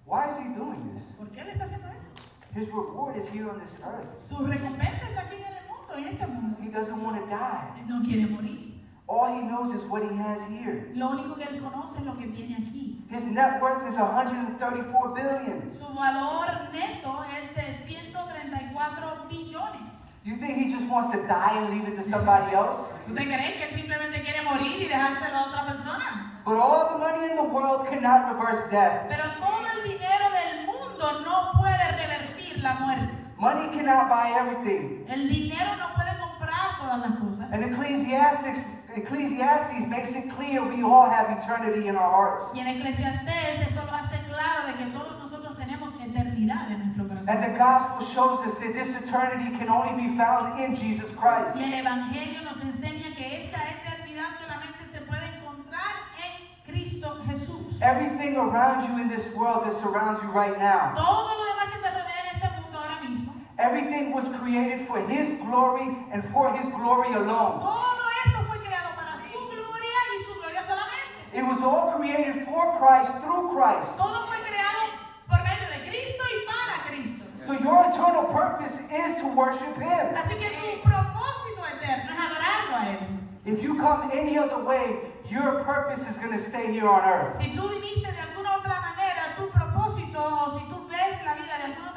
Why 0.07 0.29
is 0.31 0.39
he 0.39 0.49
doing 0.55 0.95
this? 0.95 1.05
¿Por 1.17 1.29
qué 1.31 1.43
él 1.43 1.49
está 1.51 1.65
haciendo 1.65 1.89
esto? 1.89 2.23
His 2.59 2.69
reward 2.69 3.17
is 3.17 3.29
here 3.29 3.49
on 3.49 3.61
this 3.61 3.79
earth. 3.85 4.19
Su 4.19 4.45
recompensa 4.45 5.07
está 5.09 5.21
aquí 5.23 5.37
en 5.37 5.47
el 5.55 5.66
mundo, 5.87 5.95
en 5.97 6.15
este 6.15 6.27
mundo. 6.27 6.57
He 6.63 6.71
doesn't 6.71 7.03
want 7.03 7.21
to 7.21 7.27
die. 7.27 7.69
Él 7.79 7.89
no 7.89 8.03
quiere 8.03 8.27
morir. 8.27 8.67
All 9.09 9.33
he 9.33 9.43
knows 9.43 9.73
is 9.73 9.89
what 9.89 10.03
he 10.03 10.17
has 10.17 10.43
here. 10.49 10.91
Lo 10.95 11.11
único 11.11 11.37
que 11.37 11.45
él 11.45 11.63
conoce 11.63 11.99
es 11.99 12.05
lo 12.05 12.17
que 12.19 12.27
tiene 12.27 12.57
aquí. 12.57 13.05
His 13.09 13.31
net 13.31 13.61
worth 13.63 13.87
is 13.87 13.97
134 13.97 15.15
billion. 15.15 15.71
Su 15.71 15.87
valor 15.95 16.73
neto 16.73 17.25
es 17.31 17.55
de 17.55 17.87
134 17.87 19.29
billones. 19.31 19.91
You 20.25 20.37
think 20.39 20.59
he 20.59 20.73
just 20.73 20.91
wants 20.91 21.13
to 21.13 21.23
die 21.29 21.57
and 21.57 21.71
leave 21.71 21.87
it 21.87 21.97
to 21.97 22.03
somebody 22.03 22.53
else? 22.53 22.93
¿Tú 23.07 23.15
te 23.15 23.25
crees 23.25 23.57
que 23.59 23.65
él 23.69 23.75
simplemente 23.77 24.23
quiere 24.23 24.43
morir 24.43 24.83
y 24.83 24.89
dejárselo 24.89 25.37
a 25.37 25.45
otra 25.47 25.67
persona? 25.67 26.43
But 26.45 26.57
all 26.59 26.89
the 26.93 26.99
money 26.99 27.31
in 27.31 27.37
the 27.37 27.45
world 27.45 27.87
cannot 27.89 28.35
reverse 28.35 28.69
death. 28.71 29.07
Pero 29.09 29.23
todo 29.39 29.67
el 29.77 29.89
dinero 29.89 30.31
del 30.31 30.67
mundo 30.67 31.21
no 31.25 31.61
puede 31.61 31.93
revertir 31.93 32.61
la 32.61 32.75
muerte. 32.75 33.26
Money 33.39 33.69
cannot 33.77 34.09
buy 34.09 34.33
everything. 34.39 35.05
El 35.09 35.29
dinero 35.29 35.77
no 35.77 35.89
puede 35.95 36.19
comprar 36.19 36.79
todas 36.81 37.01
las 37.01 37.19
cosas. 37.21 37.53
And 37.53 37.65
Ecclesiastes, 37.65 38.79
Ecclesiastes 38.97 39.87
makes 39.89 40.15
it 40.17 40.31
clear 40.37 40.65
we 40.65 40.83
all 40.83 41.09
have 41.09 41.31
eternity 41.37 41.89
in 41.89 41.97
our 41.97 42.11
hearts. 42.11 42.45
Y 42.55 42.61
en 42.61 42.69
Eclesiastés 42.81 43.69
esto 43.69 43.85
lo 43.85 43.93
hace 43.93 44.19
claro 44.29 44.67
de 44.67 44.75
que 44.75 44.91
todos 44.91 45.19
nosotros 45.19 45.57
tenemos 45.59 45.93
eternidad 46.01 46.71
en 46.71 46.97
nuestro 46.97 47.07
And 47.29 47.43
the 47.43 47.59
gospel 47.59 48.07
shows 48.07 48.47
us 48.47 48.59
that 48.61 48.73
this 48.73 49.03
eternity 49.03 49.51
can 49.59 49.69
only 49.69 49.93
be 50.01 50.17
found 50.17 50.61
in 50.61 50.75
Jesus 50.77 51.11
Christ. 51.11 51.57
Y 51.57 51.65
el 51.65 51.85
Evangelio 51.85 52.43
nos 52.43 52.57
enseña 52.63 53.15
que 53.17 53.43
esta 53.43 53.59
eternidad 53.69 54.31
solamente 54.41 54.87
se 54.87 55.01
puede 55.01 55.27
encontrar 55.37 55.93
en 56.25 56.73
Cristo 56.73 57.21
Jesús. 57.27 57.83
Everything 57.83 58.37
around 58.37 58.89
you 58.89 59.03
in 59.03 59.09
this 59.09 59.27
world 59.35 59.65
that 59.65 59.73
surrounds 59.73 60.23
you 60.23 60.31
right 60.31 60.57
now, 60.59 60.95
Todo 60.95 61.37
lo 61.37 61.45
demás 61.45 61.71
que 61.73 61.79
te 61.83 61.91
rodea 61.91 62.31
en 62.31 62.37
este 62.37 62.61
mundo 62.63 62.79
ahora 62.79 63.01
mismo, 63.03 63.33
everything 63.59 64.13
was 64.13 64.29
created 64.39 64.87
for 64.87 65.01
His 65.09 65.39
glory 65.41 65.97
and 66.13 66.25
for 66.33 66.53
His 66.57 66.67
glory 66.75 67.13
alone. 67.15 67.61
todo 67.61 68.07
esto 68.25 68.39
fue 68.49 68.59
creado 68.59 68.95
para 68.97 69.17
su 69.21 69.39
gloria 69.49 70.01
y 70.13 70.23
su 70.25 70.35
gloria 70.41 70.63
solamente. 70.63 71.35
It 71.35 71.45
was 71.45 71.61
all 71.63 71.93
created 71.97 72.45
for 72.45 72.79
Christ 72.79 73.11
through 73.23 73.51
Christ. 73.53 73.97
Todo 73.97 74.27
fue 74.27 74.37
creado 74.45 74.93
por 75.29 75.39
medio 75.39 75.67
de 75.73 75.89
Cristo 75.89 76.23
y 76.25 76.45
para 76.47 76.89
Cristo. 76.89 77.25
So 77.41 77.53
your 77.53 77.89
eternal 77.89 78.25
purpose 78.33 78.81
is 78.91 79.21
to 79.23 79.29
worship 79.29 79.77
Him. 79.77 80.15
Así 80.15 80.37
que 80.39 80.51
tu 80.51 80.89
propósito 80.89 81.63
eterno 81.65 82.13
es 82.13 82.19
adorarlo 82.19 82.77
a 82.77 82.87
Él. 82.93 83.07
If 83.47 83.63
you 83.63 83.77
come 83.77 84.11
any 84.13 84.37
other 84.37 84.59
way, 84.59 84.99
your 85.31 85.63
purpose 85.65 86.09
is 86.11 86.19
going 86.19 86.33
to 86.33 86.39
stay 86.39 86.73
here 86.73 86.89
on 86.89 87.03
earth. 87.05 87.37
Si 87.39 87.55
tú 87.55 87.69
viniste 87.69 88.11
de 88.13 88.21
alguna 88.21 88.57
otra 88.59 88.81
manera, 88.81 89.35
tu 89.37 89.49
propósito, 89.51 90.19
o 90.19 90.59
si 90.59 90.65
tú 90.67 90.87
ves 90.89 91.23
la 91.25 91.35
vida 91.35 91.57
de 91.59 91.65
alguna 91.73 91.93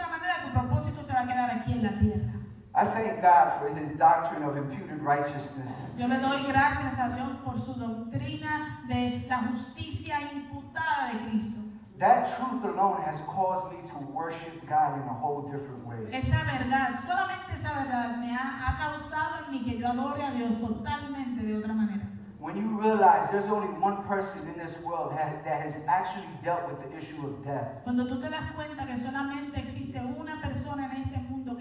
va 1.19 1.23
a 1.23 1.27
quedar 1.27 1.51
aquí 1.51 1.71
en 1.73 1.83
la 1.83 1.99
tierra. 1.99 2.33
I 2.75 2.85
thank 2.85 3.21
God 3.21 3.59
for 3.59 3.67
His 3.75 3.97
doctrine 3.97 4.43
of 4.43 4.55
imputed 4.55 5.01
righteousness. 5.01 5.71
Yo 5.97 6.07
le 6.07 6.17
doy 6.19 6.43
gracias 6.47 6.97
a 6.99 7.09
Dios 7.15 7.29
por 7.43 7.59
su 7.59 7.73
doctrina 7.73 8.81
de 8.87 9.25
la 9.27 9.37
justicia 9.49 10.17
imputada 10.31 11.11
de 11.11 11.29
Cristo. 11.29 11.59
That 11.97 12.29
truth 12.37 12.63
alone 12.63 13.01
has 13.05 13.19
caused 13.27 13.73
me 13.73 13.79
to 13.89 13.97
worship 14.13 14.65
God 14.69 15.01
in 15.01 15.07
a 15.09 15.13
whole 15.13 15.49
different 15.51 15.85
way. 15.85 16.07
Esa 16.13 16.45
verdad, 16.45 16.95
solamente 17.05 17.55
esa 17.55 17.73
verdad 17.73 18.17
me 18.19 18.33
ha, 18.33 18.61
ha 18.69 18.77
causado 18.77 19.45
en 19.45 19.51
mí 19.51 19.63
que 19.65 19.77
yo 19.77 19.87
adore 19.89 20.23
a 20.23 20.31
Dios 20.31 20.61
totalmente 20.61 21.43
de 21.43 21.57
otra 21.57 21.73
manera. 21.73 22.05
When 22.39 22.55
you 22.55 22.79
realize 22.79 23.29
there's 23.31 23.51
only 23.51 23.67
one 23.83 23.97
person 24.07 24.47
in 24.47 24.57
this 24.57 24.79
world 24.81 25.11
ha- 25.11 25.41
that 25.43 25.61
has 25.61 25.75
actually 25.89 26.29
dealt 26.41 26.69
with 26.69 26.79
the 26.79 26.97
issue 26.97 27.19
of 27.27 27.43
death, 27.43 27.83
Cuando 27.83 28.07
tú 28.07 28.21
te 28.21 28.29
das 28.29 28.53
cuenta 28.55 28.85
que 28.87 28.95
solamente 28.95 29.59
existe 29.59 29.99
una 29.99 30.39
persona 30.41 30.85
en 30.85 31.01
este 31.03 31.08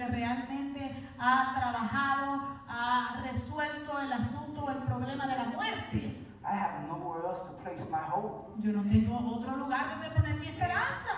realmente 0.09 1.09
ha 1.19 1.55
trabajado, 1.59 2.43
ha 2.69 3.23
resuelto 3.25 3.99
el 4.01 4.13
asunto 4.13 4.71
el 4.71 4.79
problema 4.85 5.27
de 5.27 5.37
la 5.37 5.45
muerte, 5.45 6.25
I 6.45 6.53
have 6.55 6.89
nowhere 6.89 7.27
else 7.27 7.43
to 7.43 7.53
place 7.63 7.85
my 7.91 7.99
hope. 7.99 8.49
yo 8.63 8.73
no 8.73 8.83
tengo 8.83 9.17
otro 9.37 9.57
lugar 9.57 9.85
donde 9.91 10.09
poner 10.15 10.35
mi 10.41 10.49
esperanza. 10.49 11.13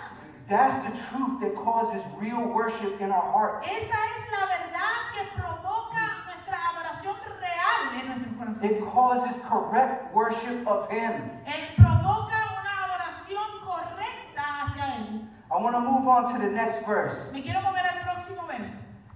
That's 0.49 0.83
the 0.83 0.91
truth 1.07 1.39
that 1.39 1.55
causes 1.55 2.01
real 2.19 2.43
worship 2.53 2.99
in 2.99 3.11
our 3.11 3.31
hearts. 3.31 3.65
Esa 3.65 3.97
es 4.15 4.31
la 4.31 4.45
verdad 4.47 4.99
que 5.15 5.23
provoca 5.39 6.03
nuestra 6.25 6.57
adoración 6.71 7.15
real 7.39 8.01
en 8.01 8.07
nuestros 8.09 8.35
corazones. 8.35 8.71
It 8.71 8.81
causes 8.91 9.41
correct 9.47 10.13
worship 10.13 10.67
of 10.67 10.89
Him. 10.91 11.13
Eh, 11.45 11.73
provoca 11.77 12.35
una 12.59 12.83
adoración 12.83 13.47
correcta 13.63 14.43
hacia 14.65 14.95
Él. 14.97 15.29
I 15.49 15.61
want 15.61 15.75
to 15.75 15.81
move 15.81 16.05
on 16.07 16.33
to 16.33 16.39
the 16.39 16.51
next 16.51 16.85
verse. 16.85 17.31
Me 17.31 17.41
quiero 17.41 17.61
mover. 17.61 17.90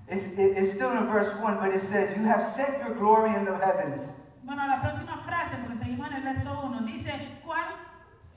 It's, 0.07 0.37
it- 0.37 0.57
it's 0.57 0.73
still 0.73 0.91
in 0.91 1.07
verse 1.07 1.33
1, 1.41 1.57
but 1.57 1.71
it 1.73 1.81
says, 1.81 2.15
You 2.17 2.23
have 2.25 2.43
set 2.45 2.79
your 2.79 2.95
glory 2.95 3.33
in 3.35 3.45
the 3.45 3.57
heavens. 3.57 4.01
Bueno, 4.43 4.67
la 4.67 4.79
próxima 4.81 5.23
frase, 5.25 5.57
porque 5.65 5.77
seguimos 5.83 6.07
en 6.11 6.17
el 6.17 6.21
verso 6.23 6.51
1, 6.65 6.85
dice, 6.85 7.11
¿cuán, 7.43 7.73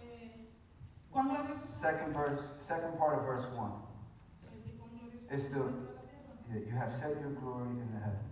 eh, 0.00 0.48
cuán 1.12 1.28
glorioso? 1.28 1.68
Second 1.68 2.14
verse, 2.14 2.42
second 2.56 2.96
part 2.98 3.18
of 3.18 3.24
verse 3.26 3.44
1. 3.54 3.72
It's 5.30 5.44
still, 5.44 5.68
yeah, 6.50 6.60
you 6.64 6.74
have 6.78 6.94
set 6.96 7.10
your 7.20 7.32
glory 7.38 7.68
in 7.68 7.88
the 7.92 8.00
heavens. 8.00 8.24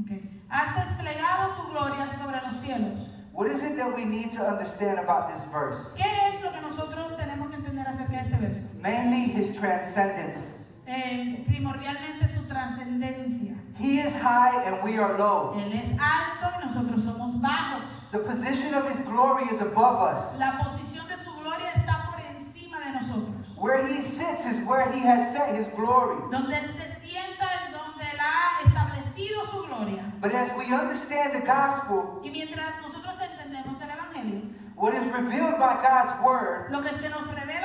Ok. 0.00 0.22
Has 0.48 0.76
desplegado 0.86 1.56
tu 1.56 1.72
gloria 1.72 2.08
sobre 2.16 2.40
los 2.44 2.54
cielos. 2.62 3.08
What 3.32 3.50
is 3.50 3.64
it 3.64 3.76
that 3.76 3.92
we 3.92 4.04
need 4.04 4.30
to 4.32 4.46
understand 4.46 5.00
about 5.00 5.34
this 5.34 5.42
verse? 5.50 5.84
¿Qué 5.96 6.06
es 6.06 6.40
lo 6.44 6.52
que 6.52 6.60
nosotros 6.60 7.16
tenemos 7.18 7.50
que 7.50 7.56
entender 7.56 7.84
acerca 7.88 8.12
de 8.12 8.30
este 8.30 8.36
verso? 8.40 8.62
Mainly 8.80 9.32
his 9.32 9.56
transcendence. 9.56 10.53
Eh, 10.86 11.44
primordialmente 11.46 12.28
su 12.28 12.46
trascendencia. 12.46 13.54
He 13.78 14.00
is 14.00 14.14
high 14.20 14.64
and 14.66 14.82
we 14.84 14.98
are 14.98 15.16
low. 15.18 15.54
Él 15.56 15.72
es 15.72 15.98
alto 15.98 16.60
y 16.60 16.66
nosotros 16.66 17.02
somos 17.04 17.40
bajos. 17.40 17.82
The 18.12 18.18
position 18.18 18.74
of 18.74 18.88
his 18.88 19.04
glory 19.06 19.44
is 19.50 19.60
above 19.62 20.00
us. 20.14 20.38
La 20.38 20.58
posición 20.58 21.08
de 21.08 21.16
su 21.16 21.32
gloria 21.34 21.70
está 21.74 22.10
por 22.10 22.20
encima 22.20 22.78
de 22.80 22.92
nosotros. 22.92 23.56
Where 23.56 23.86
he 23.86 24.00
sits 24.02 24.44
is 24.44 24.66
where 24.66 24.92
he 24.92 25.00
has 25.00 25.32
set 25.32 25.56
his 25.56 25.68
glory. 25.74 26.20
Donde 26.30 26.54
Él 26.54 26.68
se 26.68 27.00
sienta 27.00 27.46
es 27.64 27.72
donde 27.72 28.04
Él 28.04 28.20
ha 28.20 28.68
establecido 28.68 29.46
su 29.50 29.66
gloria. 29.66 30.12
But 30.20 30.32
as 30.34 30.50
we 30.56 30.66
understand 30.72 31.32
the 31.32 31.46
gospel, 31.46 32.20
Y 32.22 32.30
mientras 32.30 32.74
nosotros 32.82 33.16
entendemos 33.20 33.80
el 33.80 33.88
Evangelio, 33.88 34.42
what 34.76 34.92
is 34.92 35.04
revealed 35.12 35.58
by 35.58 35.80
God's 35.82 36.22
word 36.22 36.70
lo 36.70 36.82
que 36.82 36.90
se 36.98 37.08
nos 37.08 37.26
revela 37.34 37.63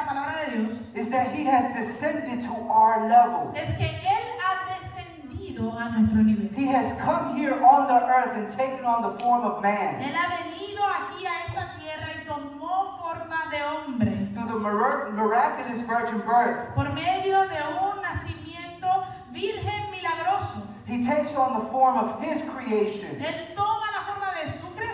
la 0.00 0.06
palabra 0.12 0.44
de 0.50 0.56
Dios 0.56 0.78
is 0.94 1.10
that 1.10 1.32
he 1.34 1.44
has 1.44 1.74
descended 1.76 2.42
to 2.42 2.52
our 2.70 3.08
level. 3.08 3.52
es 3.54 3.76
que 3.76 3.86
Él 3.86 4.26
ha 4.40 4.74
descendido 4.74 5.72
a 5.78 5.90
nuestro 5.90 6.22
nivel. 6.22 6.48
He 6.56 6.66
has 6.66 6.98
come 7.00 7.36
here 7.36 7.54
on 7.64 7.86
the 7.86 8.00
earth 8.06 8.36
and 8.36 8.48
taken 8.48 8.84
on 8.84 9.02
the 9.02 9.18
form 9.22 9.44
of 9.44 9.62
man. 9.62 10.02
Él 10.02 10.14
ha 10.14 10.28
venido 10.36 10.82
aquí 10.84 11.26
a 11.26 11.46
esta 11.46 11.74
tierra 11.78 12.08
y 12.14 12.26
tomó 12.26 12.98
forma 12.98 13.50
de 13.50 13.62
hombre. 13.62 14.28
Through 14.34 14.48
the 14.48 14.58
mir- 14.58 15.10
miraculous 15.12 15.82
virgin 15.86 16.20
birth, 16.26 16.74
Por 16.74 16.88
medio 16.92 17.46
de 17.48 17.60
un 17.82 18.00
nacimiento 18.02 19.06
virgen 19.32 19.90
milagroso. 19.90 20.66
he 20.86 21.04
takes 21.04 21.34
on 21.36 21.60
the 21.60 21.66
form 21.70 21.96
of 21.98 22.20
his 22.20 22.42
creation 22.50 23.20
Él 23.20 23.54
toma 23.54 23.86
la 23.94 23.99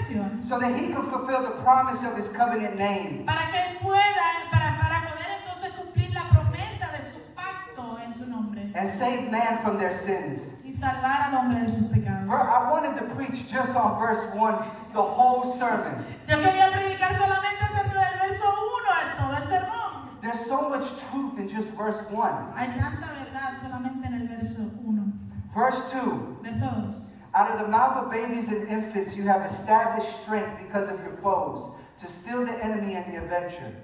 forma 0.06 0.30
de 0.30 0.42
su 0.42 0.42
creación 0.42 0.44
so 0.44 0.58
that 0.58 0.74
he 0.74 0.92
can 0.92 1.02
fulfill 1.10 1.42
the 1.42 1.62
promise 1.62 2.04
of 2.04 2.16
his 2.16 2.32
covenant 2.32 2.76
name. 2.76 3.24
para 3.26 3.50
que 3.50 3.58
Él 3.58 3.78
pueda, 3.80 4.50
para, 4.50 4.78
para 4.78 5.10
poder 5.10 5.26
entonces 5.42 5.72
cumplir 5.76 6.12
la 6.14 6.22
promesa 6.30 6.90
de 6.92 7.10
su 7.10 7.20
pacto 7.34 7.98
en 8.04 8.14
su 8.14 8.26
nombre 8.26 8.70
and 8.74 8.88
save 8.88 9.30
man 9.30 9.58
from 9.62 9.78
their 9.78 9.92
sins. 9.94 10.52
y 10.64 10.72
salvar 10.72 11.28
al 11.28 11.34
hombre 11.34 11.60
de 11.60 11.72
sus 11.72 11.88
pecados. 11.88 12.28
I 12.28 12.70
wanted 12.70 12.96
to 12.96 13.14
preach 13.14 13.48
just 13.48 13.74
on 13.76 13.98
verse 13.98 14.22
1 14.34 14.64
the 14.92 15.02
whole 15.02 15.44
sermon. 15.58 16.04
Yo 16.28 16.36
quería 16.36 16.70
predicar 16.72 17.14
solamente 17.16 17.64
acerca 17.64 18.10
del 18.10 18.20
verso 18.20 18.44
1 18.46 18.94
en 19.02 19.16
todo 19.18 19.36
el 19.36 19.48
sermón. 19.48 20.20
There's 20.22 20.46
so 20.46 20.68
much 20.68 20.86
truth 21.10 21.38
in 21.38 21.48
just 21.48 21.70
verse 21.76 22.00
1. 22.10 22.52
Hay 22.56 22.68
tanta 22.78 23.12
verdad 23.12 23.54
solamente 23.62 24.06
en 24.06 24.14
el 24.14 24.28
verso 24.28 24.62
1. 24.84 25.12
Verse 25.54 25.80
2 25.92 26.42
Verso 26.42 26.66
2. 26.66 27.05
Out 27.36 27.50
of 27.50 27.58
the 27.60 27.68
mouth 27.68 28.02
of 28.02 28.10
babies 28.10 28.48
and 28.48 28.66
infants 28.66 29.14
you 29.14 29.24
have 29.24 29.44
established 29.44 30.08
strength 30.22 30.56
because 30.58 30.88
of 30.88 30.98
your 31.00 31.18
foes, 31.22 31.70
to 32.00 32.08
still 32.08 32.46
the 32.46 32.64
enemy 32.64 32.94
and 32.94 33.12
the 33.12 33.18
avenger. 33.18 33.74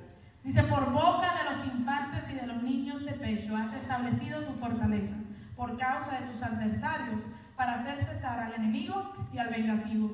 Dice, 0.42 0.62
por 0.70 0.86
boca 0.86 1.28
de 1.36 1.50
los 1.50 1.66
infantes 1.66 2.30
y 2.30 2.40
de 2.40 2.46
los 2.46 2.62
niños 2.62 3.04
de 3.04 3.12
pecho 3.12 3.54
has 3.54 3.74
establecido 3.74 4.46
tu 4.46 4.54
fortaleza 4.54 5.18
por 5.54 5.76
causa 5.76 6.18
de 6.18 6.32
tus 6.32 6.42
adversarios 6.42 7.20
para 7.54 7.74
hacer 7.74 8.02
cesar 8.06 8.38
al 8.40 8.54
enemigo 8.54 9.12
y 9.34 9.38
al 9.38 9.50
vengativo. 9.50 10.10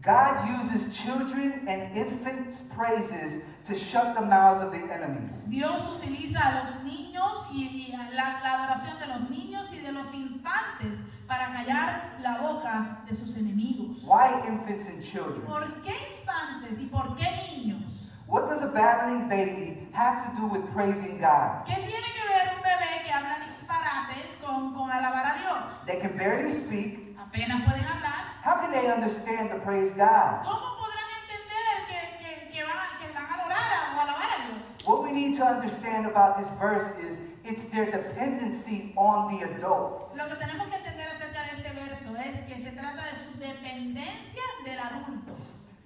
God 0.00 0.48
uses 0.62 0.94
children 0.94 1.68
and 1.68 1.94
infants' 1.94 2.62
praises 2.74 3.42
to 3.66 3.74
shut 3.74 4.14
the 4.14 4.22
mouths 4.22 4.64
of 4.64 4.72
the 4.72 4.78
enemies. 4.78 5.36
Dios 5.46 5.82
utiliza 5.98 6.40
a 6.40 6.64
los 6.64 6.84
niños 6.84 7.48
y, 7.52 7.90
y 7.90 7.94
a 7.94 8.10
la, 8.14 8.40
la 8.40 8.64
adoración 8.64 8.98
de 8.98 9.06
los 9.08 9.28
niños 9.28 9.68
y 9.74 9.80
de 9.80 9.92
los 9.92 10.06
infantes 10.14 11.05
para 11.26 11.52
callar 11.52 12.16
la 12.20 12.38
boca 12.38 12.98
de 13.08 13.14
sus 13.14 13.36
enemigos. 13.36 14.02
Why 14.04 14.42
infants 14.48 14.88
and 14.88 15.02
children? 15.02 15.42
¿Por 15.46 15.64
qué 15.82 15.94
infantes 16.20 16.78
y 16.80 16.86
por 16.86 17.16
qué 17.16 17.30
niños? 17.48 18.12
What 18.28 18.48
does 18.48 18.62
a 18.62 18.72
babbling 18.72 19.28
baby 19.28 19.88
have 19.92 20.30
to 20.30 20.40
do 20.40 20.46
with 20.46 20.62
praising 20.72 21.18
God? 21.18 21.64
¿Qué 21.66 21.74
tiene 21.74 22.08
que 22.14 22.24
ver 22.28 22.54
un 22.56 22.62
bebé 22.62 23.04
que 23.04 23.12
habla 23.12 23.38
disparates 23.46 24.36
con, 24.44 24.74
con 24.74 24.90
alabar 24.90 25.26
a 25.26 25.38
Dios? 25.38 25.86
They 25.86 26.00
can 26.00 26.16
barely 26.16 26.52
speak. 26.52 27.16
Apenas 27.18 27.64
pueden 27.64 27.84
hablar. 27.84 28.34
How 28.42 28.60
can 28.60 28.70
they 28.72 28.88
understand 28.90 29.50
to 29.50 29.58
praise 29.58 29.92
God? 29.94 30.42
¿Cómo 30.44 30.76
podrán 30.78 31.06
entender 31.22 31.86
que, 31.88 32.18
que, 32.18 32.52
que 32.52 32.62
van, 32.64 32.98
que 33.00 33.12
van 33.12 33.26
a 33.26 33.34
adorar 33.34 33.96
o 33.96 34.00
alabar 34.00 34.28
a 34.30 34.46
Dios? 34.46 34.86
What 34.86 35.02
we 35.02 35.12
need 35.12 35.36
to 35.38 35.44
understand 35.44 36.06
about 36.06 36.38
this 36.38 36.48
verse 36.58 36.86
is 36.98 37.18
it's 37.44 37.68
their 37.70 37.86
dependency 37.86 38.92
on 38.96 39.34
the 39.34 39.44
adult. 39.44 40.12
Lo 40.16 40.26
que 40.28 40.34
tenemos 40.36 40.68
que 40.68 40.85
es 42.20 42.40
que 42.46 42.58
se 42.62 42.70
trata 42.72 43.02
de 43.04 43.16
su 43.18 43.38
dependencia 43.38 44.42
del 44.64 44.78
adulto. 44.78 45.34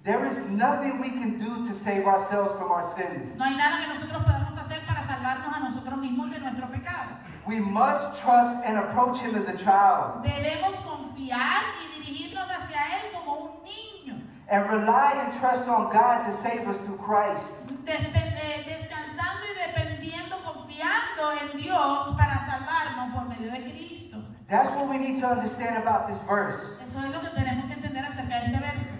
There 0.03 0.25
is 0.25 0.49
nothing 0.49 0.99
we 0.99 1.09
can 1.09 1.37
do 1.39 1.67
to 1.67 1.75
save 1.75 2.07
ourselves 2.07 2.53
from 2.57 2.71
our 2.71 2.83
sins. 2.95 3.35
No 3.37 3.45
hay 3.45 3.55
nada 3.55 3.81
que 3.85 3.93
nosotros 3.93 4.23
podamos 4.23 4.57
hacer 4.57 4.81
para 4.87 5.03
salvarnos 5.05 5.55
a 5.55 5.59
nosotros 5.59 5.99
mismos 5.99 6.31
de 6.31 6.39
nuestro 6.39 6.67
pecado. 6.71 7.17
We 7.45 7.59
must 7.59 8.17
trust 8.21 8.65
and 8.65 8.77
approach 8.77 9.19
Him 9.19 9.35
as 9.35 9.47
a 9.47 9.57
child 9.57 10.23
Debemos 10.23 10.75
confiar 10.77 11.61
y 11.83 12.01
dirigirnos 12.01 12.47
hacia 12.49 12.79
Él 12.97 13.11
como 13.13 13.35
un 13.35 13.63
niño, 13.63 14.21
and 14.49 14.69
rely 14.69 15.13
and 15.23 15.33
trust 15.39 15.67
on 15.67 15.91
God 15.91 16.25
to 16.25 16.31
save 16.33 16.67
us 16.67 16.77
through 16.81 16.97
Christ. 16.97 17.53
eh, 17.87 18.63
descansando 18.65 19.45
y 19.45 19.67
dependiendo, 19.67 20.41
confiando 20.43 21.31
en 21.41 21.61
Dios 21.61 22.15
para 22.17 22.39
salvarnos 22.45 23.13
por 23.13 23.29
medio 23.29 23.51
de 23.51 23.71
Cristo. 23.71 24.17
That's 24.51 24.69
what 24.75 24.89
we 24.89 24.97
need 24.97 25.21
to 25.21 25.27
understand 25.27 25.77
about 25.81 26.07
this 26.09 26.17
verse. 26.27 26.59
Eso 26.83 26.99
es 26.99 27.11
lo 27.13 27.21
que 27.21 27.29
tenemos 27.29 27.67
que 27.67 27.73
entender 27.75 28.03
acerca 28.03 28.41
de 28.41 28.45
este 28.47 28.59
verso. 28.59 28.91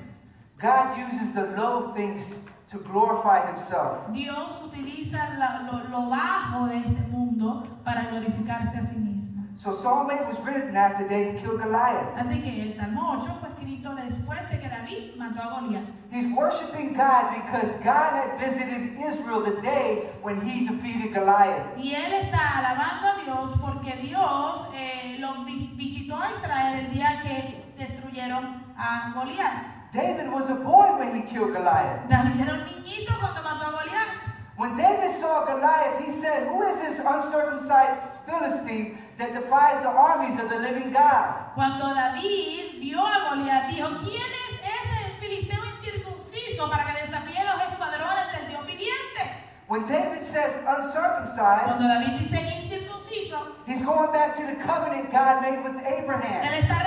God 0.58 0.98
uses 0.98 1.34
the 1.34 1.46
low 1.58 1.94
things 1.94 2.24
to 2.72 2.78
glorify 2.80 3.46
Himself. 3.52 4.00
Dios 4.14 4.62
utiliza 4.64 5.36
la- 5.38 5.62
lo, 5.70 5.90
lo 5.90 6.10
bajo 6.10 6.68
de 6.68 6.78
este 6.78 7.02
mundo 7.12 7.64
para 7.84 8.06
glorificarse 8.10 8.78
a 8.78 8.86
sí 8.86 8.98
mismo. 9.00 9.41
So 9.62 9.72
Psalm 9.74 10.10
8 10.10 10.26
was 10.26 10.40
written 10.40 10.76
after 10.76 11.08
David 11.08 11.40
killed 11.44 11.62
Goliath. 11.62 12.18
Así 12.18 12.42
que 12.42 12.64
el 12.64 12.74
Salmo 12.74 13.14
8 13.22 13.38
fue 13.40 13.50
escrito 13.50 13.94
después 13.94 14.50
de 14.50 14.60
que 14.60 14.68
David 14.68 15.16
mató 15.18 15.40
a 15.44 15.60
Goliat. 15.60 15.84
He's 16.10 16.34
worshiping 16.36 16.94
God 16.94 17.30
because 17.36 17.70
God 17.84 18.12
had 18.18 18.40
visited 18.40 18.98
Israel 18.98 19.42
the 19.42 19.62
day 19.62 20.10
when 20.24 20.42
he 20.42 20.66
defeated 20.66 21.14
Goliath. 21.14 21.78
Y 21.78 21.94
él 21.94 22.12
está 22.12 22.58
alabando 22.58 23.08
a 23.08 23.24
Dios 23.24 23.52
porque 23.62 23.96
Dios 24.02 24.68
eh, 24.74 25.18
lo 25.20 25.46
vis- 25.46 25.78
visitó 25.78 26.16
a 26.20 26.32
Israel 26.32 26.80
el 26.86 26.92
día 26.96 27.22
que 27.22 27.64
destruyeron 27.78 28.64
a 28.76 29.12
Goliat. 29.14 29.94
David 29.94 30.32
was 30.32 30.50
a 30.50 30.56
boy 30.56 30.98
when 30.98 31.16
he 31.16 31.22
killed 31.30 31.54
Goliath. 31.54 32.10
David 32.10 32.42
era 32.42 32.54
un 32.56 32.66
niñito 32.66 33.14
cuando 33.20 33.44
mató 33.44 33.68
a 33.68 33.72
Goliat. 33.84 34.10
When 34.62 34.78
David 34.78 35.10
saw 35.10 35.44
Goliath, 35.44 36.06
he 36.06 36.12
said, 36.12 36.48
Who 36.48 36.62
is 36.62 36.78
this 36.78 37.02
uncircumcised 37.04 38.30
Philistine 38.30 39.00
that 39.18 39.34
defies 39.34 39.82
the 39.82 39.90
armies 39.90 40.38
of 40.40 40.50
the 40.50 40.60
living 40.60 40.94
God? 40.94 41.34
Cuando 41.56 41.90
David 41.96 42.78
vio 42.80 43.02
a 43.02 43.26
Goliat, 43.26 43.74
dijo, 43.74 43.90
¿quién 44.06 44.22
es 44.22 44.62
ese 44.62 45.18
filisteo 45.20 45.66
incircunciso 45.66 46.70
para 46.70 46.86
que 46.86 47.02
desafíe 47.02 47.44
los 47.44 47.58
escuadrones 47.74 48.38
del 48.38 48.50
Dios 48.50 48.68
viviente? 48.68 49.24
When 49.68 49.88
David 49.88 50.22
says 50.22 50.62
uncircumcised, 50.68 51.66
Cuando 51.66 51.88
David 51.88 52.20
dice 52.20 52.38
incircunciso, 52.38 53.56
he's 53.66 53.82
going 53.84 54.12
back 54.12 54.36
to 54.36 54.46
the 54.46 54.62
covenant 54.64 55.12
God 55.12 55.42
made 55.42 55.64
with 55.64 55.82
él 55.84 56.04
Abraham. 56.04 56.54
está 56.54 56.84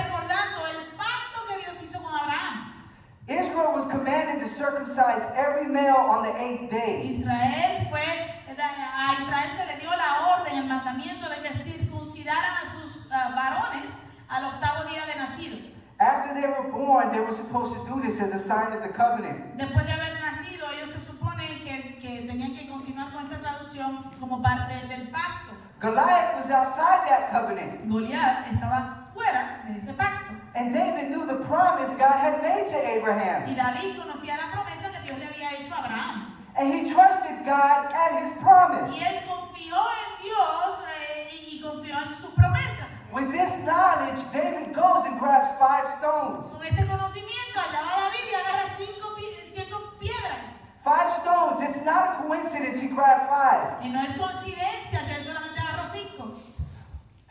Israel 3.54 3.72
was 3.72 3.86
commanded 3.88 4.42
to 4.42 4.48
circumcise 4.50 5.22
every 5.36 5.70
male 5.70 5.94
on 5.94 6.24
the 6.26 6.34
eighth 6.42 6.72
day. 6.72 7.06
Israel 7.14 7.86
fue, 7.88 8.02
a 8.02 9.14
Israel 9.14 9.50
se 9.54 9.64
le 9.70 9.78
dio 9.78 9.90
la 9.90 10.34
orden, 10.34 10.58
el 10.58 10.66
mandamiento 10.66 11.28
de 11.28 11.36
que 11.40 11.54
circuncidaran 11.62 12.56
a 12.56 12.66
sus 12.74 13.06
ah, 13.12 13.30
varones 13.32 13.90
al 14.28 14.46
octavo 14.46 14.90
día 14.90 15.06
de 15.06 15.14
nacido. 15.20 15.56
After 16.00 16.34
they 16.34 16.48
were 16.48 16.68
born, 16.72 17.12
they 17.12 17.20
were 17.20 17.32
supposed 17.32 17.74
to 17.74 17.86
do 17.86 18.02
this 18.02 18.20
as 18.20 18.34
a 18.34 18.40
sign 18.40 18.72
of 18.72 18.82
the 18.82 18.88
covenant. 18.88 19.56
Después 19.56 19.86
de 19.86 19.92
haber 19.92 20.20
nacido, 20.20 20.66
ellos 20.74 20.90
se 20.90 21.00
supone 21.12 21.46
que, 21.62 22.00
que 22.02 22.26
tenían 22.26 22.56
que 22.56 22.68
continuar 22.68 23.12
con 23.12 23.22
esta 23.22 23.38
traducción 23.38 24.10
como 24.18 24.42
parte 24.42 24.74
del 24.88 25.12
pacto. 25.12 25.54
Goliath 25.78 26.34
was 26.42 26.50
outside 26.50 27.06
that 27.06 27.30
covenant. 27.30 27.88
Goliat 27.88 28.52
estaba 28.52 29.10
fuera 29.14 29.62
de 29.68 29.78
ese 29.78 29.92
pacto. 29.92 30.23
And 30.54 30.72
David 30.72 31.10
knew 31.10 31.26
the 31.26 31.42
promise 31.50 31.90
God 31.98 32.14
had 32.14 32.40
made 32.40 32.70
to 32.70 32.78
Y 32.78 32.98
Abraham. 32.98 33.54
David 33.56 33.98
conocía 33.98 34.36
la 34.38 34.54
promesa 34.54 34.86
que 34.92 35.02
Dios 35.02 35.18
le 35.18 35.26
había 35.26 35.50
hecho 35.58 35.74
a 35.74 35.78
Abraham. 35.82 36.30
And 36.54 36.72
he 36.72 36.92
trusted 36.94 37.44
God 37.44 37.90
at 37.90 38.22
his 38.22 38.38
promise. 38.38 38.94
Y 38.94 39.02
él 39.02 39.26
confió 39.26 39.74
en 39.74 40.22
Dios 40.22 40.78
eh, 40.86 41.28
y, 41.32 41.56
y 41.56 41.60
confió 41.60 41.98
en 41.98 42.14
su 42.14 42.30
promesa. 42.34 42.86
With 43.12 43.32
this 43.32 43.64
knowledge, 43.64 44.22
David 44.32 44.72
goes 44.74 45.04
and 45.06 45.18
grabs 45.18 45.50
five 45.58 45.88
stones. 45.98 46.46
Con 46.46 46.62
este 46.62 46.86
conocimiento, 46.86 47.58
allá 47.58 47.82
va 47.82 48.00
David 48.06 48.30
y 48.30 48.34
agarra 48.34 48.68
cinco, 48.78 49.16
cinco 49.52 49.94
piedras. 49.98 50.62
Five 50.84 51.10
stones. 51.18 51.60
It's 51.68 51.84
not 51.84 52.20
a 52.20 52.22
coincidence 52.22 52.80
he 52.80 52.88
grabbed 52.94 53.26
five. 53.28 53.82
Y 53.82 53.88
no 53.90 54.00
es 54.02 54.16
coincidencia 54.16 55.04
que 55.04 55.16
él 55.16 55.24
solamente. 55.24 55.63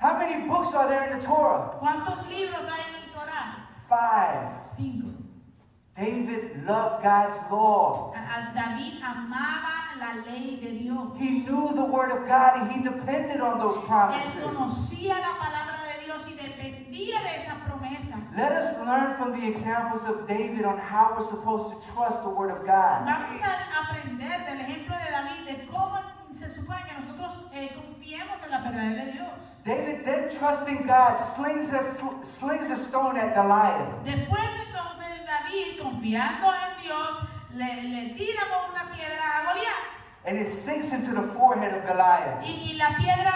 How 0.03 0.19
many 0.19 0.45
books 0.49 0.75
are 0.75 0.89
there 0.89 1.07
in 1.09 1.17
the 1.17 1.25
Torah? 1.25 1.79
¿Cuántos 1.79 2.27
libros 2.27 2.67
hay 2.67 2.83
en 2.89 2.95
el 2.99 3.13
Torah? 3.15 3.55
Five. 3.87 4.67
Cinco. 4.67 5.07
David 5.95 6.65
loved 6.67 7.03
God's 7.03 7.39
law. 7.49 8.11
David 8.53 8.99
amaba 8.99 9.95
la 9.97 10.21
ley 10.27 10.59
de 10.59 10.71
Dios. 10.77 11.07
He 11.17 11.45
knew 11.45 11.71
the 11.73 11.85
word 11.85 12.11
of 12.11 12.27
God 12.27 12.59
and 12.59 12.71
he 12.73 12.83
depended 12.83 13.39
on 13.39 13.59
those 13.59 13.77
Él 13.77 13.87
promises. 13.87 14.43
conocía 14.43 15.15
la 15.21 15.39
palabra 15.39 15.79
de 15.87 16.03
Dios 16.03 16.27
y 16.27 16.33
dependía 16.35 17.21
de 17.23 17.37
esas 17.39 17.55
promesas. 17.65 18.35
Let 18.35 18.51
us 18.51 18.77
learn 18.85 19.15
from 19.15 19.39
the 19.39 19.47
examples 19.47 20.03
of 20.03 20.27
David 20.27 20.65
on 20.65 20.79
how 20.79 21.15
we're 21.15 21.23
supposed 21.23 21.71
to 21.71 21.93
trust 21.93 22.23
the 22.23 22.29
word 22.29 22.51
of 22.51 22.65
God. 22.65 23.05
Vamos 23.05 23.39
a 23.41 23.87
aprender 23.87 24.43
del 24.49 24.59
ejemplo 24.67 24.97
de 24.97 25.11
David 25.11 25.45
de 25.47 25.67
cómo 25.71 25.97
se 26.33 26.49
supone 26.49 26.83
que 26.89 26.93
nosotros 26.99 27.45
eh, 27.53 27.69
confiemos 27.73 28.35
en 28.43 28.51
la 28.51 28.57
verdad 28.59 29.05
de 29.05 29.11
Dios. 29.13 29.52
David 29.65 30.03
then 30.05 30.29
trusting 30.37 30.85
God 30.85 31.17
slings 31.17 31.71
a, 31.71 31.83
sl- 31.95 32.23
slings 32.23 32.69
a 32.69 32.75
stone 32.77 33.15
at 33.17 33.33
Goliath. 33.33 34.03
Después 34.03 34.49
entonces 34.67 35.25
David, 35.25 35.81
confiando 35.81 36.51
en 36.53 36.81
Dios, 36.83 37.27
le, 37.53 37.83
le 37.83 38.13
tira 38.15 38.43
con 38.51 38.71
una 38.75 38.91
piedra 38.91 39.23
a 39.23 39.53
Goliat. 39.53 39.83
And 40.25 40.37
it 40.37 40.47
sinks 40.47 40.91
into 40.91 41.13
the 41.13 41.27
forehead 41.33 41.73
of 41.73 41.85
Goliath. 41.87 42.43
Y, 42.43 42.71
y 42.71 42.77
la 42.77 42.89
piedra 42.97 43.35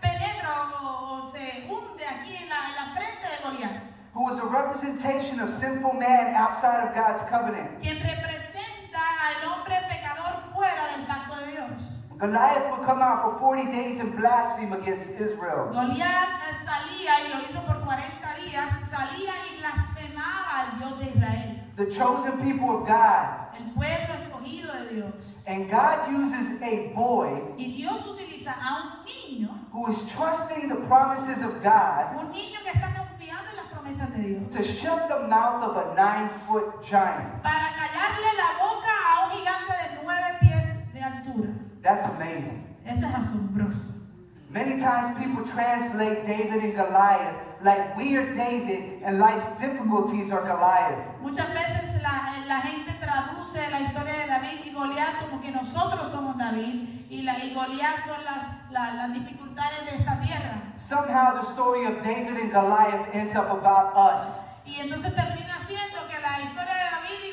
penetra 0.00 0.70
o, 0.80 1.24
o 1.26 1.30
se 1.32 1.66
hunde 1.68 2.04
aquí 2.06 2.36
en 2.36 2.48
la, 2.48 2.56
en 2.70 2.76
la 2.76 2.94
frente 2.94 3.28
de 3.28 3.42
Goliat. 3.42 3.82
who 4.14 4.24
was 4.24 4.38
a 4.38 4.46
representation 4.46 5.40
of 5.40 5.52
sinful 5.52 5.92
man 5.92 6.34
outside 6.34 6.88
of 6.88 6.94
God's 6.94 7.20
covenant. 7.28 7.68
Quien 7.82 7.98
representa 8.02 8.96
al 8.96 9.46
hombre 9.52 9.76
pecador 9.90 10.54
fuera 10.54 10.96
del 10.96 11.04
pacto 11.06 11.36
de 11.44 11.52
Dios. 11.52 11.82
Goliath 12.18 12.70
would 12.70 12.86
come 12.86 13.02
out 13.02 13.22
for 13.22 13.38
40 13.40 13.66
days 13.72 14.00
and 14.00 14.16
blaspheme 14.16 14.72
against 14.72 15.10
Israel. 15.20 15.68
Goliat 15.72 16.28
eh, 16.48 16.54
salía 16.64 17.12
y 17.20 17.28
lo 17.34 17.44
hizo 17.44 17.60
por 17.66 17.84
40 17.84 18.34
días, 18.42 18.70
salía 18.88 19.34
y 19.52 19.58
blasfemaba 19.60 20.60
al 20.60 20.78
Dios 20.78 20.98
de 20.98 21.06
Israel, 21.10 21.60
The 21.76 21.86
chosen 21.90 22.38
people 22.42 22.70
of 22.70 22.86
God. 22.86 23.44
el 23.58 23.72
pueblo 23.74 24.14
escogido 24.14 24.72
de 24.72 24.94
Dios. 24.94 25.12
And 25.46 25.70
God 25.70 26.08
uses 26.10 26.60
a 26.62 26.92
boy 26.94 27.54
Y 27.58 27.76
Dios 27.76 28.00
utiliza 28.06 28.52
a 28.52 28.82
un 28.82 29.04
niño, 29.04 29.50
who 29.72 29.86
is 29.90 29.98
trusting 30.16 30.68
the 30.70 30.76
promises 30.88 31.42
of 31.44 31.62
God 31.62 32.16
un 32.18 32.32
niño 32.32 32.58
que 32.64 32.70
está 32.70 32.94
confiando 32.96 33.50
en 33.50 33.56
las 33.56 33.66
promesas 33.66 34.10
de 34.16 34.22
Dios, 34.22 34.52
to 34.54 34.62
shut 34.62 35.06
the 35.08 35.28
mouth 35.28 35.62
of 35.62 35.76
a 35.76 35.94
nine 35.94 36.30
foot 36.48 36.82
giant. 36.82 37.42
para 37.42 37.74
callarle 37.76 38.32
la 38.36 38.58
boca 38.58 38.65
That's 41.86 42.06
amazing. 42.16 42.64
Eso 42.84 43.06
es 43.06 43.14
asombroso. 43.14 43.94
Many 44.50 44.80
times 44.80 45.16
people 45.18 45.44
translate 45.44 46.26
David 46.26 46.62
and 46.64 46.74
Goliath 46.74 47.36
like 47.62 47.96
we 47.96 48.16
are 48.16 48.26
David 48.34 49.02
and 49.04 49.18
life's 49.18 49.60
difficulties 49.60 50.32
are 50.32 50.42
Goliath. 50.42 50.98
Muchas 51.22 51.46
veces 51.54 52.02
la, 52.02 52.42
la 52.46 52.60
gente 52.62 52.90
traduce 52.98 53.70
la 53.70 53.80
historia 53.86 54.14
de 54.18 54.26
David 54.26 54.58
y 54.66 54.70
Goliat 54.72 55.20
como 55.20 55.40
que 55.40 55.50
nosotros 55.52 56.10
somos 56.10 56.36
David 56.38 57.06
y, 57.10 57.22
la, 57.22 57.38
y 57.44 57.54
Goliat 57.54 58.04
son 58.06 58.24
las, 58.24 58.70
la- 58.70 58.94
las 58.94 59.12
dificultades 59.14 59.84
de 59.90 59.96
esta 59.98 60.20
tierra. 60.20 60.62
Somehow 60.78 61.40
the 61.40 61.46
story 61.52 61.86
of 61.86 62.02
David 62.02 62.36
and 62.40 62.52
Goliath 62.52 63.08
ends 63.14 63.34
up 63.36 63.50
about 63.50 63.94
us. 63.96 64.40
Y 64.64 64.80
entonces 64.80 65.14
termina 65.14 65.58
siendo 65.66 66.06
que 66.08 66.18
la 66.20 66.40
historia 66.42 66.74
de 66.74 66.90
David 66.90 67.25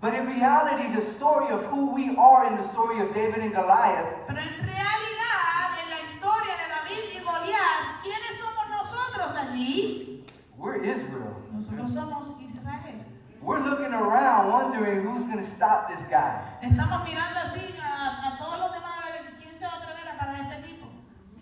But 0.00 0.14
in 0.14 0.26
reality, 0.26 0.94
the 0.94 1.02
story 1.02 1.48
of 1.50 1.64
who 1.66 1.94
we 1.94 2.16
are 2.16 2.46
in 2.46 2.56
the 2.56 2.62
story 2.62 3.00
of 3.00 3.12
David 3.12 3.40
and 3.44 3.52
Goliath 3.52 4.26
Pero 4.26 4.40
en 4.40 4.56
realidad, 4.64 5.76
en 5.76 5.90
la 5.90 6.00
historia 6.08 6.54
de 6.56 6.66
David 6.72 7.04
y 7.16 7.20
Goliat, 7.20 8.00
¿quiénes 8.02 8.38
somos 8.40 8.66
nosotros 8.70 9.36
allí? 9.36 10.24
we're 10.56 10.82
Israel. 10.82 11.36
Nosotros 11.52 11.92
somos 11.92 12.28
Israel. 12.42 13.04
We're 13.42 13.60
looking 13.60 13.92
around 13.92 14.48
wondering 14.48 15.00
who's 15.02 15.24
going 15.24 15.38
to 15.38 15.44
stop 15.44 15.88
this 15.88 16.02
guy. 16.08 16.44
Estamos 16.62 17.04
mirando 17.04 17.40
así 17.40 17.74
a, 17.80 18.28
a 18.28 18.38
todos 18.38 18.58
los 18.58 18.72
demás 18.72 19.04
a 19.04 19.12
ver 19.12 19.32
quién 19.40 19.54
se 19.54 19.64
va 19.66 19.72
a 19.72 19.76
atrever 19.82 20.08
a 20.08 20.18
parar 20.18 20.34
a 20.36 20.42
este 20.48 20.68
tipo. 20.68 20.86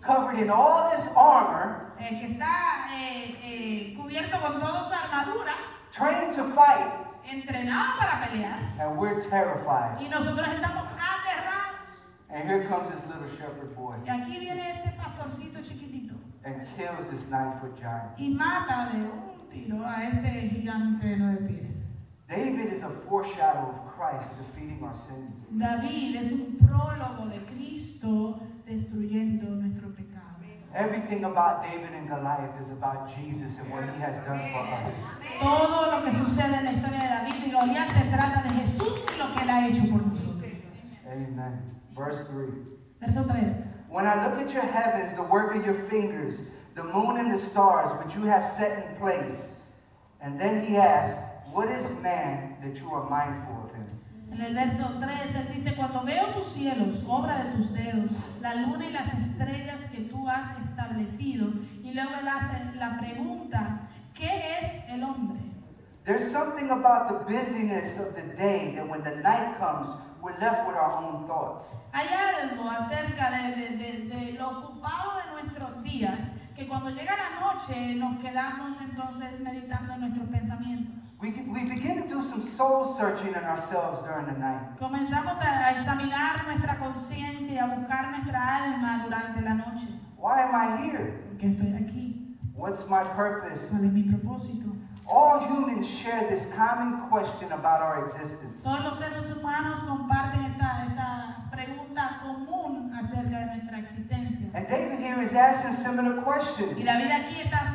Covered 0.01 0.39
in 0.39 0.49
all 0.49 0.91
this 0.91 1.07
armor, 1.15 1.93
eh, 1.99 2.19
que 2.19 2.27
está 2.33 2.87
eh, 2.91 3.35
eh, 3.43 3.97
cubierto 3.97 4.39
con 4.39 4.59
toda 4.59 4.87
su 4.87 4.93
armadura, 4.93 5.53
trained 5.91 6.35
to 6.35 6.43
fight, 6.55 7.08
para 7.33 8.27
pelear, 8.27 8.59
and 8.79 8.97
we're 8.97 9.19
terrified. 9.29 9.99
y 10.01 10.07
nosotros 10.09 10.47
estamos 10.47 10.85
aterrados. 10.97 11.79
And 12.31 12.47
here 12.47 12.65
comes 12.67 12.91
this 12.91 13.07
little 13.07 13.27
shepherd 13.37 13.75
boy 13.75 13.95
Y 14.05 14.09
aquí 14.09 14.39
viene 14.39 14.71
este 14.71 14.91
pastorcito 14.97 15.61
chiquitito 15.63 16.15
and 16.43 16.65
kills 16.75 17.07
this 17.09 17.27
nine 17.29 17.59
foot 17.59 17.77
giant. 17.79 18.17
y 18.17 18.29
mata 18.29 18.91
de 18.93 19.05
un 19.05 19.49
tiro 19.51 19.83
a 19.85 20.03
este 20.03 20.49
gigante 20.49 21.05
de 21.07 21.17
nueve 21.17 21.47
pies. 21.47 21.75
David 22.27 22.71
is 22.73 22.83
a 22.83 22.89
foreshadow 23.07 23.69
of 23.69 23.95
Christ 23.95 24.37
defeating 24.37 24.83
our 24.83 24.95
sins. 24.95 25.47
David 25.51 26.15
es 26.15 26.31
un 26.31 26.57
prólogo 26.61 27.27
de 27.29 27.39
Cristo 27.45 28.39
destruyendo 28.67 29.49
nuestro 29.49 29.89
pecado. 29.89 29.98
Everything 30.75 31.23
about 31.23 31.63
David 31.63 31.91
and 31.93 32.07
Goliath 32.07 32.61
is 32.61 32.71
about 32.71 33.09
Jesus 33.15 33.57
and 33.57 33.71
what 33.71 33.83
he 33.83 33.99
has 33.99 34.17
done 34.23 34.51
for 34.53 34.59
us. 34.59 34.93
Todo 35.39 35.91
lo 35.91 36.01
que 36.03 36.11
sucede 36.11 36.53
en 36.59 36.65
la 36.65 36.71
historia 36.71 36.99
de 36.99 37.07
David 37.07 37.33
y 37.45 37.51
Goliat 37.51 37.89
se 37.89 38.03
trata 38.11 38.43
de 38.43 38.49
Jesús 38.59 39.05
y 39.11 39.17
lo 39.17 39.33
que 39.33 39.43
él 39.43 39.49
ha 39.49 39.67
hecho 39.67 39.89
por 39.89 40.01
nosotros. 40.05 40.29
Amen. 41.11 41.59
Verse 41.95 42.27
3. 42.27 42.53
Verso 43.01 43.23
3. 43.23 43.69
When 43.89 44.05
I 44.05 44.27
look 44.27 44.39
at 44.39 44.53
your 44.53 44.63
heavens, 44.63 45.15
the 45.17 45.23
work 45.23 45.55
of 45.55 45.65
your 45.65 45.73
fingers, 45.89 46.41
the 46.75 46.83
moon 46.83 47.17
and 47.17 47.31
the 47.33 47.37
stars 47.37 47.89
which 48.03 48.15
you 48.15 48.23
have 48.25 48.45
set 48.45 48.85
in 48.85 48.95
place. 48.97 49.49
And 50.21 50.39
then 50.39 50.63
he 50.63 50.77
asks, 50.77 51.19
What 51.51 51.69
is 51.69 51.89
man 52.01 52.57
that 52.63 52.79
you 52.79 52.91
are 52.93 53.09
mindful? 53.09 53.58
En 54.31 54.41
el 54.41 54.53
verso 54.55 54.95
3 54.99 55.35
él 55.35 55.49
dice, 55.55 55.75
cuando 55.75 56.03
veo 56.03 56.27
tus 56.27 56.47
cielos, 56.53 57.03
obra 57.07 57.43
de 57.43 57.51
tus 57.57 57.73
dedos, 57.73 58.11
la 58.41 58.55
luna 58.55 58.85
y 58.87 58.91
las 58.93 59.13
estrellas 59.13 59.81
que 59.91 60.01
tú 60.01 60.27
has 60.29 60.57
establecido, 60.65 61.47
y 61.83 61.93
luego 61.93 62.11
él 62.21 62.27
hace 62.27 62.75
la 62.75 62.97
pregunta, 62.99 63.81
¿qué 64.13 64.59
es 64.61 64.87
el 64.89 65.03
hombre? 65.03 65.39
There's 66.05 66.31
something 66.31 66.69
about 66.71 67.09
the 67.09 67.33
busyness 67.33 67.99
of 67.99 68.15
the 68.15 68.23
day 68.37 68.73
that 68.75 68.87
when 68.87 69.03
the 69.03 69.15
night 69.21 69.57
comes, 69.59 69.89
we're 70.21 70.37
left 70.39 70.65
with 70.67 70.75
our 70.75 70.93
own 71.03 71.27
thoughts. 71.27 71.65
Hay 71.91 72.07
algo 72.07 72.69
acerca 72.69 73.29
de, 73.31 73.55
de- 73.55 73.77
de- 73.77 74.07
de 74.07 74.31
lo 74.39 74.49
ocupado 74.49 75.11
de 75.17 75.41
nuestros 75.43 75.83
días, 75.83 76.33
que 76.55 76.67
cuando 76.67 76.89
llega 76.91 77.13
la 77.15 77.39
noche 77.53 77.95
nos 77.95 78.19
quedamos 78.19 78.77
entonces 78.81 79.39
meditando 79.41 79.93
en 79.93 79.99
nuestros 80.01 80.29
pensamientos. 80.29 80.95
We, 81.21 81.31
we 81.31 81.65
begin 81.65 82.01
to 82.01 82.07
do 82.07 82.21
some 82.21 82.41
soul 82.41 82.85
searching 82.97 83.35
in 83.35 83.43
ourselves 83.43 84.07
during 84.07 84.25
the 84.27 84.39
night. 84.39 84.79
Comenzamos 84.79 85.37
a, 85.41 85.71
examinar 85.77 86.45
nuestra 86.47 86.79
conciencia 86.79 87.55
y 87.55 87.57
a 87.57 87.67
buscar 87.67 88.11
nuestra 88.11 88.39
alma 88.39 89.03
durante 89.03 89.41
la 89.41 89.55
noche. 89.55 89.87
Why 90.17 90.43
am 90.43 90.55
I 90.55 90.77
here? 90.81 91.19
¿Por 91.27 91.37
qué 91.37 91.47
estoy 91.47 91.75
aquí? 91.75 92.37
What's 92.55 92.87
my 92.87 93.03
purpose? 93.03 93.67
¿Cuál 93.69 93.83
es 93.83 93.91
mi 93.91 94.03
propósito? 94.03 94.77
All 95.07 95.41
humans 95.41 95.85
share 95.85 96.25
this 96.29 96.53
common 96.53 97.09
question 97.09 97.51
about 97.51 97.81
our 97.81 98.05
existence. 98.05 98.63
Todos 98.63 98.85
los 98.85 98.97
seres 98.97 99.29
humanos 99.35 99.79
comparten 99.85 100.45
esta, 100.45 100.85
esta 100.87 101.49
pregunta 101.51 102.21
común 102.23 102.93
acerca 102.93 103.39
de 103.39 103.45
nuestra 103.57 103.79
existencia. 103.79 104.51
And 104.53 104.69
David 104.69 104.99
here 104.99 105.21
is 105.21 105.33
asking 105.33 105.73
similar 105.73 106.23
questions. 106.23 106.77
Y 106.77 106.83
David 106.83 107.11
aquí 107.11 107.41
está 107.41 107.73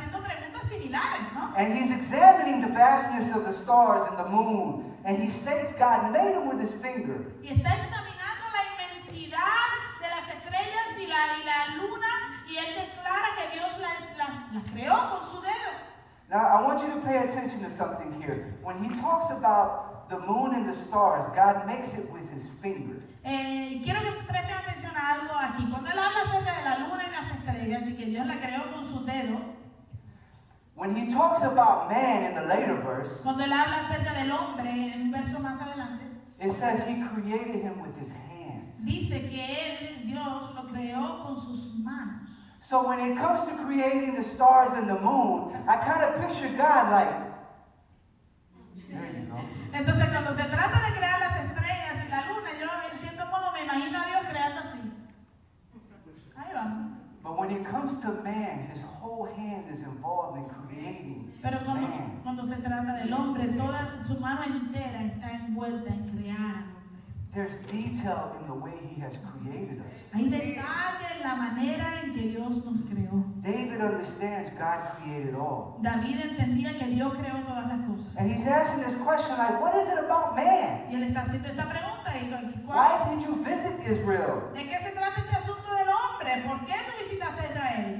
similares, 0.94 1.32
¿no? 1.34 1.54
And 1.56 1.76
he's 1.76 1.90
examining 1.90 2.60
the 2.60 2.72
vastness 2.72 3.34
of 3.34 3.44
the 3.44 3.52
stars 3.52 4.06
and 4.08 4.18
the 4.18 4.28
moon. 4.28 4.92
And 5.04 5.22
he 5.22 5.28
states 5.28 5.72
God 5.72 6.12
made 6.12 6.34
them 6.34 6.48
with 6.48 6.60
his 6.60 6.72
finger. 6.80 7.32
Y 7.42 7.48
está 7.48 7.76
examinando 7.76 8.44
la 8.52 8.62
inmensidad 8.72 9.68
de 10.00 10.08
las 10.08 10.28
estrellas 10.28 10.96
y 10.98 11.06
la, 11.06 11.38
y 11.38 11.44
la 11.44 11.76
luna 11.76 12.06
y 12.48 12.56
él 12.56 12.74
declara 12.74 13.28
que 13.36 13.58
Dios 13.58 13.78
las, 13.80 14.16
las, 14.16 14.52
las 14.52 14.70
creó 14.70 15.10
con 15.10 15.22
su 15.28 15.40
dedo. 15.42 15.72
Now, 16.30 16.46
I 16.46 16.62
want 16.62 16.80
you 16.80 16.88
to 16.88 17.00
pay 17.06 17.18
attention 17.18 17.62
to 17.64 17.70
something 17.70 18.22
here. 18.22 18.54
When 18.62 18.82
he 18.82 18.88
talks 18.98 19.30
about 19.30 20.08
the 20.08 20.18
moon 20.18 20.54
and 20.54 20.66
the 20.66 20.72
stars, 20.72 21.26
God 21.36 21.66
makes 21.66 21.98
it 21.98 22.10
with 22.10 22.24
his 22.32 22.48
finger. 22.62 23.02
Eh, 23.24 23.82
quiero 23.84 24.00
que 24.00 24.22
presten 24.26 24.56
atención 24.56 24.96
a 24.96 25.14
algo 25.14 25.34
aquí. 25.34 25.70
Cuando 25.70 25.90
él 25.90 25.98
habla 25.98 26.22
acerca 26.22 26.56
de 26.56 26.64
la 26.64 26.78
luna 26.78 27.04
y 27.08 27.10
las 27.10 27.30
estrellas 27.30 27.88
y 27.88 27.96
que 27.96 28.06
Dios 28.06 28.26
la 28.26 28.40
creó 28.40 28.72
con 28.72 28.86
su 28.86 29.04
dedo, 29.04 29.53
When 30.76 30.96
he 30.96 31.12
talks 31.12 31.42
about 31.44 31.88
man 31.88 32.24
in 32.24 32.34
the 32.34 32.46
later 32.48 32.74
verse, 32.82 33.20
Cuando 33.22 33.44
él 33.44 33.52
habla 33.52 33.80
acerca 33.84 34.12
del 34.14 34.30
hombre 34.32 34.92
en 34.92 35.02
un 35.02 35.10
verso 35.12 35.38
más 35.38 35.60
adelante, 35.60 36.04
it 36.40 36.50
says 36.52 36.86
he 36.86 37.00
created 37.14 37.62
him 37.62 37.80
with 37.80 37.96
his 37.98 38.12
hands. 38.12 38.82
dice 38.84 39.28
que 39.30 39.40
él, 39.40 40.06
Dios, 40.06 40.54
lo 40.54 40.62
creó 40.72 41.22
con 41.22 41.36
sus 41.36 41.74
manos. 41.78 42.28
So 42.60 42.88
when 42.88 42.98
it 42.98 43.16
comes 43.16 43.42
to 43.48 43.56
creating 43.64 44.16
the 44.16 44.24
stars 44.24 44.72
and 44.74 44.88
the 44.88 44.98
moon, 44.98 45.52
I 45.68 45.76
kind 45.76 46.02
of 46.02 46.20
picture 46.28 46.48
God 46.56 46.90
like, 46.90 47.12
there 48.90 49.06
you 49.06 49.26
go. 49.30 49.38
Entonces, 49.72 50.08
cuando 50.10 50.34
se 50.34 50.44
trata 50.48 50.80
de 50.90 50.96
crear 50.96 51.20
las 51.20 51.36
estrellas 51.44 52.04
y 52.04 52.08
la 52.08 52.26
luna, 52.26 52.50
yo 52.58 52.66
en 52.90 52.98
cierto 52.98 53.26
modo 53.30 53.52
me 53.52 53.62
imagino 53.64 54.00
a 54.00 54.06
Dios 54.06 54.22
creando 54.28 54.60
así. 54.60 54.80
Ahí 56.36 56.52
vamos. 56.54 56.83
When 57.44 57.56
it 57.60 57.66
comes 57.66 58.00
to 58.00 58.08
man, 58.24 58.68
his 58.72 58.80
whole 58.80 59.26
hand 59.36 59.64
is 59.70 59.80
involved 59.82 60.38
in 60.38 60.44
creating 60.48 61.30
Pero 61.42 61.58
cuando, 61.62 61.88
man. 61.88 62.20
cuando 62.22 62.42
se 62.46 62.54
trata 62.56 62.96
del 63.04 63.12
hombre, 63.12 63.48
toda 63.48 64.02
su 64.02 64.18
mano 64.18 64.44
entera 64.44 65.02
está 65.04 65.30
envuelta 65.44 65.90
en 65.92 66.08
crear. 66.08 66.64
There's 67.34 67.58
detail 67.70 68.32
in 68.40 68.46
the 68.46 68.54
way 68.54 68.72
he 68.88 68.98
has 69.02 69.12
created 69.18 69.80
us. 69.80 69.92
Hay 70.14 70.30
detalle 70.30 71.16
en 71.16 71.22
la 71.22 71.34
manera 71.34 72.00
en 72.02 72.14
que 72.14 72.28
Dios 72.30 72.64
nos 72.64 72.80
creó. 72.88 73.22
David 73.42 73.78
understands 73.82 74.48
God 74.56 74.96
created 74.96 75.34
all. 75.34 75.78
David 75.82 76.16
entendía 76.22 76.78
que 76.78 76.86
Dios 76.94 77.12
creó 77.12 77.42
todas 77.44 77.66
las 77.68 77.80
cosas. 77.86 78.16
And 78.16 78.30
he's 78.30 78.46
asking 78.46 78.84
this 78.84 78.96
question 79.04 79.36
like, 79.36 79.60
what 79.60 79.74
is 79.76 79.86
it 79.92 79.98
about 79.98 80.34
man? 80.34 80.86
Y 80.90 80.94
él 80.94 81.02
está 81.12 81.22
haciendo 81.26 81.48
esta 81.48 81.64
pregunta. 81.68 82.10
y 82.16 82.30
cu- 82.30 82.66
¿cuál- 82.66 83.10
Why 83.10 83.16
did 83.16 83.26
you 83.26 83.34
visit 83.44 83.80
Israel? 83.84 84.48
¿De 84.54 84.62
qué 84.64 84.78
se 84.78 84.92
trata 84.92 85.20
este 85.20 85.36
asunto 85.36 85.68
del 85.74 85.88
hombre? 85.90 86.42
¿Por 86.46 86.64
qué 86.66 86.74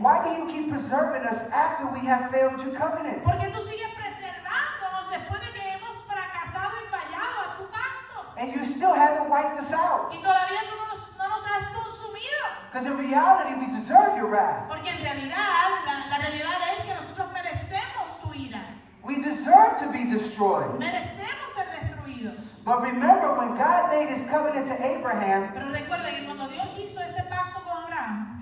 Why 0.05 0.21
do 0.21 0.37
you 0.37 0.45
keep 0.53 0.69
preserving 0.69 1.25
us 1.25 1.49
after 1.49 1.89
we 1.89 2.01
have 2.05 2.31
failed 2.31 2.61
your 2.61 2.77
covenants? 2.77 3.25
¿Por 3.25 3.41
tú 3.41 3.61
sigues 3.65 3.89
preservándonos 3.97 5.09
después 5.09 5.41
de 5.41 5.49
que 5.57 5.65
hemos 5.65 5.97
fracasado 6.05 6.77
y 6.77 6.87
fallado 6.93 7.41
a 7.41 7.57
tu 7.57 7.65
pacto? 7.73 8.37
And 8.37 8.53
you 8.53 8.67
still 8.67 8.93
haven't 8.93 9.31
wiped 9.31 9.59
us 9.65 9.73
out. 9.73 10.13
Y 10.13 10.21
todavía 10.21 10.61
tú 10.69 10.77
no 10.77 10.93
nos, 10.93 11.01
no 11.17 11.25
nos 11.25 11.43
has 11.49 11.73
consumido. 11.73 12.45
Because 12.69 12.85
in 12.85 12.99
reality, 12.99 13.55
we 13.59 13.73
deserve 13.73 14.15
your 14.19 14.29
wrath. 14.29 14.69
Porque 14.69 14.91
en 14.91 15.01
realidad, 15.01 15.73
la, 15.89 15.95
la 16.13 16.19
realidad 16.21 16.53
es 16.77 16.85
que 16.85 16.95
nosotros 17.01 17.33
merecemos 17.33 18.21
tu 18.21 18.35
ira. 18.35 18.61
We 19.03 19.23
deserve 19.25 19.81
to 19.81 19.89
be 19.89 20.05
destroyed. 20.05 20.69
Merecemos 20.79 21.49
ser 21.57 21.65
destruidos. 21.81 22.45
But 22.63 22.83
remember, 22.83 23.33
when 23.41 23.57
God 23.57 23.89
made 23.89 24.11
his 24.13 24.29
covenant 24.29 24.69
to 24.69 24.77
Abraham, 24.85 25.49
Pero 25.55 25.73
recuerda 25.73 26.11
que 26.13 26.27
cuando 26.27 26.49
Dios 26.49 26.69
hizo 26.77 27.01
ese 27.01 27.21
Abraham, 27.21 27.24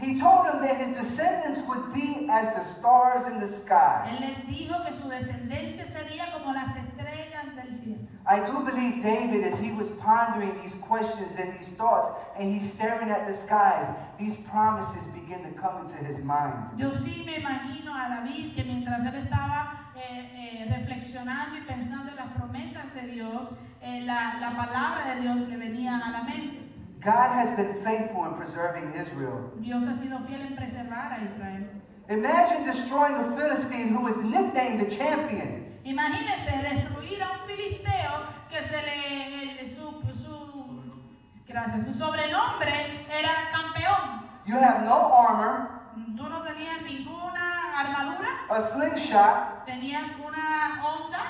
he 0.02 0.18
told 0.18 0.46
him 0.46 0.60
that 0.62 0.76
his 0.76 0.96
descendants 0.96 1.60
would 1.68 1.94
be 1.94 2.26
as 2.28 2.54
the 2.54 2.64
stars 2.64 3.26
in 3.26 3.40
the 3.40 3.46
sky. 3.46 4.04
Él 4.10 4.20
les 4.20 4.36
dijo 4.46 4.84
que 4.84 4.92
su 4.92 5.08
descendencia 5.08 5.86
sería 5.86 6.32
como 6.32 6.52
las 6.52 6.74
estrellas 6.76 7.54
del 7.54 7.72
cielo. 7.72 8.08
I 8.26 8.40
do 8.40 8.60
believe 8.64 9.02
David, 9.02 9.44
as 9.44 9.58
he 9.60 9.72
was 9.72 9.88
pondering 10.00 10.60
these 10.62 10.74
questions 10.74 11.38
and 11.38 11.58
these 11.58 11.72
thoughts, 11.74 12.08
and 12.38 12.54
he's 12.54 12.72
staring 12.72 13.10
at 13.10 13.26
the 13.26 13.34
skies, 13.34 13.86
these 14.18 14.36
promises 14.42 15.02
begin 15.12 15.42
to 15.42 15.50
come 15.60 15.84
into 15.84 15.96
his 16.04 16.22
mind. 16.24 16.78
Yo 16.78 16.90
sí 16.90 17.24
me 17.24 17.38
imagino 17.38 17.94
a 17.94 18.08
David 18.08 18.54
que 18.54 18.64
mientras 18.64 19.04
él 19.06 19.14
estaba 19.22 19.92
eh, 19.96 20.30
eh, 20.34 20.66
reflexionando 20.68 21.58
y 21.58 21.62
pensando 21.62 22.10
en 22.10 22.16
las 22.16 22.32
promesas 22.32 22.94
de 22.94 23.08
Dios, 23.08 23.50
eh, 23.80 24.02
la, 24.04 24.38
la 24.40 24.50
palabra 24.50 25.14
de 25.14 25.22
Dios 25.22 25.48
le 25.48 25.56
venía 25.56 25.98
a 25.98 26.10
la 26.10 26.22
mente. 26.22 26.71
God 27.04 27.32
has 27.34 27.56
been 27.56 27.74
faithful 27.82 28.24
in 28.26 28.34
preserving 28.34 28.92
Israel. 28.94 29.50
Dios 29.60 29.82
ha 29.88 29.94
sido 29.94 30.18
fiel 30.26 30.40
en 30.42 30.54
preservar 30.56 31.12
a 31.12 31.24
Israel. 31.24 31.66
Imagine 32.08 32.64
destroying 32.64 33.16
a 33.16 33.36
Philistine 33.36 33.88
who 33.88 34.02
was 34.04 34.16
nicknamed 34.18 34.80
the 34.80 34.90
champion. 34.96 35.78
Imagínense 35.84 36.52
destruir 36.62 37.20
a 37.22 37.30
un 37.32 37.48
filisteo 37.48 38.12
que 38.50 38.62
se 38.62 38.76
le 38.82 39.60
el- 39.60 39.66
su, 39.66 40.00
su, 40.14 41.44
gracias, 41.48 41.86
su 41.86 41.94
sobrenombre 41.94 43.06
era 43.10 43.32
campeón. 43.52 44.22
You 44.46 44.56
have 44.58 44.84
no 44.84 45.12
armor, 45.12 45.68
Tú 46.16 46.22
no 46.28 46.40
tenías 46.42 46.82
ninguna 46.82 47.78
armadura, 47.78 48.28
a 48.50 48.60
slingshot, 48.60 49.64
tenías 49.66 50.04
una 50.24 50.82
onda, 50.84 51.22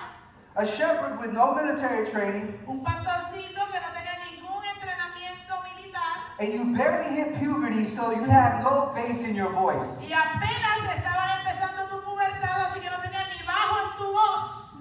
a 0.54 0.64
shepherd 0.64 1.18
with 1.18 1.32
no 1.32 1.54
military 1.54 2.08
training, 2.10 2.58
un 2.66 2.82
pastorcito 2.84 3.60
que 3.72 3.80
no 3.80 3.88
tenía 3.92 4.11
ningún 4.11 4.11
entrenamiento 4.11 4.11
militar 4.11 4.11
and 6.42 6.52
you 6.52 6.76
barely 6.76 7.14
hit 7.14 7.38
puberty, 7.38 7.84
so 7.84 8.10
you 8.10 8.24
have 8.24 8.64
no 8.64 8.90
bass 8.94 9.22
in 9.22 9.36
your 9.36 9.52
voice. 9.52 9.86
y 10.02 10.10
apenas 10.12 10.82
estabas 10.96 11.38
empezando 11.38 11.86
tu 11.88 12.02
pubertad, 12.02 12.66
así 12.66 12.80
que 12.80 12.90
no 12.90 12.98
tenías 13.00 13.28
ni 13.30 13.46
bajo 13.46 13.74
en 13.78 13.96
tu 13.96 14.06
voz. 14.10 14.74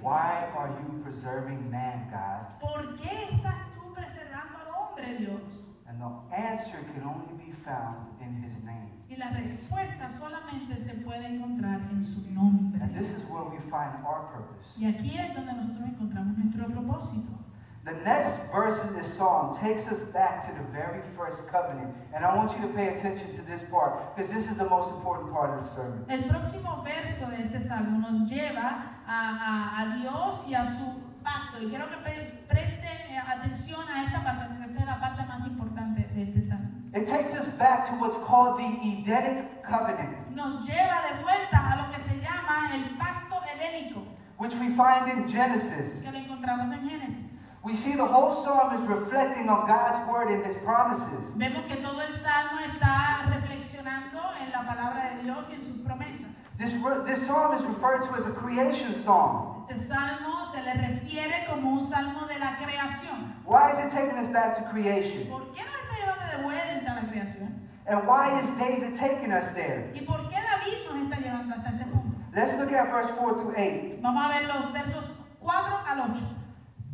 Why 0.00 0.48
are 0.56 0.70
you 0.80 1.02
preserving 1.04 1.70
man, 1.70 2.08
God? 2.10 2.56
¿Por 2.60 2.96
qué 2.96 3.28
estás 3.30 3.60
tú 3.76 3.92
preservando 3.92 4.56
al 4.56 4.72
hombre, 4.72 5.18
Dios? 5.18 5.68
And 5.86 6.00
the 6.00 6.34
answer 6.34 6.78
can 6.94 7.04
only 7.04 7.36
be 7.36 7.52
found 7.62 8.16
in 8.22 8.42
his 8.42 8.56
name. 8.64 8.88
Y 9.10 9.16
la 9.16 9.28
respuesta 9.32 10.08
solamente 10.08 10.78
se 10.78 10.94
puede 11.04 11.26
encontrar 11.26 11.80
en 11.92 12.02
su 12.02 12.22
nombre. 12.32 12.80
And 12.82 12.96
this 12.96 13.10
is 13.10 13.24
where 13.28 13.44
we 13.44 13.58
find 13.68 14.00
our 14.06 14.32
purpose. 14.32 14.72
Y 14.78 14.86
aquí 14.86 15.18
es 15.18 15.34
donde 15.34 15.52
nosotros 15.52 15.88
encontramos 15.90 16.38
nuestro 16.38 16.66
propósito. 16.68 17.49
The 17.90 18.04
next 18.04 18.52
verse 18.52 18.78
in 18.86 18.94
this 18.94 19.12
psalm 19.18 19.56
takes 19.58 19.90
us 19.90 20.02
back 20.12 20.46
to 20.46 20.54
the 20.54 20.62
very 20.70 21.00
first 21.16 21.48
covenant. 21.50 21.90
And 22.14 22.24
I 22.24 22.36
want 22.36 22.52
you 22.54 22.62
to 22.68 22.72
pay 22.72 22.94
attention 22.94 23.34
to 23.34 23.42
this 23.42 23.62
part 23.64 24.14
because 24.14 24.30
this 24.30 24.48
is 24.48 24.56
the 24.56 24.68
most 24.68 24.94
important 24.94 25.32
part 25.32 25.58
of 25.58 25.64
the 25.64 25.70
sermon. 25.74 26.04
El 26.08 26.22
próximo 26.30 26.84
verso 26.84 27.26
de 27.30 27.42
este 27.42 27.66
salmo 27.66 27.98
nos 27.98 28.30
lleva 28.30 28.84
a, 29.08 29.18
a- 29.42 29.82
a 29.82 29.96
Dios 29.98 30.38
y 30.46 30.54
a 30.54 30.66
su 30.70 31.00
pacto. 31.24 31.58
Y 31.60 31.68
quiero 31.68 31.88
que 31.90 31.96
pre- 31.96 32.44
preste 32.48 32.86
eh, 33.10 33.18
atención 33.18 33.82
a 33.88 34.04
esta 34.04 34.22
parte, 34.22 34.46
porque 34.54 34.70
esta 34.70 34.80
es 34.82 34.86
la 34.86 35.00
parte 35.00 35.22
más 35.26 35.46
importante 35.48 36.08
de 36.14 36.22
este 36.22 36.42
salmo. 36.48 36.68
It 36.94 37.06
takes 37.08 37.34
us 37.34 37.56
back 37.58 37.88
to 37.88 37.94
what's 37.96 38.16
called 38.24 38.56
the 38.56 38.66
Edenic 38.86 39.64
covenant, 39.64 40.30
Nos 40.34 40.64
lleva 40.64 41.10
de 41.10 41.22
vuelta 41.22 41.58
a 41.58 41.76
lo 41.76 41.90
que 41.92 42.00
se 42.02 42.20
llama 42.20 42.70
el 42.72 42.96
pacto 42.98 43.36
edénico, 43.54 44.02
which 44.38 44.54
we 44.54 44.68
find 44.76 45.08
in 45.10 45.26
Genesis. 45.28 46.02
que 46.04 46.10
lo 46.12 46.18
encontramos 46.18 46.70
en 46.72 46.88
Génesis. 46.88 47.29
We 47.62 47.74
see 47.74 47.94
the 47.94 48.06
whole 48.06 48.32
psalm 48.32 48.72
is 48.74 48.80
reflecting 48.88 49.50
on 49.50 49.66
God's 49.66 50.08
word 50.10 50.28
and 50.28 50.44
his 50.44 50.56
promises. 50.64 51.36
Vemos 51.36 51.68
que 51.68 51.76
todo 51.76 52.00
el 52.00 52.12
salmo 52.14 52.58
está 52.64 53.28
reflexionando 53.28 54.20
en 54.40 54.50
la 54.50 54.64
palabra 54.64 55.16
de 55.16 55.24
Dios 55.24 55.46
y 55.50 55.56
en 55.56 55.60
sus 55.60 55.76
promesas. 55.84 56.32
This, 56.56 56.72
this 57.04 57.26
psalm 57.26 57.54
is 57.54 57.62
referred 57.64 58.02
to 58.04 58.14
as 58.14 58.26
a 58.26 58.30
creation 58.30 58.94
psalm. 58.94 59.66
Este 59.68 59.88
salmo 59.88 60.50
se 60.50 60.62
le 60.62 60.72
refiere 60.72 61.46
como 61.50 61.80
un 61.80 61.86
salmo 61.86 62.26
de 62.26 62.38
la 62.38 62.56
creación. 62.56 63.34
Why 63.44 63.72
is 63.72 63.78
it 63.78 63.92
taking 63.92 64.16
us 64.16 64.32
back 64.32 64.56
to 64.56 64.64
creation? 64.70 65.26
¿Por 65.28 65.52
qué 65.52 65.60
nos 65.60 65.76
está 65.84 65.96
llevando 66.00 66.36
de 66.38 66.42
vuelta 66.42 66.92
a 66.92 66.94
la 66.94 67.12
creación? 67.12 67.60
And 67.86 68.06
why 68.08 68.40
is 68.40 68.48
David 68.56 68.96
taking 68.96 69.32
us 69.32 69.52
there? 69.52 69.92
¿Y 69.94 70.00
por 70.06 70.30
qué 70.30 70.40
David 70.40 70.88
nos 70.88 71.10
está 71.10 71.20
llevando 71.20 71.54
hasta 71.56 71.76
ese 71.76 71.84
punto? 71.90 72.16
Let's 72.34 72.58
look 72.58 72.72
at 72.72 72.90
verse 72.90 73.10
4 73.18 73.34
through 73.34 73.54
8. 73.54 73.98
Vamos 74.00 74.24
a 74.24 74.28
ver 74.28 74.48
los 74.48 74.72
versos 74.72 75.04
4 75.40 75.78
al 75.86 76.00
8. 76.12 76.39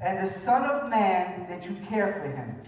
And 0.01 0.27
the 0.27 0.31
Son 0.31 0.65
of 0.65 0.91
Man 0.91 1.47
that 1.49 1.65
you 1.69 1.77
care 1.89 2.13
for 2.13 2.29
him. 2.29 2.63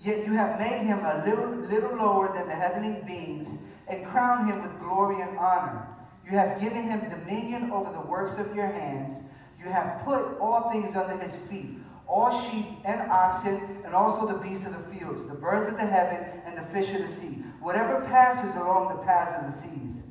Yet 0.00 0.26
you 0.26 0.32
have 0.32 0.58
made 0.58 0.84
him 0.84 0.98
a 1.04 1.24
little, 1.24 1.50
little 1.50 1.96
lower 1.96 2.32
than 2.34 2.48
the 2.48 2.54
heavenly 2.54 3.00
beings 3.06 3.48
and 3.88 4.06
crowned 4.06 4.50
him 4.50 4.62
with 4.62 4.80
glory 4.80 5.20
and 5.20 5.38
honor. 5.38 5.86
You 6.24 6.32
have 6.32 6.60
given 6.60 6.82
him 6.82 7.08
dominion 7.08 7.70
over 7.70 7.92
the 7.92 8.00
works 8.00 8.38
of 8.38 8.54
your 8.54 8.66
hands. 8.66 9.14
You 9.58 9.70
have 9.70 10.04
put 10.04 10.38
all 10.40 10.70
things 10.70 10.96
under 10.96 11.16
his 11.22 11.34
feet 11.48 11.78
all 12.12 12.30
sheep 12.50 12.66
and 12.84 13.10
oxen, 13.10 13.58
and 13.84 13.94
also 13.94 14.26
the 14.26 14.38
beasts 14.38 14.66
of 14.66 14.72
the 14.72 14.96
fields, 14.96 15.26
the 15.26 15.34
birds 15.34 15.66
of 15.68 15.78
the 15.78 15.86
heaven, 15.86 16.42
and 16.44 16.56
the 16.56 16.62
fish 16.72 16.92
of 16.94 17.00
the 17.00 17.08
sea, 17.08 17.42
whatever 17.60 18.02
passes 18.02 18.54
along 18.56 18.94
the 18.94 19.02
paths 19.02 19.32
of 19.40 19.52
the 19.52 19.58
seas. 19.58 20.04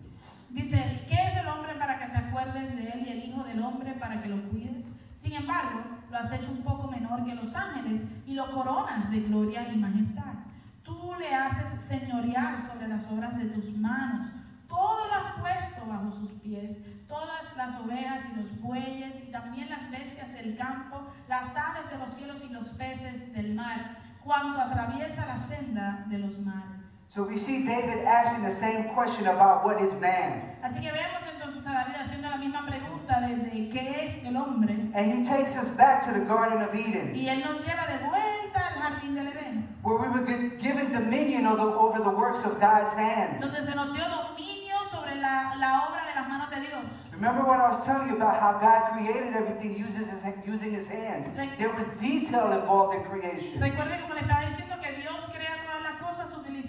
Dice, 0.50 1.06
¿qué 1.08 1.16
es 1.28 1.38
el 1.38 1.48
hombre 1.48 1.76
para 1.80 2.00
que 2.00 2.08
te 2.08 2.18
acuerdes 2.18 2.76
de 2.76 2.90
él 2.90 3.08
y 3.08 3.12
el 3.12 3.24
hijo 3.24 3.44
del 3.44 3.64
hombre 3.64 3.94
para 4.00 4.22
que 4.22 4.30
lo 4.30 4.38
cuides? 4.50 4.71
Sin 5.32 5.40
embargo, 5.40 5.80
lo 6.12 6.18
has 6.18 6.30
hecho 6.34 6.52
un 6.52 6.62
poco 6.62 6.90
menor 6.90 7.24
que 7.24 7.34
los 7.34 7.56
ángeles 7.56 8.02
y 8.28 8.34
lo 8.34 8.52
coronas 8.52 9.10
de 9.10 9.22
gloria 9.22 9.66
y 9.72 9.78
majestad. 9.78 10.34
Tú 10.84 11.14
le 11.18 11.34
haces 11.34 11.70
señorear 11.86 12.68
sobre 12.70 12.90
las 12.90 13.10
obras 13.10 13.38
de 13.38 13.46
tus 13.46 13.78
manos. 13.78 14.28
Todo 14.68 15.08
lo 15.08 15.14
has 15.14 15.40
puesto 15.40 15.88
bajo 15.88 16.12
sus 16.12 16.34
pies, 16.42 16.84
todas 17.08 17.56
las 17.56 17.80
ovejas 17.80 18.26
y 18.30 18.42
los 18.42 18.60
bueyes 18.60 19.24
y 19.24 19.32
también 19.32 19.70
las 19.70 19.90
bestias 19.90 20.34
del 20.34 20.58
campo, 20.58 21.00
las 21.30 21.56
aves 21.56 21.90
de 21.90 21.98
los 21.98 22.10
cielos 22.10 22.42
y 22.50 22.52
los 22.52 22.68
peces 22.68 23.32
del 23.32 23.56
mar, 23.56 24.00
cuanto 24.26 24.60
atraviesa 24.60 25.26
la 25.28 25.38
senda 25.38 26.04
de 26.08 26.18
los 26.18 26.38
mares. 26.40 27.08
So 27.08 27.24
we 27.24 27.38
see 27.38 27.64
David 27.64 28.04
asking 28.06 28.44
the 28.44 28.54
same 28.54 28.90
question 28.94 29.28
about 29.28 29.64
what 29.64 29.80
is 29.80 29.98
man. 30.02 30.58
Así 30.62 30.82
que 30.82 30.92
vemos 30.92 31.22
entonces 31.34 31.66
a 31.68 31.72
David 31.72 31.96
haciendo 32.02 32.30
la 32.30 32.38
misma 32.38 32.66
pregunta 32.66 32.91
qué 33.16 34.06
es 34.06 34.24
el 34.26 34.36
hombre. 34.38 34.74
And 34.94 35.12
he 35.12 35.26
takes 35.26 35.58
us 35.58 35.76
back 35.76 36.06
to 36.06 36.14
the 36.14 36.26
Garden 36.26 36.62
of 36.62 36.74
Eden, 36.74 37.16
Y 37.16 37.28
él 37.28 37.44
nos 37.44 37.64
lleva 37.66 37.88
de 37.88 38.06
vuelta 38.08 38.68
al 38.68 38.82
jardín 38.82 39.16
del 39.16 39.28
Edén, 39.28 39.68
where 39.84 39.98
we 39.98 40.10
were 40.10 40.50
given 40.60 40.92
dominion 40.92 41.46
over 41.46 41.66
the, 41.66 41.78
over 41.78 42.00
the 42.04 42.10
works 42.10 42.46
of 42.46 42.60
God's 42.60 42.94
hands. 42.94 43.42
donde 43.42 43.64
se 43.64 43.76
nos 43.76 43.94
dio 43.94 44.04
dominio 44.04 44.76
sobre 44.92 45.16
la, 45.16 45.56
la 45.60 45.88
obra 45.88 46.06
de 46.08 46.16
las 46.16 46.28
manos 46.28 46.50
de 46.50 46.62
Dios. 46.62 46.84
Remember 47.14 47.44
what 47.44 47.60
I 47.60 47.70
was 47.70 47.86
telling 47.86 48.10
you 48.10 48.16
about 48.16 48.40
how 48.40 48.54
God 48.60 48.94
created 48.94 49.36
everything 49.36 49.78
uses 49.78 50.10
his, 50.10 50.24
using 50.46 50.72
his 50.74 50.88
hands? 50.90 51.28
There 51.58 51.70
was 51.74 51.86
detail 52.02 52.52
involved 52.52 52.96
in 52.96 53.04
creation. 53.04 53.62
Recuerden 53.62 54.02
como 54.02 54.16
le 54.16 54.22
estaba 54.22 54.46
diciendo 54.50 54.71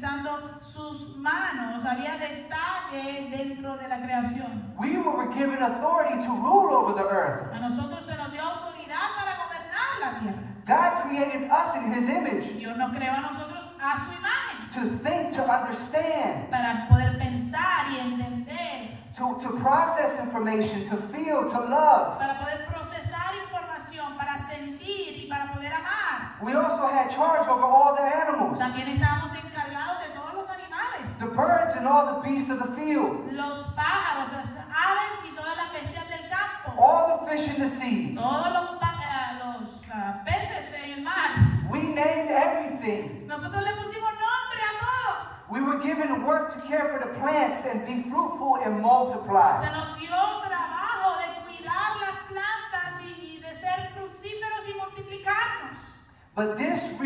utilizando 0.03 0.61
sus 0.61 1.17
manos. 1.17 1.85
Había 1.85 2.17
detalle 2.17 3.31
dentro 3.31 3.77
de 3.77 3.89
la 3.89 4.03
creación. 4.03 4.75
We 4.79 4.99
were 4.99 5.33
given 5.33 5.63
authority 5.63 6.25
to 6.27 6.33
rule 6.33 6.75
over 6.75 6.95
the 6.95 7.09
earth. 7.09 7.53
A 7.55 7.61
nosotros 7.61 8.05
se 8.05 8.17
nos 8.17 8.33
dio 8.33 8.43
autoridad 8.43 9.15
para 9.17 9.37
gobernar 9.37 10.01
la 10.01 10.19
tierra. 10.19 10.43
God 10.67 11.09
created 11.09 11.51
us 11.51 11.77
in 11.77 11.93
his 11.93 12.09
image 12.09 12.57
Dios 12.57 12.77
nos 12.77 12.91
creó 12.93 13.13
a 13.13 13.21
nosotros 13.21 13.75
a 13.81 13.99
su 13.99 14.13
imagen 14.13 14.71
to 14.73 14.99
think, 15.03 15.31
to 15.35 15.43
understand, 15.43 16.51
para 16.51 16.87
poder 16.89 17.19
pensar 17.19 17.91
y 17.91 17.99
entender, 17.99 18.99
to, 19.17 19.39
to 19.43 19.59
process 19.61 20.21
information, 20.25 20.89
to 20.89 20.97
feel, 21.13 21.43
to 21.49 21.61
love. 21.61 22.19
para 22.19 22.39
poder 22.39 22.67
procesar 22.67 23.35
información, 23.45 24.17
para 24.17 24.39
sentir 24.39 25.25
y 25.25 25.29
para 25.29 25.53
poder 25.53 25.73
amar. 25.73 26.39
We 26.43 26.55
also 26.55 26.87
had 26.87 27.11
charge 27.11 27.47
over 27.49 27.65
all 27.65 27.95
the 27.95 28.03
animals, 28.03 28.59
También 28.59 28.89
estábamos 28.89 29.33
encargados 29.35 29.52
the 31.23 31.31
birds 31.37 31.75
and 31.77 31.87
all 31.87 32.17
the 32.17 32.29
beasts 32.29 32.51
of 32.51 32.59
the 32.59 32.73
field, 32.75 33.31
los 33.33 33.67
pájaros, 33.79 34.33
las 34.33 34.57
aves 34.59 35.23
y 35.23 35.37
todas 35.37 35.57
las 35.57 35.71
bestias 35.73 36.09
del 36.09 36.29
campo, 36.29 36.75
all 36.83 37.21
the 37.21 37.31
fish 37.31 37.47
in 37.55 37.63
the 37.63 37.69
seas. 37.69 38.17
todos 38.17 38.53
los, 38.53 38.71
eh, 38.83 39.39
los, 39.39 39.71
ah, 39.95 40.23
peces 40.27 40.75
en 40.83 40.99
el 40.99 41.03
mar. 41.03 41.31
We 41.71 41.83
named 41.83 42.29
everything. 42.29 43.29
Nosotros 43.29 43.63
le 43.63 43.71
pusimos 43.71 44.13
nombre 44.19 44.61
a 44.67 44.73
todo. 44.83 45.15
We 45.49 45.63
were 45.63 45.79
given 45.81 46.25
work 46.25 46.53
to 46.55 46.61
care 46.67 46.89
for 46.91 46.99
the 46.99 47.15
plants 47.21 47.67
and 47.67 47.87
be 47.87 48.03
fruitful 48.11 48.57
and 48.57 48.77
Se 48.77 48.83
multiply. 48.83 49.63
nos 49.71 50.01
dio 50.01 50.19
trabajo 50.43 51.19
de 51.23 51.29
cuidar 51.47 52.01
las 52.03 52.19
plantas 52.27 53.01
y 53.07 53.39
de 53.39 53.55
ser 53.55 53.93
fructíferos 53.95 54.67
y 54.69 54.75
multiplicarnos. 54.75 55.79
But 56.35 56.57
this, 56.57 56.99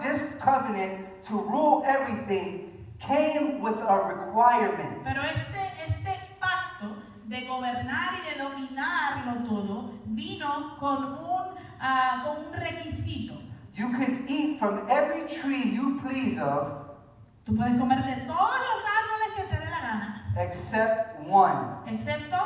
this 0.00 0.36
covenant 0.40 1.24
to 1.24 1.34
rule 1.34 1.82
everything 1.86 2.73
came 3.06 3.60
with 3.60 3.76
a 3.88 3.96
requirement. 4.08 5.02
Pero 5.04 5.22
este, 5.22 5.84
este 5.86 6.18
pacto 6.40 6.96
de 7.26 7.46
gobernar 7.46 8.14
y 8.20 8.30
de 8.30 8.42
dominarlo 8.42 9.44
todo 9.48 9.92
vino 10.06 10.76
con 10.78 11.04
un, 11.04 11.54
ah, 11.80 12.22
con 12.24 12.46
un 12.46 12.52
requisito. 12.52 13.34
You 13.76 13.88
could 13.90 14.28
eat 14.28 14.58
from 14.60 14.86
every 14.88 15.26
tree 15.28 15.74
you 15.74 16.00
please 16.00 16.38
of, 16.40 16.84
Tú 17.44 17.54
puedes 17.56 17.76
comer 17.78 18.02
de 18.04 18.24
todos 18.26 18.58
los 18.58 18.80
árboles 18.86 19.34
que 19.36 19.42
te 19.44 19.58
dé 19.64 19.70
la 19.70 19.80
gana, 19.80 20.32
except 20.36 21.20
one 21.28 21.76
excepto 21.86 22.36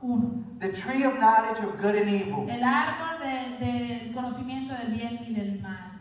uno. 0.00 0.44
the 0.60 0.68
tree 0.72 1.04
of 1.04 1.18
knowledge 1.18 1.58
of 1.58 1.78
good 1.82 1.96
and 1.96 2.08
evil. 2.08 2.46
El 2.48 2.62
árbol 2.62 3.18
de- 3.20 3.66
del 3.66 4.14
conocimiento 4.14 4.74
del 4.74 4.92
bien 4.94 5.18
y 5.28 5.34
del 5.34 5.60
mal. 5.60 5.92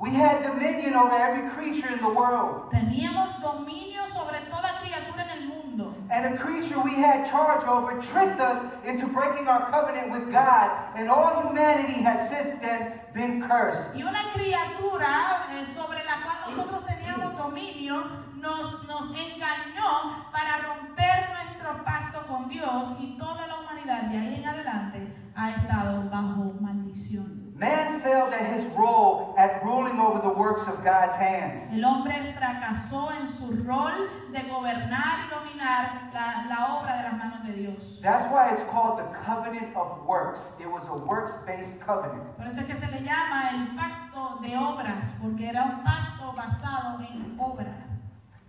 We 0.00 0.10
had 0.10 0.42
dominion 0.42 0.94
over 0.94 1.14
every 1.14 1.48
creature 1.50 1.86
in 1.92 2.00
the 2.02 2.08
world. 2.08 2.70
Teníamos 2.72 3.40
dominio 3.40 4.06
sobre 4.08 4.40
toda 4.50 4.80
criatura 4.82 5.22
en 5.22 5.30
el 5.30 5.46
mundo. 5.46 5.94
And 6.10 6.34
a 6.34 6.36
creature 6.36 6.80
we 6.82 6.94
had 6.94 7.30
charge 7.30 7.64
over 7.64 8.00
tricked 8.00 8.40
us 8.40 8.66
into 8.84 9.06
breaking 9.06 9.46
our 9.46 9.70
covenant 9.70 10.10
with 10.10 10.32
God, 10.32 10.70
and 10.96 11.08
all 11.08 11.42
humanity 11.46 12.02
has 12.02 12.28
since 12.28 12.58
then 12.58 13.00
been 13.14 13.46
cursed. 13.46 13.94
Y 13.94 14.02
una 14.02 14.32
criatura 14.32 15.46
eh, 15.52 15.64
sobre 15.72 16.02
la 16.04 16.22
cual 16.24 16.50
nosotros 16.50 16.84
teníamos 16.86 17.36
dominio 17.38 18.02
nos, 18.34 18.84
nos 18.88 19.10
engañó 19.14 20.26
para 20.32 20.58
romper 20.74 21.30
nuestro 21.38 21.84
pacto 21.84 22.26
con 22.26 22.48
Dios 22.48 22.96
y 22.98 23.16
toda 23.16 23.46
la 23.46 23.60
humanidad 23.60 24.10
de 24.10 24.18
ahí 24.18 24.34
en 24.40 24.46
adelante 24.46 25.14
ha 25.36 25.50
estado 25.50 26.10
bajo 26.10 26.52
maldición. 26.60 27.43
Man 27.56 28.00
failed 28.00 28.32
at 28.32 28.52
his 28.52 28.64
role 28.74 29.32
at 29.38 29.62
ruling 29.64 30.00
over 30.00 30.18
the 30.18 30.34
works 30.34 30.66
of 30.66 30.82
God's 30.82 31.14
hands. 31.14 31.72
El 31.72 31.84
hombre 31.84 32.34
fracasó 32.36 33.12
en 33.16 33.28
su 33.28 33.46
rol 33.62 34.10
de 34.32 34.40
gobernar 34.40 35.24
y 35.24 35.30
dominar 35.30 36.10
la, 36.12 36.46
la 36.48 36.80
obra 36.80 36.96
de 36.96 37.02
las 37.04 37.12
manos 37.16 37.46
de 37.46 37.52
Dios. 37.52 38.00
That's 38.02 38.28
why 38.32 38.50
it's 38.52 38.64
called 38.64 38.98
the 38.98 39.06
covenant 39.24 39.76
of 39.76 40.04
works. 40.04 40.56
It 40.58 40.68
was 40.68 40.84
a 40.88 40.94
works 40.94 41.36
based 41.46 41.80
covenant. 41.80 42.36
Por 42.36 42.48
eso 42.48 42.60
es 42.60 42.66
que 42.66 42.76
se 42.76 42.90
le 42.90 43.04
llama 43.04 43.50
el 43.52 43.76
pacto 43.76 44.40
de 44.42 44.56
obras, 44.56 45.04
porque 45.22 45.48
era 45.48 45.62
un 45.62 45.84
pacto 45.84 46.34
basado 46.36 46.98
en 47.08 47.38
obras. 47.38 47.84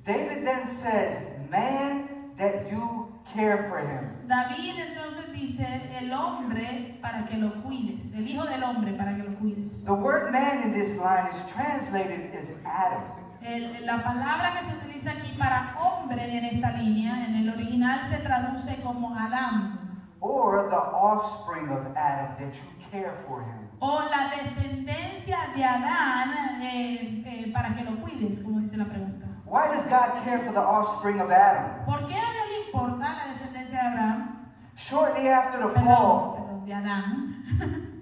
David 0.03 0.43
then 0.43 0.65
says, 0.67 1.27
Man, 1.51 2.14
that 2.37 2.69
you 2.71 3.07
care 3.33 3.67
for 3.69 3.79
him. 3.79 4.27
David 4.27 4.75
entonces 4.79 5.31
dice, 5.33 5.89
el 5.99 6.11
hombre 6.13 6.97
para 7.01 7.25
que 7.27 7.37
lo 7.37 7.53
cuides, 7.63 8.13
el 8.13 8.27
hijo 8.27 8.45
del 8.45 8.63
hombre 8.63 8.93
para 8.93 9.15
que 9.15 9.23
lo 9.23 9.35
cuides. 9.35 9.83
The 9.85 9.93
word 9.93 10.31
man 10.31 10.63
in 10.63 10.73
this 10.73 10.97
line 10.99 11.27
is 11.31 11.41
translated 11.53 12.33
as 12.35 12.55
Adam. 12.65 13.03
El- 13.41 13.85
la 13.85 14.03
palabra 14.03 14.53
que 14.59 14.65
se 14.65 14.75
utiliza 14.77 15.11
aquí 15.11 15.35
para 15.37 15.75
hombre 15.79 16.37
en 16.37 16.45
esta 16.45 16.71
línea, 16.71 17.27
en 17.27 17.35
el 17.35 17.49
original 17.49 18.01
se 18.09 18.17
traduce 18.17 18.75
como 18.81 19.15
Adán, 19.15 19.79
or 20.19 20.67
the 20.69 20.75
offspring 20.75 21.69
of 21.69 21.85
Adam, 21.95 22.35
that 22.37 22.53
you 22.53 22.89
care 22.91 23.13
for 23.27 23.41
him. 23.43 23.67
o 23.79 23.99
la 24.09 24.29
descendencia 24.35 25.37
de 25.55 25.63
Adán 25.63 26.61
eh, 26.61 27.23
eh, 27.25 27.51
para 27.53 27.75
que 27.75 27.83
lo 27.83 27.97
cuides, 28.01 28.41
como 28.43 28.61
dice 28.61 28.77
la 28.77 28.85
pregunta. 28.85 29.24
Why 29.45 29.67
does 29.71 29.85
God 29.87 30.23
care 30.23 30.39
for 30.39 30.51
the 30.51 30.59
offspring 30.61 31.19
of 31.21 31.29
Adam? 31.29 31.85
¿Por 31.85 31.99
qué 32.09 32.17
a 32.17 32.31
Dios 32.33 32.47
le 32.49 32.65
importa 32.65 32.99
la 32.99 33.31
descendencia 33.31 33.79
de 33.79 33.87
Abraham? 33.87 34.49
Shortly 34.75 35.27
after 35.27 35.59
the 35.59 35.67
Perdón, 35.67 35.85
fall, 35.85 36.35
perdón, 36.35 36.65
de 36.65 36.73
Adán. 36.73 38.01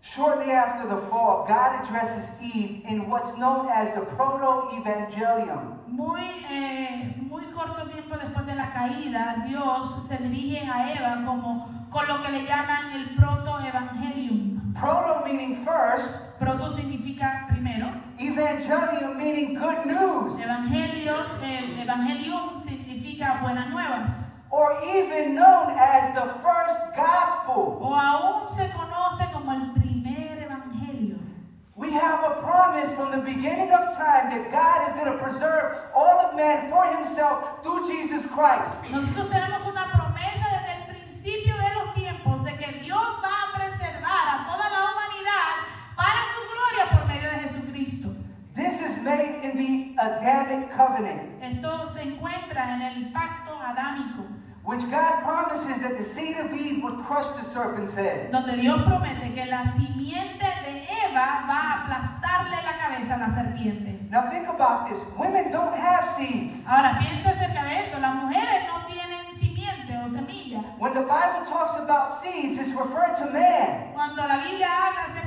shortly 0.00 0.52
after 0.52 0.88
the 0.88 1.00
fall, 1.08 1.44
God 1.48 1.82
addresses 1.82 2.40
Eve 2.40 2.84
in 2.88 3.10
what's 3.10 3.36
known 3.36 3.68
as 3.68 3.94
the 3.94 4.02
proto-evangelium. 4.02 5.88
Muy, 5.88 6.22
eh, 6.48 7.16
muy 7.28 7.44
corto 7.52 7.90
tiempo 7.90 8.16
después 8.16 8.46
de 8.46 8.54
la 8.54 8.72
caída, 8.72 9.44
Dios 9.46 10.06
se 10.06 10.18
dirige 10.18 10.68
a 10.70 10.92
Eva 10.94 11.22
como 11.26 11.68
con 11.90 12.06
lo 12.06 12.22
que 12.22 12.30
le 12.30 12.44
llaman 12.44 12.92
el 12.92 13.16
proto-evangelium. 13.16 14.45
Proto 14.80 15.24
meaning 15.24 15.64
first, 15.64 16.38
Proto 16.38 16.70
significa 16.76 17.46
primero. 17.48 17.92
evangelium 18.18 19.16
meaning 19.16 19.54
good 19.58 19.86
news, 19.86 20.38
Evangelios, 20.40 21.26
eh, 21.42 21.82
evangelium 21.82 22.60
significa 22.62 23.40
buenas 23.42 23.70
nuevas. 23.70 24.32
or 24.50 24.78
even 24.84 25.34
known 25.34 25.70
as 25.76 26.14
the 26.14 26.26
first 26.42 26.94
gospel. 26.94 27.78
O 27.82 27.94
aún 27.94 28.54
se 28.56 28.70
conoce 28.72 29.30
como 29.32 29.52
el 29.52 29.72
primer 29.74 30.38
evangelio. 30.44 31.18
We 31.74 31.90
have 31.92 32.22
a 32.24 32.40
promise 32.40 32.90
from 32.94 33.10
the 33.10 33.18
beginning 33.24 33.70
of 33.72 33.94
time 33.96 34.30
that 34.30 34.50
God 34.50 34.88
is 34.88 34.94
going 34.94 35.12
to 35.12 35.18
preserve 35.22 35.78
all 35.94 36.20
of 36.20 36.36
man 36.36 36.70
for 36.70 36.84
himself 36.86 37.62
through 37.62 37.86
Jesus 37.86 38.24
Christ. 38.30 38.84
Nosotros 38.90 39.28
tenemos 39.28 39.66
una 39.66 39.92
made 49.06 49.40
in 49.42 49.56
the 49.56 50.02
Adamic 50.02 50.70
covenant, 50.76 51.22
Esto 51.42 51.88
se 51.94 52.02
encuentra 52.02 52.74
en 52.74 52.82
el 52.82 53.12
pacto 53.12 53.56
adámico, 53.62 54.24
which 54.64 54.82
God 54.90 55.22
promises 55.22 55.80
that 55.82 55.96
the 55.96 56.04
seed 56.04 56.36
of 56.38 56.52
Eve 56.52 56.82
would 56.82 56.98
crush 57.06 57.26
the 57.36 57.44
serpent's 57.44 57.94
head. 57.94 58.30
donde 58.32 58.56
Dios 58.56 58.82
promete 58.82 59.32
que 59.34 59.46
la 59.46 59.62
simiente 59.72 60.44
de 60.64 60.84
Eva 61.06 61.44
va 61.46 61.60
a 61.60 61.84
aplastarle 61.84 62.56
la 62.62 62.76
cabeza 62.78 63.14
a 63.14 63.18
la 63.18 63.30
serpiente. 63.30 63.92
Now 64.10 64.28
think 64.30 64.48
about 64.48 64.88
this. 64.88 64.98
Women 65.16 65.50
don't 65.50 65.74
have 65.74 66.10
seeds. 66.16 66.64
Ahora 66.66 66.98
piensa 66.98 67.30
acerca 67.30 67.64
de 67.64 67.86
esto, 67.86 67.98
las 68.00 68.14
mujeres 68.16 68.66
no 68.68 68.86
tienen 68.86 69.32
simiente 69.38 69.96
o 70.04 70.08
semilla. 70.08 70.60
When 70.78 70.94
the 70.94 71.00
Bible 71.00 71.44
talks 71.48 71.78
about 71.78 72.10
seeds, 72.22 72.58
it's 72.58 72.70
referring 72.74 73.14
to 73.18 73.30
man. 73.32 73.92
Cuando 73.94 74.22
la 74.26 74.38
Biblia 74.44 74.68
habla 74.68 75.02
acerca 75.10 75.25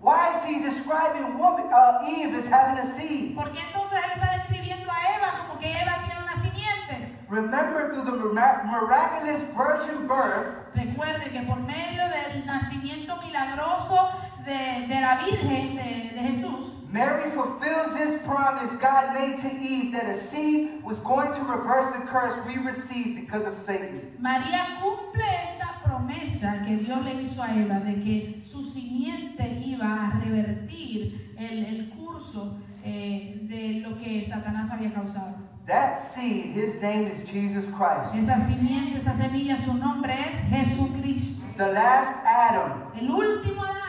Why 0.00 0.32
is 0.36 0.44
he 0.44 0.60
describing 0.62 1.38
woman, 1.38 1.66
uh, 1.72 2.06
Eve 2.06 2.34
as 2.38 2.48
having 2.48 2.78
a 2.78 2.86
seed? 2.86 3.34
¿Por 3.34 3.50
qué 3.52 3.60
entonces 3.60 3.98
él 3.98 4.10
está 4.14 4.36
describiendo 4.38 4.90
a 4.90 5.16
Eva 5.16 5.46
como 5.48 5.58
que 5.60 5.70
Eva 5.72 5.98
tiene 6.06 6.22
una 6.22 6.36
simiente? 6.36 7.16
Remember, 7.28 7.92
through 7.92 8.04
the 8.04 8.12
mira- 8.12 8.62
miraculous 8.64 9.42
virgin 9.56 10.06
birth, 10.06 10.72
Recuerde 10.74 11.30
que 11.32 11.40
por 11.42 11.58
medio 11.60 12.08
del 12.08 12.46
nacimiento 12.46 13.16
milagroso 13.16 14.10
de, 14.44 14.86
de 14.86 15.00
la 15.00 15.16
Virgen 15.24 15.74
de, 15.76 16.10
de 16.14 16.20
Jesús, 16.28 16.77
Mary 16.90 17.30
fulfills 17.30 17.92
this 17.94 18.22
promise 18.22 18.74
God 18.78 19.12
made 19.12 19.38
to 19.40 19.50
Eve 19.60 19.92
that 19.92 20.06
a 20.06 20.16
seed 20.16 20.82
was 20.82 20.98
going 21.00 21.30
to 21.32 21.40
reverse 21.40 21.94
the 21.94 22.06
curse 22.06 22.34
we 22.46 22.56
received 22.56 23.20
because 23.20 23.46
of 23.46 23.56
Satan. 23.58 24.16
María 24.18 24.80
cumple 24.80 25.22
esta 25.22 25.80
promesa 25.84 26.64
que 26.64 26.78
Dios 26.78 27.04
le 27.04 27.22
hizo 27.22 27.42
a 27.42 27.54
Eva 27.54 27.80
de 27.80 27.94
que 28.02 28.42
su 28.42 28.64
simiente 28.64 29.62
iba 29.64 30.06
a 30.06 30.20
revertir 30.20 31.34
el, 31.36 31.66
el 31.66 31.90
curso 31.90 32.58
eh, 32.82 33.38
de 33.42 33.80
lo 33.80 33.98
que 33.98 34.24
Satanás 34.24 34.70
había 34.70 34.92
causado. 34.94 35.34
That 35.66 35.98
seed, 35.98 36.54
his 36.54 36.80
name 36.80 37.08
is 37.08 37.28
Jesus 37.28 37.66
Christ. 37.66 38.14
Esa 38.14 38.46
simiente, 38.46 38.96
esa 38.96 39.14
semilla, 39.14 39.58
su 39.58 39.74
nombre 39.74 40.14
es 40.14 40.48
Jesucristo. 40.48 41.44
The 41.58 41.70
last 41.70 42.24
Adam, 42.24 42.84
El 42.98 43.10
último 43.10 43.62
Adán. 43.62 43.87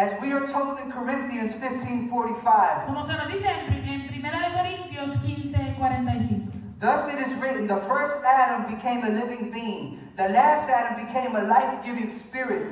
As 0.00 0.18
we 0.22 0.32
are 0.32 0.46
told 0.46 0.80
in 0.80 0.90
Corinthians 0.90 1.52
15:45. 1.60 2.86
Como 2.86 3.04
se 3.04 3.12
nos 3.12 3.28
dice 3.28 3.48
en, 3.48 3.84
en 3.84 4.00
1 4.08 4.40
de 4.40 4.50
Corintios 4.56 5.12
15, 5.20 5.74
45. 5.78 6.52
Thus 6.80 7.12
it 7.12 7.18
is 7.20 7.34
written, 7.38 7.66
the 7.66 7.82
first 7.86 8.24
Adam 8.24 8.64
became 8.74 9.04
a 9.04 9.10
living 9.10 9.50
being. 9.50 10.00
The 10.16 10.30
last 10.30 10.70
Adam 10.70 11.04
became 11.04 11.36
a 11.36 11.42
life-giving 11.42 12.08
spirit. 12.08 12.64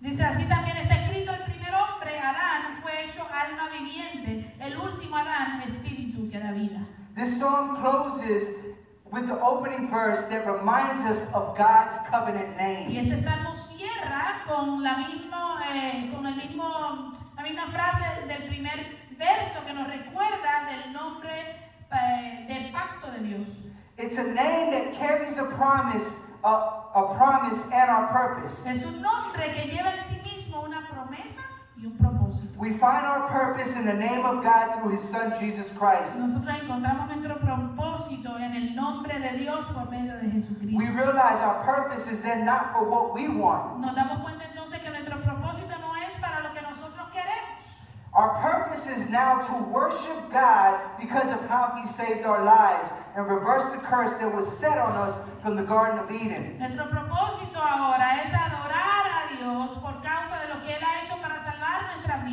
Dice 0.00 0.20
así 0.20 0.44
también 0.48 0.78
está 0.78 0.96
escrito, 1.04 1.30
el 1.32 1.44
primer 1.44 1.72
hombre, 1.74 2.18
Adán, 2.18 2.82
fue 2.82 3.04
hecho 3.04 3.22
alma 3.32 3.70
viviente. 3.70 4.52
El 4.58 4.76
último 4.78 5.16
Adán, 5.16 5.62
espíritu 5.62 6.28
que 6.28 6.40
da 6.40 6.50
vida. 6.50 6.80
This 7.14 7.38
song 7.38 7.76
closes 7.76 8.71
with 9.12 9.28
the 9.28 9.38
opening 9.40 9.90
verse 9.90 10.26
that 10.28 10.46
reminds 10.46 11.02
us 11.04 11.32
of 11.34 11.56
God's 11.56 11.94
covenant 12.10 12.56
Y 12.58 12.94
name. 12.94 12.96
este 13.12 13.22
salmo 13.22 13.52
cierra 13.54 14.42
con 14.48 14.82
la, 14.82 14.96
mismo, 14.96 15.60
eh, 15.70 16.10
con 16.14 16.26
el 16.26 16.34
mismo, 16.36 17.12
la 17.36 17.42
misma 17.42 17.66
frase 17.70 18.26
del 18.26 18.48
primer 18.48 18.86
verso 19.18 19.60
que 19.66 19.74
nos 19.74 19.86
recuerda 19.86 20.66
del 20.70 20.92
nombre 20.92 21.56
eh, 21.92 22.44
del 22.48 22.72
pacto 22.72 23.10
de 23.12 23.18
Dios. 23.20 23.48
It's 23.98 24.16
a 24.18 24.24
name 24.24 24.70
that 24.70 24.94
carries 24.98 25.36
a 25.38 25.44
promise, 25.54 26.24
a, 26.42 26.48
a 26.48 27.14
promise 27.14 27.70
and 27.70 27.90
our 27.90 28.08
purpose. 28.08 28.66
Es 28.66 28.84
un 28.86 29.02
nombre 29.02 29.52
que 29.54 29.68
lleva 29.70 29.92
en 29.94 30.04
sí 30.08 30.20
mismo 30.24 30.62
una 30.62 30.88
promesa 30.88 31.42
y 31.76 31.84
un 31.86 31.92
propósito. 31.98 32.11
We 32.62 32.70
find 32.78 33.04
our 33.04 33.26
purpose 33.26 33.74
in 33.74 33.86
the 33.86 33.92
name 33.92 34.24
of 34.24 34.44
God 34.44 34.78
through 34.78 34.92
His 34.92 35.02
Son 35.02 35.34
Jesus 35.40 35.68
Christ. 35.70 36.14
Nosotros 36.14 36.46
encontramos 36.46 37.08
nuestro 37.10 37.40
propósito 37.40 38.38
en 38.38 38.54
el 38.54 38.76
nombre 38.76 39.18
de 39.18 39.36
Dios 39.36 39.66
por 39.74 39.90
medio 39.90 40.14
de 40.22 40.76
We 40.76 40.86
realize 40.94 41.42
our 41.42 41.64
purpose 41.64 42.06
is 42.06 42.22
then 42.22 42.46
not 42.46 42.72
for 42.72 42.88
what 42.88 43.14
we 43.14 43.26
want. 43.26 43.80
Nos 43.80 43.96
damos 43.96 44.22
cuenta 44.22 44.44
entonces 44.44 44.80
que 44.80 44.90
nuestro 44.90 45.18
propósito 45.22 45.74
no 45.80 45.92
es 46.06 46.14
para 46.20 46.40
lo 46.44 46.54
que 46.54 46.62
nosotros 46.62 47.10
queremos. 47.10 47.66
Our 48.14 48.30
purpose 48.40 48.86
is 48.86 49.10
now 49.10 49.42
to 49.42 49.54
worship 49.64 50.30
God 50.30 50.78
because 51.00 51.34
of 51.34 51.44
how 51.48 51.74
He 51.82 51.88
saved 51.88 52.24
our 52.24 52.44
lives 52.44 52.92
and 53.16 53.26
reverse 53.26 53.72
the 53.72 53.78
curse 53.78 54.18
that 54.18 54.32
was 54.32 54.46
set 54.46 54.78
on 54.78 54.92
us 54.92 55.18
from 55.42 55.56
the 55.56 55.64
Garden 55.64 55.98
of 55.98 56.08
Eden. 56.12 56.58
Nuestro 56.60 56.86
propósito 56.88 57.58
ahora 57.58 58.22
es 58.22 58.32
adorar 58.32 59.02
a 59.18 59.36
Dios 59.36 59.81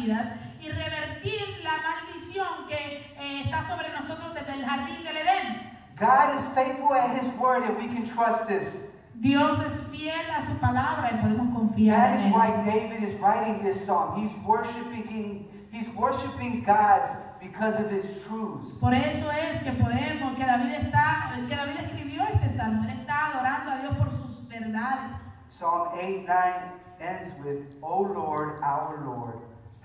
vidas 0.09 0.27
y 0.61 0.69
revertir 0.69 1.41
la 1.63 1.71
maldición 1.87 2.67
que 2.67 2.75
eh, 3.17 3.41
está 3.45 3.63
sobre 3.63 3.89
nosotros 3.89 4.33
desde 4.33 4.53
el 4.53 4.65
jardín 4.65 5.03
del 5.03 5.17
Edén. 5.17 5.69
God 5.97 6.33
is 6.35 6.45
faithful 6.55 6.93
at 6.93 7.15
His 7.15 7.27
word 7.39 7.63
and 7.63 7.77
we 7.77 7.87
can 7.87 8.03
trust 8.07 8.47
this. 8.47 8.87
Dios 9.19 9.59
es 9.65 9.87
fiel 9.91 10.29
a 10.31 10.41
su 10.45 10.53
palabra 10.59 11.11
y 11.11 11.17
podemos 11.21 11.53
confiar 11.53 11.97
That 11.97 12.19
en 12.19 12.19
is 12.19 12.25
Él. 12.25 12.33
why 12.33 12.65
David 12.65 13.03
is 13.03 13.15
writing 13.19 13.63
this 13.63 13.85
song. 13.85 14.21
He's 14.21 14.31
worshiping, 14.45 15.47
he's 15.71 15.89
worshiping 15.89 16.63
God 16.63 17.09
because 17.41 17.75
of 17.79 17.91
His 17.91 18.05
truths. 18.25 18.69
Por 18.79 18.93
eso 18.93 19.29
es 19.31 19.61
que 19.63 19.71
podemos, 19.73 20.35
que 20.37 20.45
David 20.45 20.73
está, 20.73 21.33
que 21.47 21.55
David 21.55 21.75
escribió 21.83 22.23
este 22.33 22.49
salmo. 22.57 22.83
Él 22.85 22.99
está 23.01 23.31
adorando 23.31 23.71
a 23.71 23.77
Dios 23.81 23.95
por 23.97 24.09
sus 24.11 24.47
verdades. 24.47 25.17
Psalm 25.49 25.89
8 25.93 26.23
9 26.25 26.53
ends 27.01 27.29
with, 27.43 27.75
O 27.81 28.01
Lord, 28.03 28.59
our 28.61 29.01
Lord, 29.05 29.39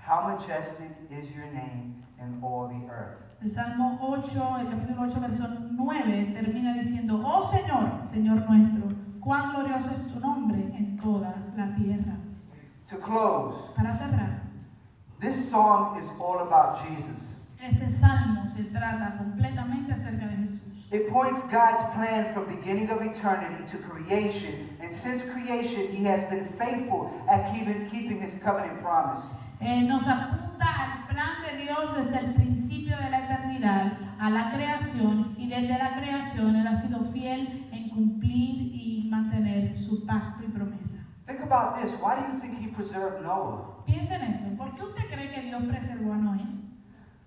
how 0.05 0.37
majestic 0.37 0.91
is 1.09 1.31
your 1.35 1.45
name 1.47 2.03
in 2.21 2.39
all 2.43 2.67
the 2.67 2.93
earth. 2.93 3.17
El 3.43 3.49
Salmo 3.49 3.97
8, 3.99 4.59
el 4.59 4.67
capítulo 4.67 5.07
8, 5.09 5.19
verso 5.19 5.47
9, 5.71 6.33
termina 6.35 6.73
diciendo, 6.73 7.21
Oh 7.25 7.41
Señor, 7.51 8.05
Señor 8.05 8.47
nuestro, 8.47 8.95
cuán 9.19 9.51
glorioso 9.53 9.89
es 9.95 10.13
tu 10.13 10.19
nombre 10.19 10.59
en 10.77 10.97
toda 11.01 11.33
la 11.57 11.75
tierra. 11.75 12.17
To 12.89 12.97
close, 12.97 13.73
Para 13.75 13.97
cerrar, 13.97 14.41
this 15.19 15.49
song 15.49 15.99
is 15.99 16.07
all 16.19 16.39
about 16.39 16.85
Jesus. 16.87 17.39
este 17.59 17.89
salmo 17.89 18.45
se 18.55 18.65
trata 18.65 19.17
completamente 19.17 19.91
acerca 19.91 20.27
de 20.27 20.37
Jesús. 20.37 20.91
It 20.91 21.09
points 21.09 21.41
God's 21.49 21.81
plan 21.95 22.31
from 22.31 22.45
beginning 22.45 22.91
of 22.91 23.01
eternity 23.01 23.63
to 23.71 23.77
creation, 23.79 24.77
and 24.79 24.91
since 24.91 25.23
creation, 25.23 25.87
He 25.91 26.03
has 26.05 26.29
been 26.29 26.45
faithful 26.59 27.11
at 27.27 27.51
keeping, 27.51 27.89
keeping 27.89 28.21
His 28.21 28.39
covenant 28.39 28.83
promise. 28.83 29.25
Eh, 29.59 29.81
nos 29.83 30.07
apunta 30.07 30.65
al 30.65 31.07
plan 31.07 31.41
de 31.49 31.63
Dios 31.63 31.95
desde 31.95 32.19
el 32.19 32.33
principio 32.33 32.97
de 32.97 33.09
la 33.09 33.25
eternidad, 33.25 33.93
a 34.19 34.29
la 34.29 34.51
creación, 34.51 35.35
y 35.37 35.47
desde 35.47 35.77
la 35.77 35.95
creación 35.95 36.55
Él 36.55 36.67
ha 36.67 36.75
sido 36.75 37.05
fiel 37.11 37.67
en 37.71 37.89
cumplir 37.89 38.71
y 38.73 39.07
mantener 39.09 39.75
su 39.75 40.05
pacto 40.05 40.43
y 40.43 40.47
promesa. 40.47 41.03
Think 41.25 41.41
about 41.41 41.81
this. 41.81 41.91
Why 42.01 42.15
do 42.15 42.33
you 42.33 42.39
think 42.39 42.59
He 42.59 42.67
preserved 42.67 43.21
Noah? 43.23 43.83
Piensen 43.85 44.21
esto, 44.21 44.57
¿por 44.57 44.75
qué 44.75 44.83
usted 44.83 45.03
cree 45.09 45.31
que 45.31 45.41
Dios 45.41 45.63
preservó 45.63 46.13
a 46.13 46.17
Noé? 46.17 46.64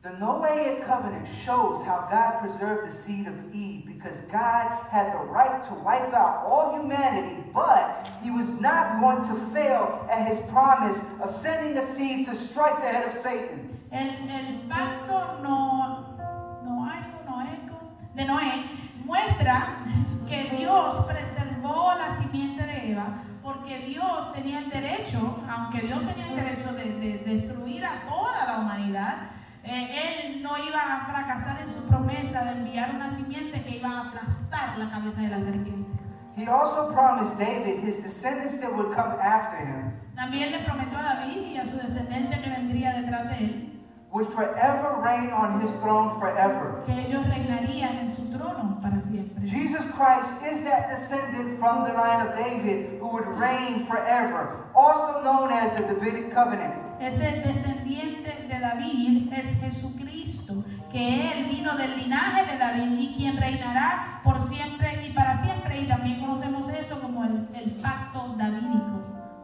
The 0.01 0.11
Noahic 0.11 0.87
covenant 0.87 1.27
shows 1.45 1.85
how 1.85 2.07
God 2.09 2.39
preserved 2.39 2.89
the 2.89 2.95
seed 2.95 3.27
of 3.27 3.35
Eve 3.53 3.85
because 3.85 4.17
God 4.31 4.87
had 4.91 5.13
the 5.13 5.25
right 5.25 5.61
to 5.65 5.75
wipe 5.75 6.15
out 6.15 6.47
all 6.47 6.79
humanity, 6.81 7.43
but 7.53 8.09
He 8.23 8.31
was 8.31 8.49
not 8.61 9.01
going 9.01 9.27
to 9.27 9.53
fail 9.53 10.07
at 10.09 10.29
His 10.29 10.39
promise 10.51 11.05
of 11.21 11.33
sending 11.33 11.77
a 11.77 11.85
seed 11.85 12.27
to 12.27 12.37
strike 12.37 12.77
the 12.77 12.87
head 12.87 13.09
of 13.09 13.15
Satan. 13.21 13.77
El, 13.91 14.07
el 14.07 14.69
pacto 14.69 15.43
no, 15.43 16.15
noaico, 16.63 17.19
noeco, 17.27 17.79
de 18.15 18.25
Noé 18.25 18.65
muestra 19.05 19.83
que 20.29 20.57
Dios 20.57 21.07
preservó 21.07 21.95
la 21.99 22.15
simiente 22.23 22.65
de 22.65 22.93
Eva 22.93 23.25
porque 23.43 23.79
Dios 23.81 24.33
tenía 24.33 24.61
el 24.61 24.71
derecho, 24.71 25.43
aunque 25.51 25.81
Dios 25.81 26.07
tenía 26.07 26.29
el 26.29 26.37
derecho 26.37 26.73
de, 26.75 26.85
de 26.85 27.19
destruir 27.25 27.85
a 27.85 28.03
toda 28.09 28.45
la 28.47 28.59
humanidad, 28.61 29.38
eh, 29.69 30.25
Él 30.25 30.43
no 30.43 30.57
iba 30.59 30.81
a 30.81 31.07
fracasar 31.07 31.61
en 31.63 31.73
su 31.73 31.87
promesa 31.87 32.45
de 32.45 32.53
enviar 32.53 32.95
una 32.95 33.11
simiente 33.11 33.63
que 33.63 33.77
iba 33.77 33.89
a 33.91 34.09
aplastar 34.09 34.79
la 34.79 34.91
cabeza 34.91 35.21
de 35.21 35.29
la 35.29 35.41
serpiente. 35.41 35.91
He 36.37 36.47
also 36.47 36.93
promised 36.93 37.39
David 37.39 37.83
his 37.83 38.03
descendants 38.03 38.61
that 38.61 38.73
would 38.73 38.95
come 38.95 39.19
after 39.21 39.59
him 39.59 39.93
También 40.15 40.53
le 40.53 40.61
prometió 40.61 40.97
a 40.99 41.03
David 41.03 41.47
y 41.53 41.57
a 41.59 41.65
su 41.65 41.77
descendencia 41.77 42.43
que 42.43 42.51
vendría 42.51 42.93
detrás 43.01 43.29
de 43.29 43.39
él 43.39 43.78
would 44.11 44.27
forever 44.29 45.01
reign 45.05 45.31
on 45.31 45.61
his 45.61 45.71
throne 45.81 46.19
forever. 46.19 46.83
que 46.87 46.93
ellos 46.93 47.27
reinarían 47.29 47.99
en 47.99 48.09
su 48.09 48.23
trono 48.31 48.81
para 48.81 49.01
siempre. 49.03 49.47
Jesus 49.47 49.85
Christ 49.93 50.31
is 50.51 50.65
that 50.65 50.89
descendant 50.89 51.59
from 51.59 51.85
the 51.85 51.93
line 51.93 52.27
of 52.27 52.35
David 52.35 52.99
who 53.01 53.09
would 53.13 53.27
reign 53.39 53.87
forever, 53.87 54.65
also 54.75 55.23
known 55.23 55.53
as 55.53 55.73
the 55.77 55.83
Davidic 55.83 56.33
covenant. 56.33 56.75
Ese 57.01 57.43
descendiente 57.45 58.49
de 58.49 58.59
David 58.59 59.33
es 59.33 59.47
Jesucristo, 59.61 60.65
que 60.91 61.31
él 61.31 61.45
vino 61.45 61.77
del 61.77 61.97
linaje 61.97 62.51
de 62.51 62.59
David 62.59 62.99
y 62.99 63.15
quien 63.15 63.37
reinará 63.37 64.21
por 64.25 64.49
siempre 64.49 65.07
y 65.07 65.13
para 65.13 65.41
siempre. 65.43 65.81
Y 65.83 65.87
también 65.87 66.19
conocemos 66.21 66.69
eso 66.73 67.01
como 67.01 67.25
el, 67.25 67.49
el 67.55 67.71
pacto 67.83 68.35
davídico, 68.37 68.98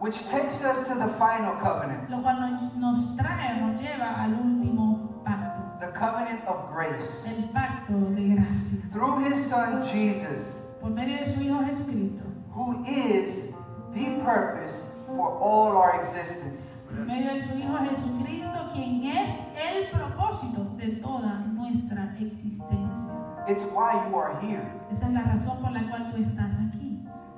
Which 0.05 0.21
takes 0.29 0.63
us 0.63 0.87
to 0.89 0.95
the 0.97 1.09
final 1.17 1.55
covenant, 1.65 2.11
lo 2.11 2.21
cual 2.21 2.37
nos, 2.39 2.75
nos 2.77 3.17
trae, 3.17 3.59
nos 3.59 3.81
lleva 3.81 4.23
al 4.23 4.35
último 4.35 5.23
pacto, 5.25 5.81
the 5.81 5.87
covenant 5.99 6.45
of 6.47 6.71
grace. 6.71 7.25
el 7.27 7.49
pacto 7.55 7.95
de 8.15 8.35
gracia, 8.37 8.81
Through 8.93 9.25
his 9.25 9.49
son 9.49 9.83
Jesus, 9.83 10.61
por 10.83 10.91
medio 10.91 11.17
de 11.17 11.25
su 11.33 11.41
Hijo 11.41 11.65
Jesucristo, 11.65 12.23
who 12.53 12.85
is 12.85 13.55
the 13.95 14.21
purpose 14.23 14.85
for 15.07 15.39
all 15.41 15.73
our 15.79 15.99
existence. 15.99 16.83
por 16.87 17.07
medio 17.07 17.33
de 17.33 17.41
su 17.41 17.55
Hijo 17.57 17.79
Jesucristo, 17.89 18.73
quien 18.75 19.05
es 19.07 19.31
el 19.57 19.89
propósito 19.91 20.77
de 20.77 21.01
toda 21.01 21.47
nuestra 21.55 22.15
existencia. 22.21 23.49
It's 23.49 23.63
why 23.73 23.95
you 24.07 24.17
are 24.19 24.39
here. 24.43 24.71
Esa 24.93 25.07
es 25.07 25.13
la 25.15 25.23
razón 25.23 25.63
por 25.63 25.73
la 25.73 25.81
cual 25.89 26.13
tú 26.13 26.21
estás 26.21 26.53
aquí. 26.61 26.84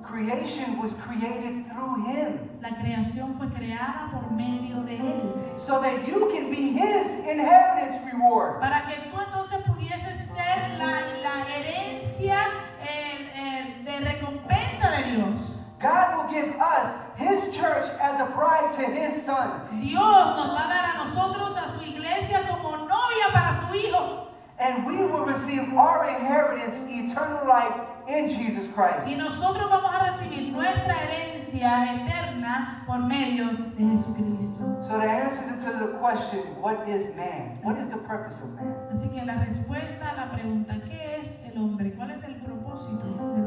Creation 0.07 0.77
was 0.81 0.93
created 0.93 1.65
through 1.67 2.05
him 2.05 2.39
La 2.61 2.69
creación 2.69 3.37
fue 3.37 3.47
creada 3.49 4.09
por 4.11 4.31
medio 4.31 4.81
de 4.83 4.97
Él. 4.97 5.59
so 5.59 5.81
that 5.81 6.07
you 6.07 6.29
can 6.33 6.49
be 6.49 6.71
his 6.71 7.25
inheritance 7.27 7.97
reward. 8.11 8.59
Para 8.61 8.85
que 8.87 8.95
tú 9.11 9.19
entonces 9.19 9.61
pudieses 9.63 10.29
ser 10.33 10.77
la, 10.77 11.01
la 11.21 11.45
herencia 11.49 12.47
eh, 12.81 13.29
eh, 13.35 13.83
de 13.83 13.99
recompensa 14.05 14.91
de 14.91 15.15
Dios. 15.15 15.53
God 15.79 16.17
will 16.17 16.29
give 16.31 16.55
us 16.59 16.97
his 17.17 17.55
church 17.55 17.85
as 18.01 18.19
a 18.19 18.25
bride 18.33 18.71
to 18.77 18.83
his 18.83 19.23
son. 19.23 19.61
Dios 19.79 20.35
nos 20.35 20.49
va 20.55 20.65
a 20.65 20.67
dar 20.67 20.85
a 20.95 21.03
nosotros, 21.05 21.55
a 21.55 21.77
su 21.77 21.83
iglesia, 21.83 22.47
como 22.49 22.77
novia 22.77 23.27
para 23.31 23.67
su 23.67 23.75
Hijo. 23.75 24.26
And 24.59 24.87
we 24.87 24.95
will 24.97 25.23
receive 25.23 25.71
our 25.75 26.09
inheritance, 26.09 26.77
eternal 26.89 27.47
life 27.47 27.79
in 28.07 28.27
Jesus 28.29 28.71
Christ. 28.73 29.07
Y 29.07 29.15
nosotros 29.15 29.69
vamos 29.69 29.91
a 29.93 29.99
recibir 30.09 30.51
nuestra 30.51 30.95
herencia 30.95 31.93
eterna 31.93 32.83
por 32.87 32.97
medio 32.99 33.51
de 33.77 33.85
Jesucristo. 33.85 34.83
So 34.87 34.97
the 34.97 35.09
answer 35.09 35.55
to 35.63 35.77
the 35.77 35.97
question, 35.99 36.39
what 36.59 36.89
is 36.89 37.15
man? 37.15 37.59
What 37.61 37.77
is 37.77 37.89
the 37.89 37.97
purpose 37.97 38.41
of 38.41 38.55
man? 38.55 38.73
Así 38.91 39.09
que 39.09 39.23
la 39.25 39.35
respuesta 39.43 40.11
a 40.11 40.15
la 40.15 40.31
pregunta, 40.31 40.73
¿qué 40.89 41.19
es 41.19 41.43
el 41.45 41.57
hombre? 41.59 41.93
¿Cuál 41.93 42.11
es 42.11 42.23
el 42.23 42.35
propósito 42.35 43.03
del 43.05 43.19
hombre? 43.19 43.46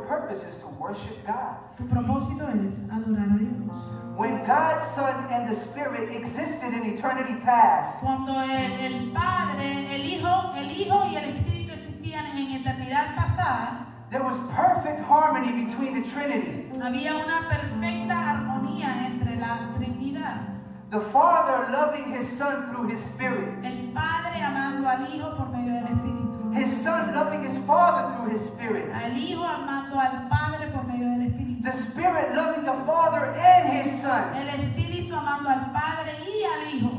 Your 0.00 0.08
purpose 0.08 0.42
is 0.44 0.58
to 0.60 0.68
worship 0.80 1.26
God. 1.26 1.56
Tu 1.76 1.84
propósito 1.84 2.48
es 2.64 2.88
adorar 2.88 3.34
a 3.34 3.38
Dios. 3.38 4.16
When 4.16 4.46
God, 4.46 4.82
Son, 4.82 5.26
and 5.30 5.46
the 5.48 5.54
Spirit 5.54 6.10
existed 6.16 6.72
in 6.72 6.86
eternity 6.86 7.34
past, 7.44 8.00
Cuando 8.00 8.32
el, 8.32 8.80
el 8.80 9.12
Padre, 9.12 9.94
el 9.94 10.00
Hijo, 10.00 10.54
el 10.56 10.70
Hijo 10.70 11.04
y 11.04 11.16
el 11.16 11.28
Espíritu 11.28 11.74
existían 11.74 12.26
en 12.34 12.62
eternidad 12.62 13.14
pasada, 13.14 13.86
there 14.10 14.22
was 14.22 14.38
perfect 14.56 15.04
harmony 15.04 15.66
between 15.66 16.02
the 16.02 16.08
Trinity. 16.08 16.70
había 16.80 17.16
una 17.16 17.46
perfecta 17.50 18.30
armonía 18.30 19.06
entre 19.06 19.36
la 19.36 19.68
Trinidad. 19.76 20.46
The 20.90 21.00
Father 21.00 21.70
loving 21.72 22.14
His 22.14 22.26
Son 22.26 22.70
through 22.70 22.88
His 22.88 23.00
Spirit. 23.00 23.48
El 23.62 23.92
Padre 23.92 24.40
amando 24.42 24.88
al 24.88 25.14
Hijo 25.14 25.36
por 25.36 25.50
medio 25.50 25.74
del 25.74 25.84
Espíritu. 25.84 26.09
His 26.54 26.82
Son 26.82 27.14
loving 27.14 27.42
His 27.42 27.56
Father 27.64 28.16
through 28.16 28.32
His 28.32 28.42
Spirit. 28.52 28.90
Al 28.92 29.12
Hijo 29.12 29.44
amando 29.44 29.98
al 29.98 30.28
Padre 30.28 30.70
por 30.72 30.84
medio 30.84 31.06
del 31.06 31.30
Espíritu. 31.30 31.62
The 31.62 31.72
Spirit 31.72 32.34
loving 32.34 32.64
the 32.64 32.74
Father 32.86 33.26
and 33.36 33.72
His 33.72 34.02
Son. 34.02 34.34
El 34.34 34.48
Espíritu 34.60 35.14
amando 35.14 35.48
al 35.48 35.72
Padre 35.72 36.18
y 36.26 36.44
al 36.44 36.74
Hijo. 36.74 36.90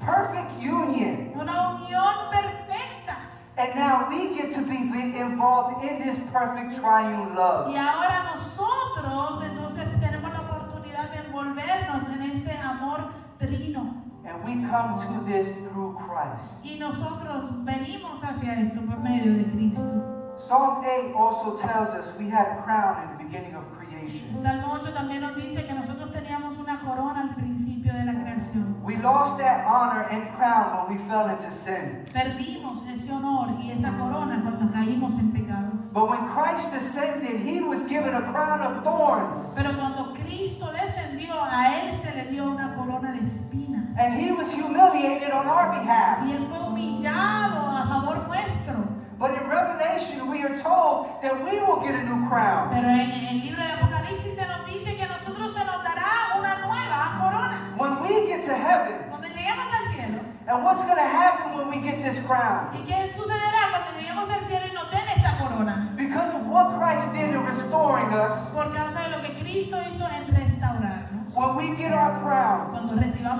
Perfect 0.00 0.62
union. 0.62 1.32
Una 1.34 1.76
unión 1.76 2.30
perfecta. 2.30 3.16
And 3.58 3.74
now 3.74 4.08
we 4.08 4.34
get 4.34 4.52
to 4.54 4.62
be 4.62 4.76
involved 5.18 5.84
in 5.84 6.00
this 6.00 6.18
perfect 6.30 6.78
triune 6.78 7.34
love. 7.34 7.72
Y 7.72 7.76
ahora 7.76 8.34
nosotros 8.34 9.42
entonces 9.42 9.88
tenemos 10.00 10.32
la 10.32 10.40
oportunidad 10.40 11.10
de 11.10 11.18
envolvernos 11.26 12.08
en 12.08 12.22
este 12.22 12.56
amor 12.58 13.12
trino. 13.38 14.05
And 14.26 14.42
we 14.44 14.68
come 14.68 14.98
to 14.98 15.24
this 15.30 15.54
through 15.70 15.96
Christ. 16.04 16.64
Y 16.64 16.78
nosotros 16.78 17.64
venimos 17.64 18.20
hacia 18.22 18.60
esto 18.60 18.80
por 18.82 18.98
medio 18.98 19.32
de 19.34 19.44
Cristo. 19.52 20.16
Psalm 20.38 20.84
8 20.84 21.14
also 21.14 21.56
tells 21.56 21.90
us 21.90 22.14
we 22.18 22.28
had 22.28 22.58
a 22.58 22.62
crown 22.62 23.02
in 23.02 23.16
the 23.16 23.24
beginning 23.24 23.54
of 23.54 23.64
creation. 23.78 24.36
Salmo 24.42 24.74
8 24.74 24.92
también 24.92 25.22
nos 25.22 25.36
dice 25.36 25.66
que 25.66 25.72
nosotros 25.74 26.12
teníamos 26.12 26.58
una 26.58 26.80
corona 26.80 27.22
al 27.22 27.34
principio 27.34 27.92
de 27.92 28.04
la 28.04 28.12
creación. 28.12 28.76
We 28.82 28.96
lost 28.96 29.38
that 29.38 29.64
honor 29.66 30.06
and 30.10 30.28
crown 30.36 30.88
when 30.88 30.98
we 30.98 31.04
fell 31.08 31.28
into 31.30 31.50
sin. 31.50 32.04
Perdimos 32.12 32.86
ese 32.86 33.10
honor 33.10 33.58
y 33.62 33.70
esa 33.70 33.96
corona 33.96 34.42
cuando 34.42 34.72
caímos 34.72 35.18
en 35.18 35.32
pecado. 35.32 35.72
But 35.92 36.10
when 36.10 36.28
Christ 36.34 36.72
descended, 36.72 37.40
he 37.40 37.62
was 37.62 37.88
given 37.88 38.14
a 38.14 38.30
crown 38.30 38.60
of 38.60 38.84
thorns. 38.84 39.38
Pero 39.54 39.74
cuando 39.74 40.12
Cristo 40.14 40.70
descendió, 40.72 41.32
a 41.42 41.80
él 41.80 41.92
se 41.92 42.14
le 42.14 42.30
dio 42.30 42.50
una 42.50 42.74
corona 42.74 43.12
de 43.12 43.20
espinas. 43.20 43.85
And 43.98 44.20
he 44.20 44.30
was 44.32 44.52
humiliated 44.52 45.30
on 45.30 45.46
our 45.46 45.72
behalf. 45.72 46.26
Y 46.26 46.32
él 46.32 46.46
fue 46.48 46.58
humillado 46.58 47.64
a 47.64 47.86
favor 47.88 48.26
nuestro. 48.28 48.74
But 49.18 49.30
in 49.32 49.48
Revelation, 49.48 50.28
we 50.30 50.42
are 50.44 50.54
told 50.60 51.22
that 51.22 51.32
we 51.42 51.58
will 51.64 51.80
get 51.80 51.94
a 51.94 52.04
new 52.04 52.28
crown. 52.28 52.68
Pero 52.70 52.88
en 52.90 53.10
el 53.10 53.40
libro 53.40 53.62
de 53.62 53.72
Apocalipsis 53.72 54.34
se 54.36 54.46
nos 54.46 54.66
dice 54.66 54.96
que 54.96 55.06
nosotros 55.08 55.54
se 55.54 55.64
nos 55.64 55.82
dará 55.82 56.36
una 56.38 56.58
nueva 56.60 57.16
corona. 57.22 57.72
When 57.78 58.02
we 58.02 58.26
get 58.28 58.44
to 58.44 58.54
heaven, 58.54 59.08
Cuando 59.08 59.28
lleguemos 59.28 59.66
al 59.72 59.92
cielo. 59.94 60.20
and 60.48 60.62
what's 60.62 60.82
going 60.82 60.96
to 60.96 61.02
happen 61.02 61.56
when 61.56 61.68
we 61.70 61.80
get 61.80 62.04
this 62.04 62.22
crown? 62.26 62.76
¿Y 62.76 62.84
qué 62.84 63.08
sucederá 63.16 63.72
cuando 63.72 63.98
lleguemos 63.98 64.28
al 64.28 64.44
cielo 64.46 64.66
y 64.68 64.74
nos 64.74 64.90
den 64.90 65.08
esta 65.08 65.38
corona? 65.38 65.92
Because 65.96 66.34
of 66.36 66.46
what 66.46 66.76
Christ 66.78 67.12
did 67.14 67.30
in 67.32 67.42
restoring 67.46 68.12
us, 68.12 68.50
Por 68.52 68.68
causa 68.74 69.08
de 69.08 69.16
lo 69.16 69.22
que 69.22 69.40
Cristo 69.40 69.78
hizo 69.80 70.04
en 70.12 70.28
restaurarnos. 70.36 71.32
when 71.34 71.56
we 71.56 71.74
get 71.76 71.92
our 71.92 72.20
crowns, 72.20 72.72
Cuando 72.72 72.96
recibamos 73.00 73.35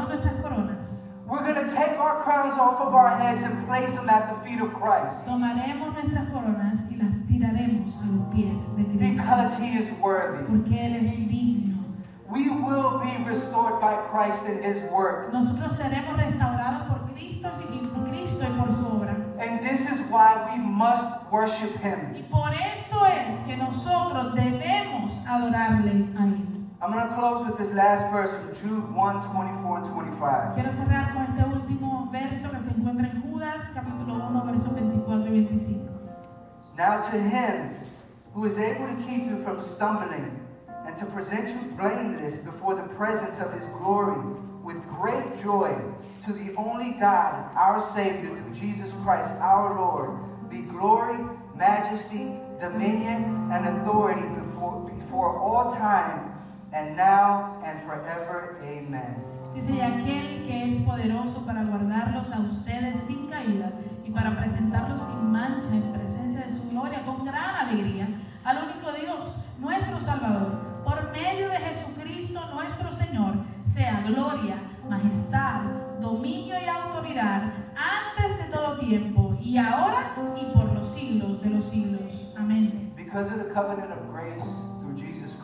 to 1.67 1.75
take 1.75 1.99
our 1.99 2.23
crowns 2.23 2.59
off 2.59 2.81
of 2.81 2.95
our 2.95 3.17
heads 3.19 3.43
and 3.43 3.67
place 3.67 3.95
them 3.95 4.09
at 4.09 4.33
the 4.33 4.49
feet 4.49 4.61
of 4.61 4.73
Christ. 4.75 5.27
tomaremos 5.27 5.95
nuestras 5.95 6.29
coronas 6.31 6.79
y 6.91 6.97
las 6.97 7.13
tiraremos 7.27 7.93
a 8.03 8.07
los 8.07 8.35
pies 8.35 8.59
de 8.77 8.85
Cristo. 8.85 9.23
Because 9.23 9.59
he 9.59 9.79
is 9.79 9.91
worthy. 10.01 10.45
Porque 10.45 10.79
Él 10.79 10.97
es 10.97 11.13
digno. 11.13 11.85
We 12.29 12.49
will 12.51 12.99
be 12.99 13.25
restored 13.25 13.81
by 13.81 13.95
Christ 14.11 14.47
and 14.47 14.65
his 14.65 14.83
work. 14.91 15.33
Nosotros 15.33 15.73
seremos 15.79 16.17
restaurados 16.17 16.89
por 16.89 17.13
Cristo 17.15 17.49
y 17.61 18.11
Cristo 18.11 18.45
y 18.45 18.59
por 18.59 18.69
su 18.75 18.87
obra. 18.87 19.17
And 19.39 19.61
this 19.63 19.91
is 19.91 20.11
why 20.11 20.51
we 20.51 20.59
must 20.63 21.31
worship 21.31 21.77
him. 21.79 22.15
Y 22.17 22.23
por 22.23 22.53
eso 22.53 23.05
es 23.07 23.39
que 23.47 23.57
nosotros 23.57 24.35
debemos 24.35 25.13
adorarle 25.27 26.09
a 26.19 26.25
Él. 26.25 26.56
I'm 26.87 26.93
going 26.93 27.09
to 27.09 27.15
close 27.17 27.45
with 27.45 27.59
this 27.59 27.75
last 27.75 28.13
verse 28.13 28.31
from 28.31 28.55
Jude 28.63 28.95
1 28.95 29.33
24 29.33 29.79
and 29.79 29.87
25. 29.93 30.55
Quiero 30.55 30.71
cerrar 30.71 31.13
con 31.13 31.27
este 31.27 31.43
último 31.43 32.09
verso 32.13 32.49
que 32.49 32.61
se 32.61 32.71
encuentra 32.71 33.11
en 33.11 33.23
Judas, 33.23 33.73
capítulo 33.75 34.15
1, 34.15 34.45
versos 34.45 34.73
24 34.73 35.27
y 35.27 35.31
25. 35.31 35.91
Now 36.79 37.01
to 37.11 37.19
him 37.19 37.75
who 38.35 38.45
is 38.45 38.57
able 38.59 38.87
to 38.87 38.95
keep 39.03 39.27
you 39.27 39.43
from 39.43 39.59
stumbling 39.59 40.31
and 40.87 40.97
to 40.97 41.07
present 41.07 41.49
you 41.49 41.73
blameless 41.77 42.45
before 42.45 42.77
the 42.77 42.87
presence 42.95 43.41
of 43.41 43.53
his 43.53 43.65
glory 43.81 44.23
with 44.63 44.79
great 44.87 45.43
joy, 45.43 45.75
to 46.25 46.33
the 46.33 46.55
only 46.55 46.93
God, 46.93 47.51
our 47.57 47.83
Savior, 47.83 48.31
through 48.31 48.55
Jesus 48.55 48.93
Christ 49.03 49.33
our 49.41 49.75
Lord, 49.75 50.21
be 50.49 50.63
glory, 50.63 51.19
majesty, 51.57 52.31
dominion, 52.61 53.51
and 53.51 53.77
authority 53.77 54.29
before, 54.41 54.89
before 54.89 55.37
all 55.37 55.75
time, 55.75 56.36
and 56.73 56.97
now 56.97 57.63
and 57.65 57.81
forever. 57.83 58.59
Amen. 58.63 59.17
Dice, 59.55 59.73
y 59.73 59.81
aquel 59.81 60.45
que 60.47 60.65
es 60.65 60.83
poderoso 60.83 61.45
para 61.47 61.65
guardarlos 61.65 62.31
a 62.31 62.41
ustedes 62.41 63.01
sin 63.01 63.29
caída 63.29 63.73
y 64.05 64.11
para 64.11 64.37
presentarlos 64.37 65.01
sin 65.01 65.33
mancha 65.33 65.73
en 65.73 65.93
presencia 65.93 66.43
de 66.43 66.51
su 66.51 66.69
gloria 66.69 67.01
con 67.07 67.25
gran 67.25 67.69
alegría, 67.69 68.09
al 68.45 68.59
único 68.65 68.93
Dios, 68.93 69.37
nuestro 69.59 69.99
Salvador, 69.99 70.83
por 70.85 71.11
medio 71.13 71.49
de 71.49 71.57
Jesucristo 71.57 72.41
nuestro 72.53 72.93
Señor, 72.93 73.35
sea 73.67 74.03
gloria, 74.07 74.57
majestad, 74.89 75.63
dominio 76.01 76.55
y 76.63 76.69
autoridad 76.69 77.45
antes 77.75 78.39
de 78.39 78.53
todo 78.53 78.79
tiempo 78.79 79.37
y 79.41 79.57
ahora 79.57 80.13
y 80.37 80.55
por 80.55 80.73
los 80.73 80.87
siglos 80.91 81.43
de 81.43 81.51
los 81.51 81.65
siglos. 81.65 82.35
Amén. 82.37 82.93
Because 82.95 83.31
of 83.31 83.39
the 83.39 83.55
covenant 83.55 83.91
of 83.91 84.13
grace 84.13 84.45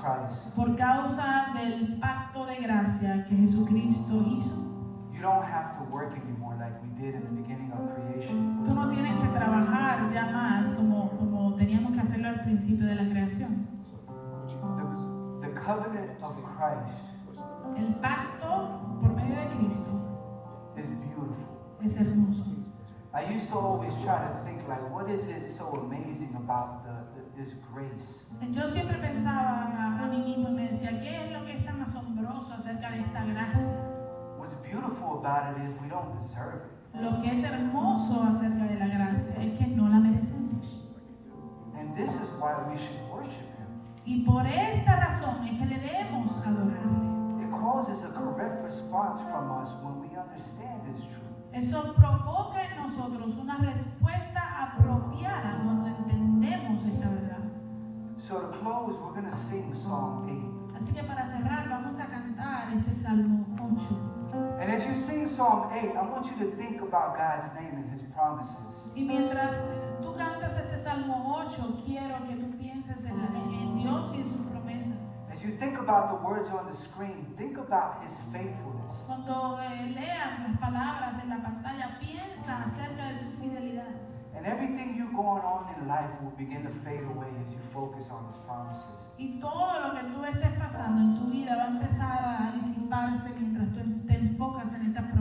Christ, 0.02 0.54
Por 0.56 0.76
causa 0.76 1.52
del 1.54 1.98
pacto 2.00 2.44
de 2.46 2.56
gracia 2.56 3.24
que 3.28 3.36
Jesucristo 3.36 4.20
hizo. 4.26 4.56
you 5.14 5.20
don't 5.22 5.44
have 5.44 5.78
to 5.78 5.84
work 5.92 6.10
anymore 6.16 6.56
like 6.58 6.74
we 6.82 6.88
did 7.00 7.14
in 7.14 7.22
the 7.24 7.30
beginning 7.40 7.70
of 7.72 7.94
creation. 7.94 8.64
Tú 8.64 8.74
no 8.74 8.90
tienes 8.90 9.14
que 9.20 9.28
trabajar 9.28 10.10
ya 10.12 10.26
más 10.32 10.66
como, 10.74 11.08
como 11.10 11.54
teníamos 11.54 11.92
que 11.92 12.00
hacerlo 12.00 12.28
al 12.30 12.40
principio 12.42 12.86
de 12.86 12.94
la 12.96 13.04
creación. 13.08 13.68
The, 15.40 15.46
the 15.48 15.54
covenant 15.60 16.20
of 16.22 16.36
Christ 16.42 16.98
El 17.78 17.94
pacto 18.00 18.98
por 19.00 19.14
medio 19.14 19.36
de 19.36 19.46
Cristo 19.56 19.92
is 20.76 20.86
beautiful. 21.00 21.78
es 21.84 21.96
hermoso. 21.96 22.50
I 23.14 23.24
used 23.34 23.48
to 23.50 23.58
always 23.58 23.92
try 24.02 24.18
to 24.18 24.40
think 24.44 24.66
like, 24.66 24.82
what 24.90 25.08
is 25.10 25.28
it 25.28 25.48
so 25.48 25.68
amazing 25.84 26.34
about 26.34 26.82
the, 26.84 26.94
the, 27.11 27.11
this 27.36 27.54
grace? 27.72 28.22
Yo 28.52 28.70
siempre 28.70 28.98
pensaba 28.98 30.02
a, 30.02 30.06
mí 30.06 30.18
mismo 30.18 30.48
y 30.50 30.52
me 30.52 30.68
decía, 30.68 31.00
¿qué 31.00 31.24
es 31.24 31.32
lo 31.32 31.44
que 31.44 31.58
es 31.58 31.64
tan 31.64 31.80
asombroso 31.80 32.52
acerca 32.54 32.90
de 32.90 33.00
esta 33.00 33.24
gracia? 33.24 33.72
What's 34.38 34.54
beautiful 34.62 35.18
about 35.24 35.56
it 35.56 35.64
is 35.64 35.72
we 35.80 35.88
don't 35.88 36.18
deserve 36.20 36.62
it. 36.66 37.00
Lo 37.00 37.22
que 37.22 37.30
es 37.30 37.44
hermoso 37.44 38.22
acerca 38.22 38.64
de 38.64 38.76
la 38.78 38.86
gracia 38.86 39.42
es 39.42 39.58
que 39.58 39.66
no 39.66 39.88
la 39.88 39.98
merecemos. 39.98 40.82
And 41.78 41.96
this 41.96 42.10
is 42.10 42.28
why 42.38 42.54
we 42.68 42.76
should 42.76 43.00
worship 43.10 43.48
Him. 43.56 43.68
Y 44.04 44.24
por 44.24 44.46
esta 44.46 44.96
razón 44.96 45.46
es 45.46 45.58
que 45.58 45.66
debemos 45.66 46.30
adorarle. 46.44 47.44
It 47.44 47.50
causes 47.50 48.04
a 48.04 48.12
correct 48.12 48.62
response 48.62 49.20
from 49.22 49.50
us 49.52 49.68
when 49.82 50.00
we 50.00 50.16
understand 50.16 50.82
this 50.84 51.04
truth. 51.06 51.22
Eso 51.52 51.94
provoca 51.94 52.41
Psalm 65.62 65.78
8, 65.78 65.96
I 65.96 66.02
want 66.10 66.26
you 66.26 66.36
to 66.44 66.56
think 66.56 66.82
about 66.82 67.16
God's 67.16 67.46
name 67.54 67.74
and 67.76 67.86
His 67.92 68.02
promises. 68.14 68.58
Y 68.96 69.02
mientras 69.04 69.56
tú 70.02 70.12
cantas 70.16 70.56
este 70.58 70.78
Salmo 70.82 71.38
8, 71.46 71.84
quiero 71.86 72.18
que 72.26 72.34
tú 72.34 72.58
pienses 72.58 73.04
en, 73.04 73.20
en 73.20 73.78
Dios 73.78 74.10
y 74.12 74.22
en 74.22 74.26
sus 74.26 74.42
promesas. 74.50 74.98
As 75.32 75.40
you 75.44 75.52
think 75.58 75.78
about 75.78 76.10
the 76.10 76.26
words 76.26 76.50
on 76.50 76.66
the 76.66 76.76
screen, 76.76 77.32
think 77.38 77.58
about 77.58 78.02
His 78.02 78.12
faithfulness. 78.32 78.90
Cuando 79.06 79.60
eh, 79.62 79.94
leas 79.94 80.40
las 80.40 80.58
palabras 80.58 81.22
en 81.22 81.30
la 81.30 81.38
pantalla, 81.38 81.96
piensa 82.00 82.62
acerca 82.62 83.10
de 83.10 83.18
su 83.20 83.30
fidelidad. 83.40 83.94
And 84.34 84.46
everything 84.46 84.96
you 84.96 85.12
going 85.14 85.42
on 85.42 85.72
in 85.78 85.86
life 85.86 86.10
will 86.20 86.34
begin 86.36 86.64
to 86.64 86.72
fade 86.82 87.04
away 87.04 87.30
as 87.46 87.52
you 87.52 87.60
focus 87.72 88.10
on 88.10 88.26
His 88.32 88.38
promises. 88.46 88.98
Y 89.16 89.38
todo 89.38 89.78
lo 89.80 89.94
que 89.94 90.02
tú 90.10 90.24
estés 90.24 90.58
pasando 90.58 91.22
va 91.56 91.64
a 91.64 91.68
empezar 91.68 92.24
a 92.24 92.52
disiparse 92.52 93.30
mientras 93.38 93.68
tú 93.72 94.06
te 94.06 94.14
enfocas 94.14 94.72
en 94.74 94.86
you 94.86 95.11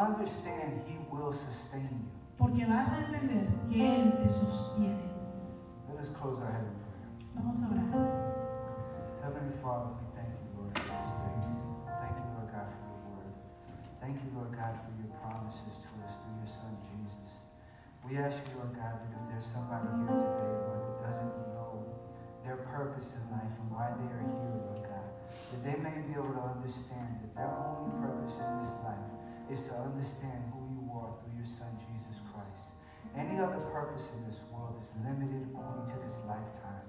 understand 0.00 0.80
He 0.88 0.96
will 1.10 1.32
sustain 1.32 1.88
you. 1.92 2.08
Porque 2.38 2.64
vas 2.64 2.88
a 2.92 3.04
entender 3.04 3.46
que 3.68 4.00
Él 4.00 4.16
te 4.16 4.28
sostiene. 4.28 4.96
Let 5.88 6.00
us 6.00 6.08
close 6.16 6.40
our 6.40 6.52
head 6.52 6.64
in 6.64 6.76
prayer. 6.80 7.08
Vamos 7.36 7.60
a 7.60 7.68
orar. 7.68 8.30
Heavenly 9.20 9.56
Father, 9.60 9.92
we 10.00 10.06
thank 10.16 10.32
you, 10.32 10.48
Lord, 10.56 10.72
for 10.72 10.88
this 10.88 11.12
day. 11.20 11.36
Thank 12.00 12.16
you, 12.16 12.28
Lord 12.32 12.48
God, 12.48 12.68
for 12.72 12.80
your 12.88 13.12
word. 13.12 13.34
Thank 14.00 14.16
you, 14.24 14.30
Lord 14.32 14.56
God, 14.56 14.72
for 14.80 14.92
your 14.96 15.12
promises 15.20 15.76
to 15.84 15.88
us 16.00 16.16
through 16.16 16.36
your 16.40 16.48
Son, 16.48 16.72
Jesus. 16.88 17.28
We 18.08 18.16
ask 18.16 18.40
you, 18.40 18.56
Lord 18.56 18.72
God, 18.72 18.96
that 19.04 19.12
if 19.12 19.24
there's 19.28 19.48
somebody 19.52 19.84
here 20.00 20.16
today, 20.16 20.52
Lord, 20.64 20.80
that 20.80 21.12
doesn't 21.12 21.36
know 21.52 21.84
their 22.40 22.56
purpose 22.72 23.12
in 23.20 23.24
life 23.28 23.52
and 23.52 23.68
why 23.68 23.92
they 24.00 24.08
are 24.08 24.24
here, 24.24 24.56
Lord 24.64 24.80
God, 24.80 25.08
that 25.52 25.60
they 25.60 25.76
may 25.76 26.00
be 26.08 26.16
able 26.16 26.32
to 26.32 26.44
understand 26.56 27.20
that 27.20 27.36
their 27.36 27.52
only 27.52 27.92
purpose 28.00 28.40
in 28.40 28.50
this 28.64 28.72
life 28.80 29.09
is 29.50 29.66
to 29.66 29.74
understand 29.74 30.46
who 30.54 30.62
you 30.70 30.86
are 30.94 31.10
through 31.18 31.34
your 31.34 31.50
Son, 31.58 31.74
Jesus 31.90 32.22
Christ. 32.30 32.70
Any 33.18 33.42
other 33.42 33.58
purpose 33.74 34.06
in 34.14 34.22
this 34.30 34.38
world 34.54 34.78
is 34.78 34.86
limited 35.02 35.50
only 35.58 35.82
to 35.90 35.96
this 36.06 36.14
lifetime 36.24 36.86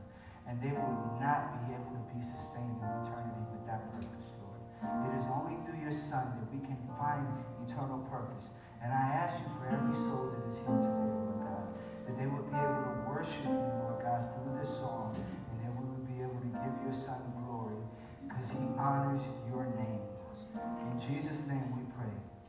and 0.51 0.59
they 0.61 0.73
will 0.75 0.97
not 1.21 1.57
be 1.57 1.73
able 1.73 1.95
to 1.95 2.03
be 2.13 2.21
sustained 2.21 2.77
in 2.81 2.89
eternity 3.05 3.41
with 3.55 3.65
that 3.65 3.87
purpose, 3.93 4.29
Lord. 4.41 4.61
It 5.07 5.13
is 5.15 5.25
only 5.31 5.55
through 5.63 5.79
your 5.79 5.95
Son 5.95 6.27
that 6.37 6.47
we 6.51 6.59
can 6.59 6.77
find 6.99 7.23
eternal 7.63 8.03
purpose. 8.09 8.53
And 8.83 8.91
I 8.91 9.25
ask 9.25 9.37
you 9.41 9.49
for 9.57 9.69
every 9.69 9.95
soul 9.95 10.33
that 10.33 10.43
is 10.49 10.57
here 10.59 10.75
today, 10.75 11.07
Lord 11.07 11.39
God, 11.45 11.67
that 12.03 12.15
they 12.19 12.27
will 12.27 12.45
be 12.45 12.57
able 12.57 12.83
to 12.83 12.95
worship 13.07 13.47
you, 13.47 13.69
Lord 13.85 14.01
God, 14.01 14.27
through 14.33 14.59
this 14.59 14.69
song, 14.81 15.15
and 15.15 15.57
that 15.63 15.71
we 15.77 15.85
will 15.85 16.05
be 16.09 16.19
able 16.19 16.41
to 16.41 16.51
give 16.51 16.75
your 16.83 16.97
Son 16.97 17.21
glory 17.41 17.81
because 18.25 18.49
he 18.51 18.65
honors 18.75 19.21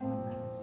Amen. 0.03 0.62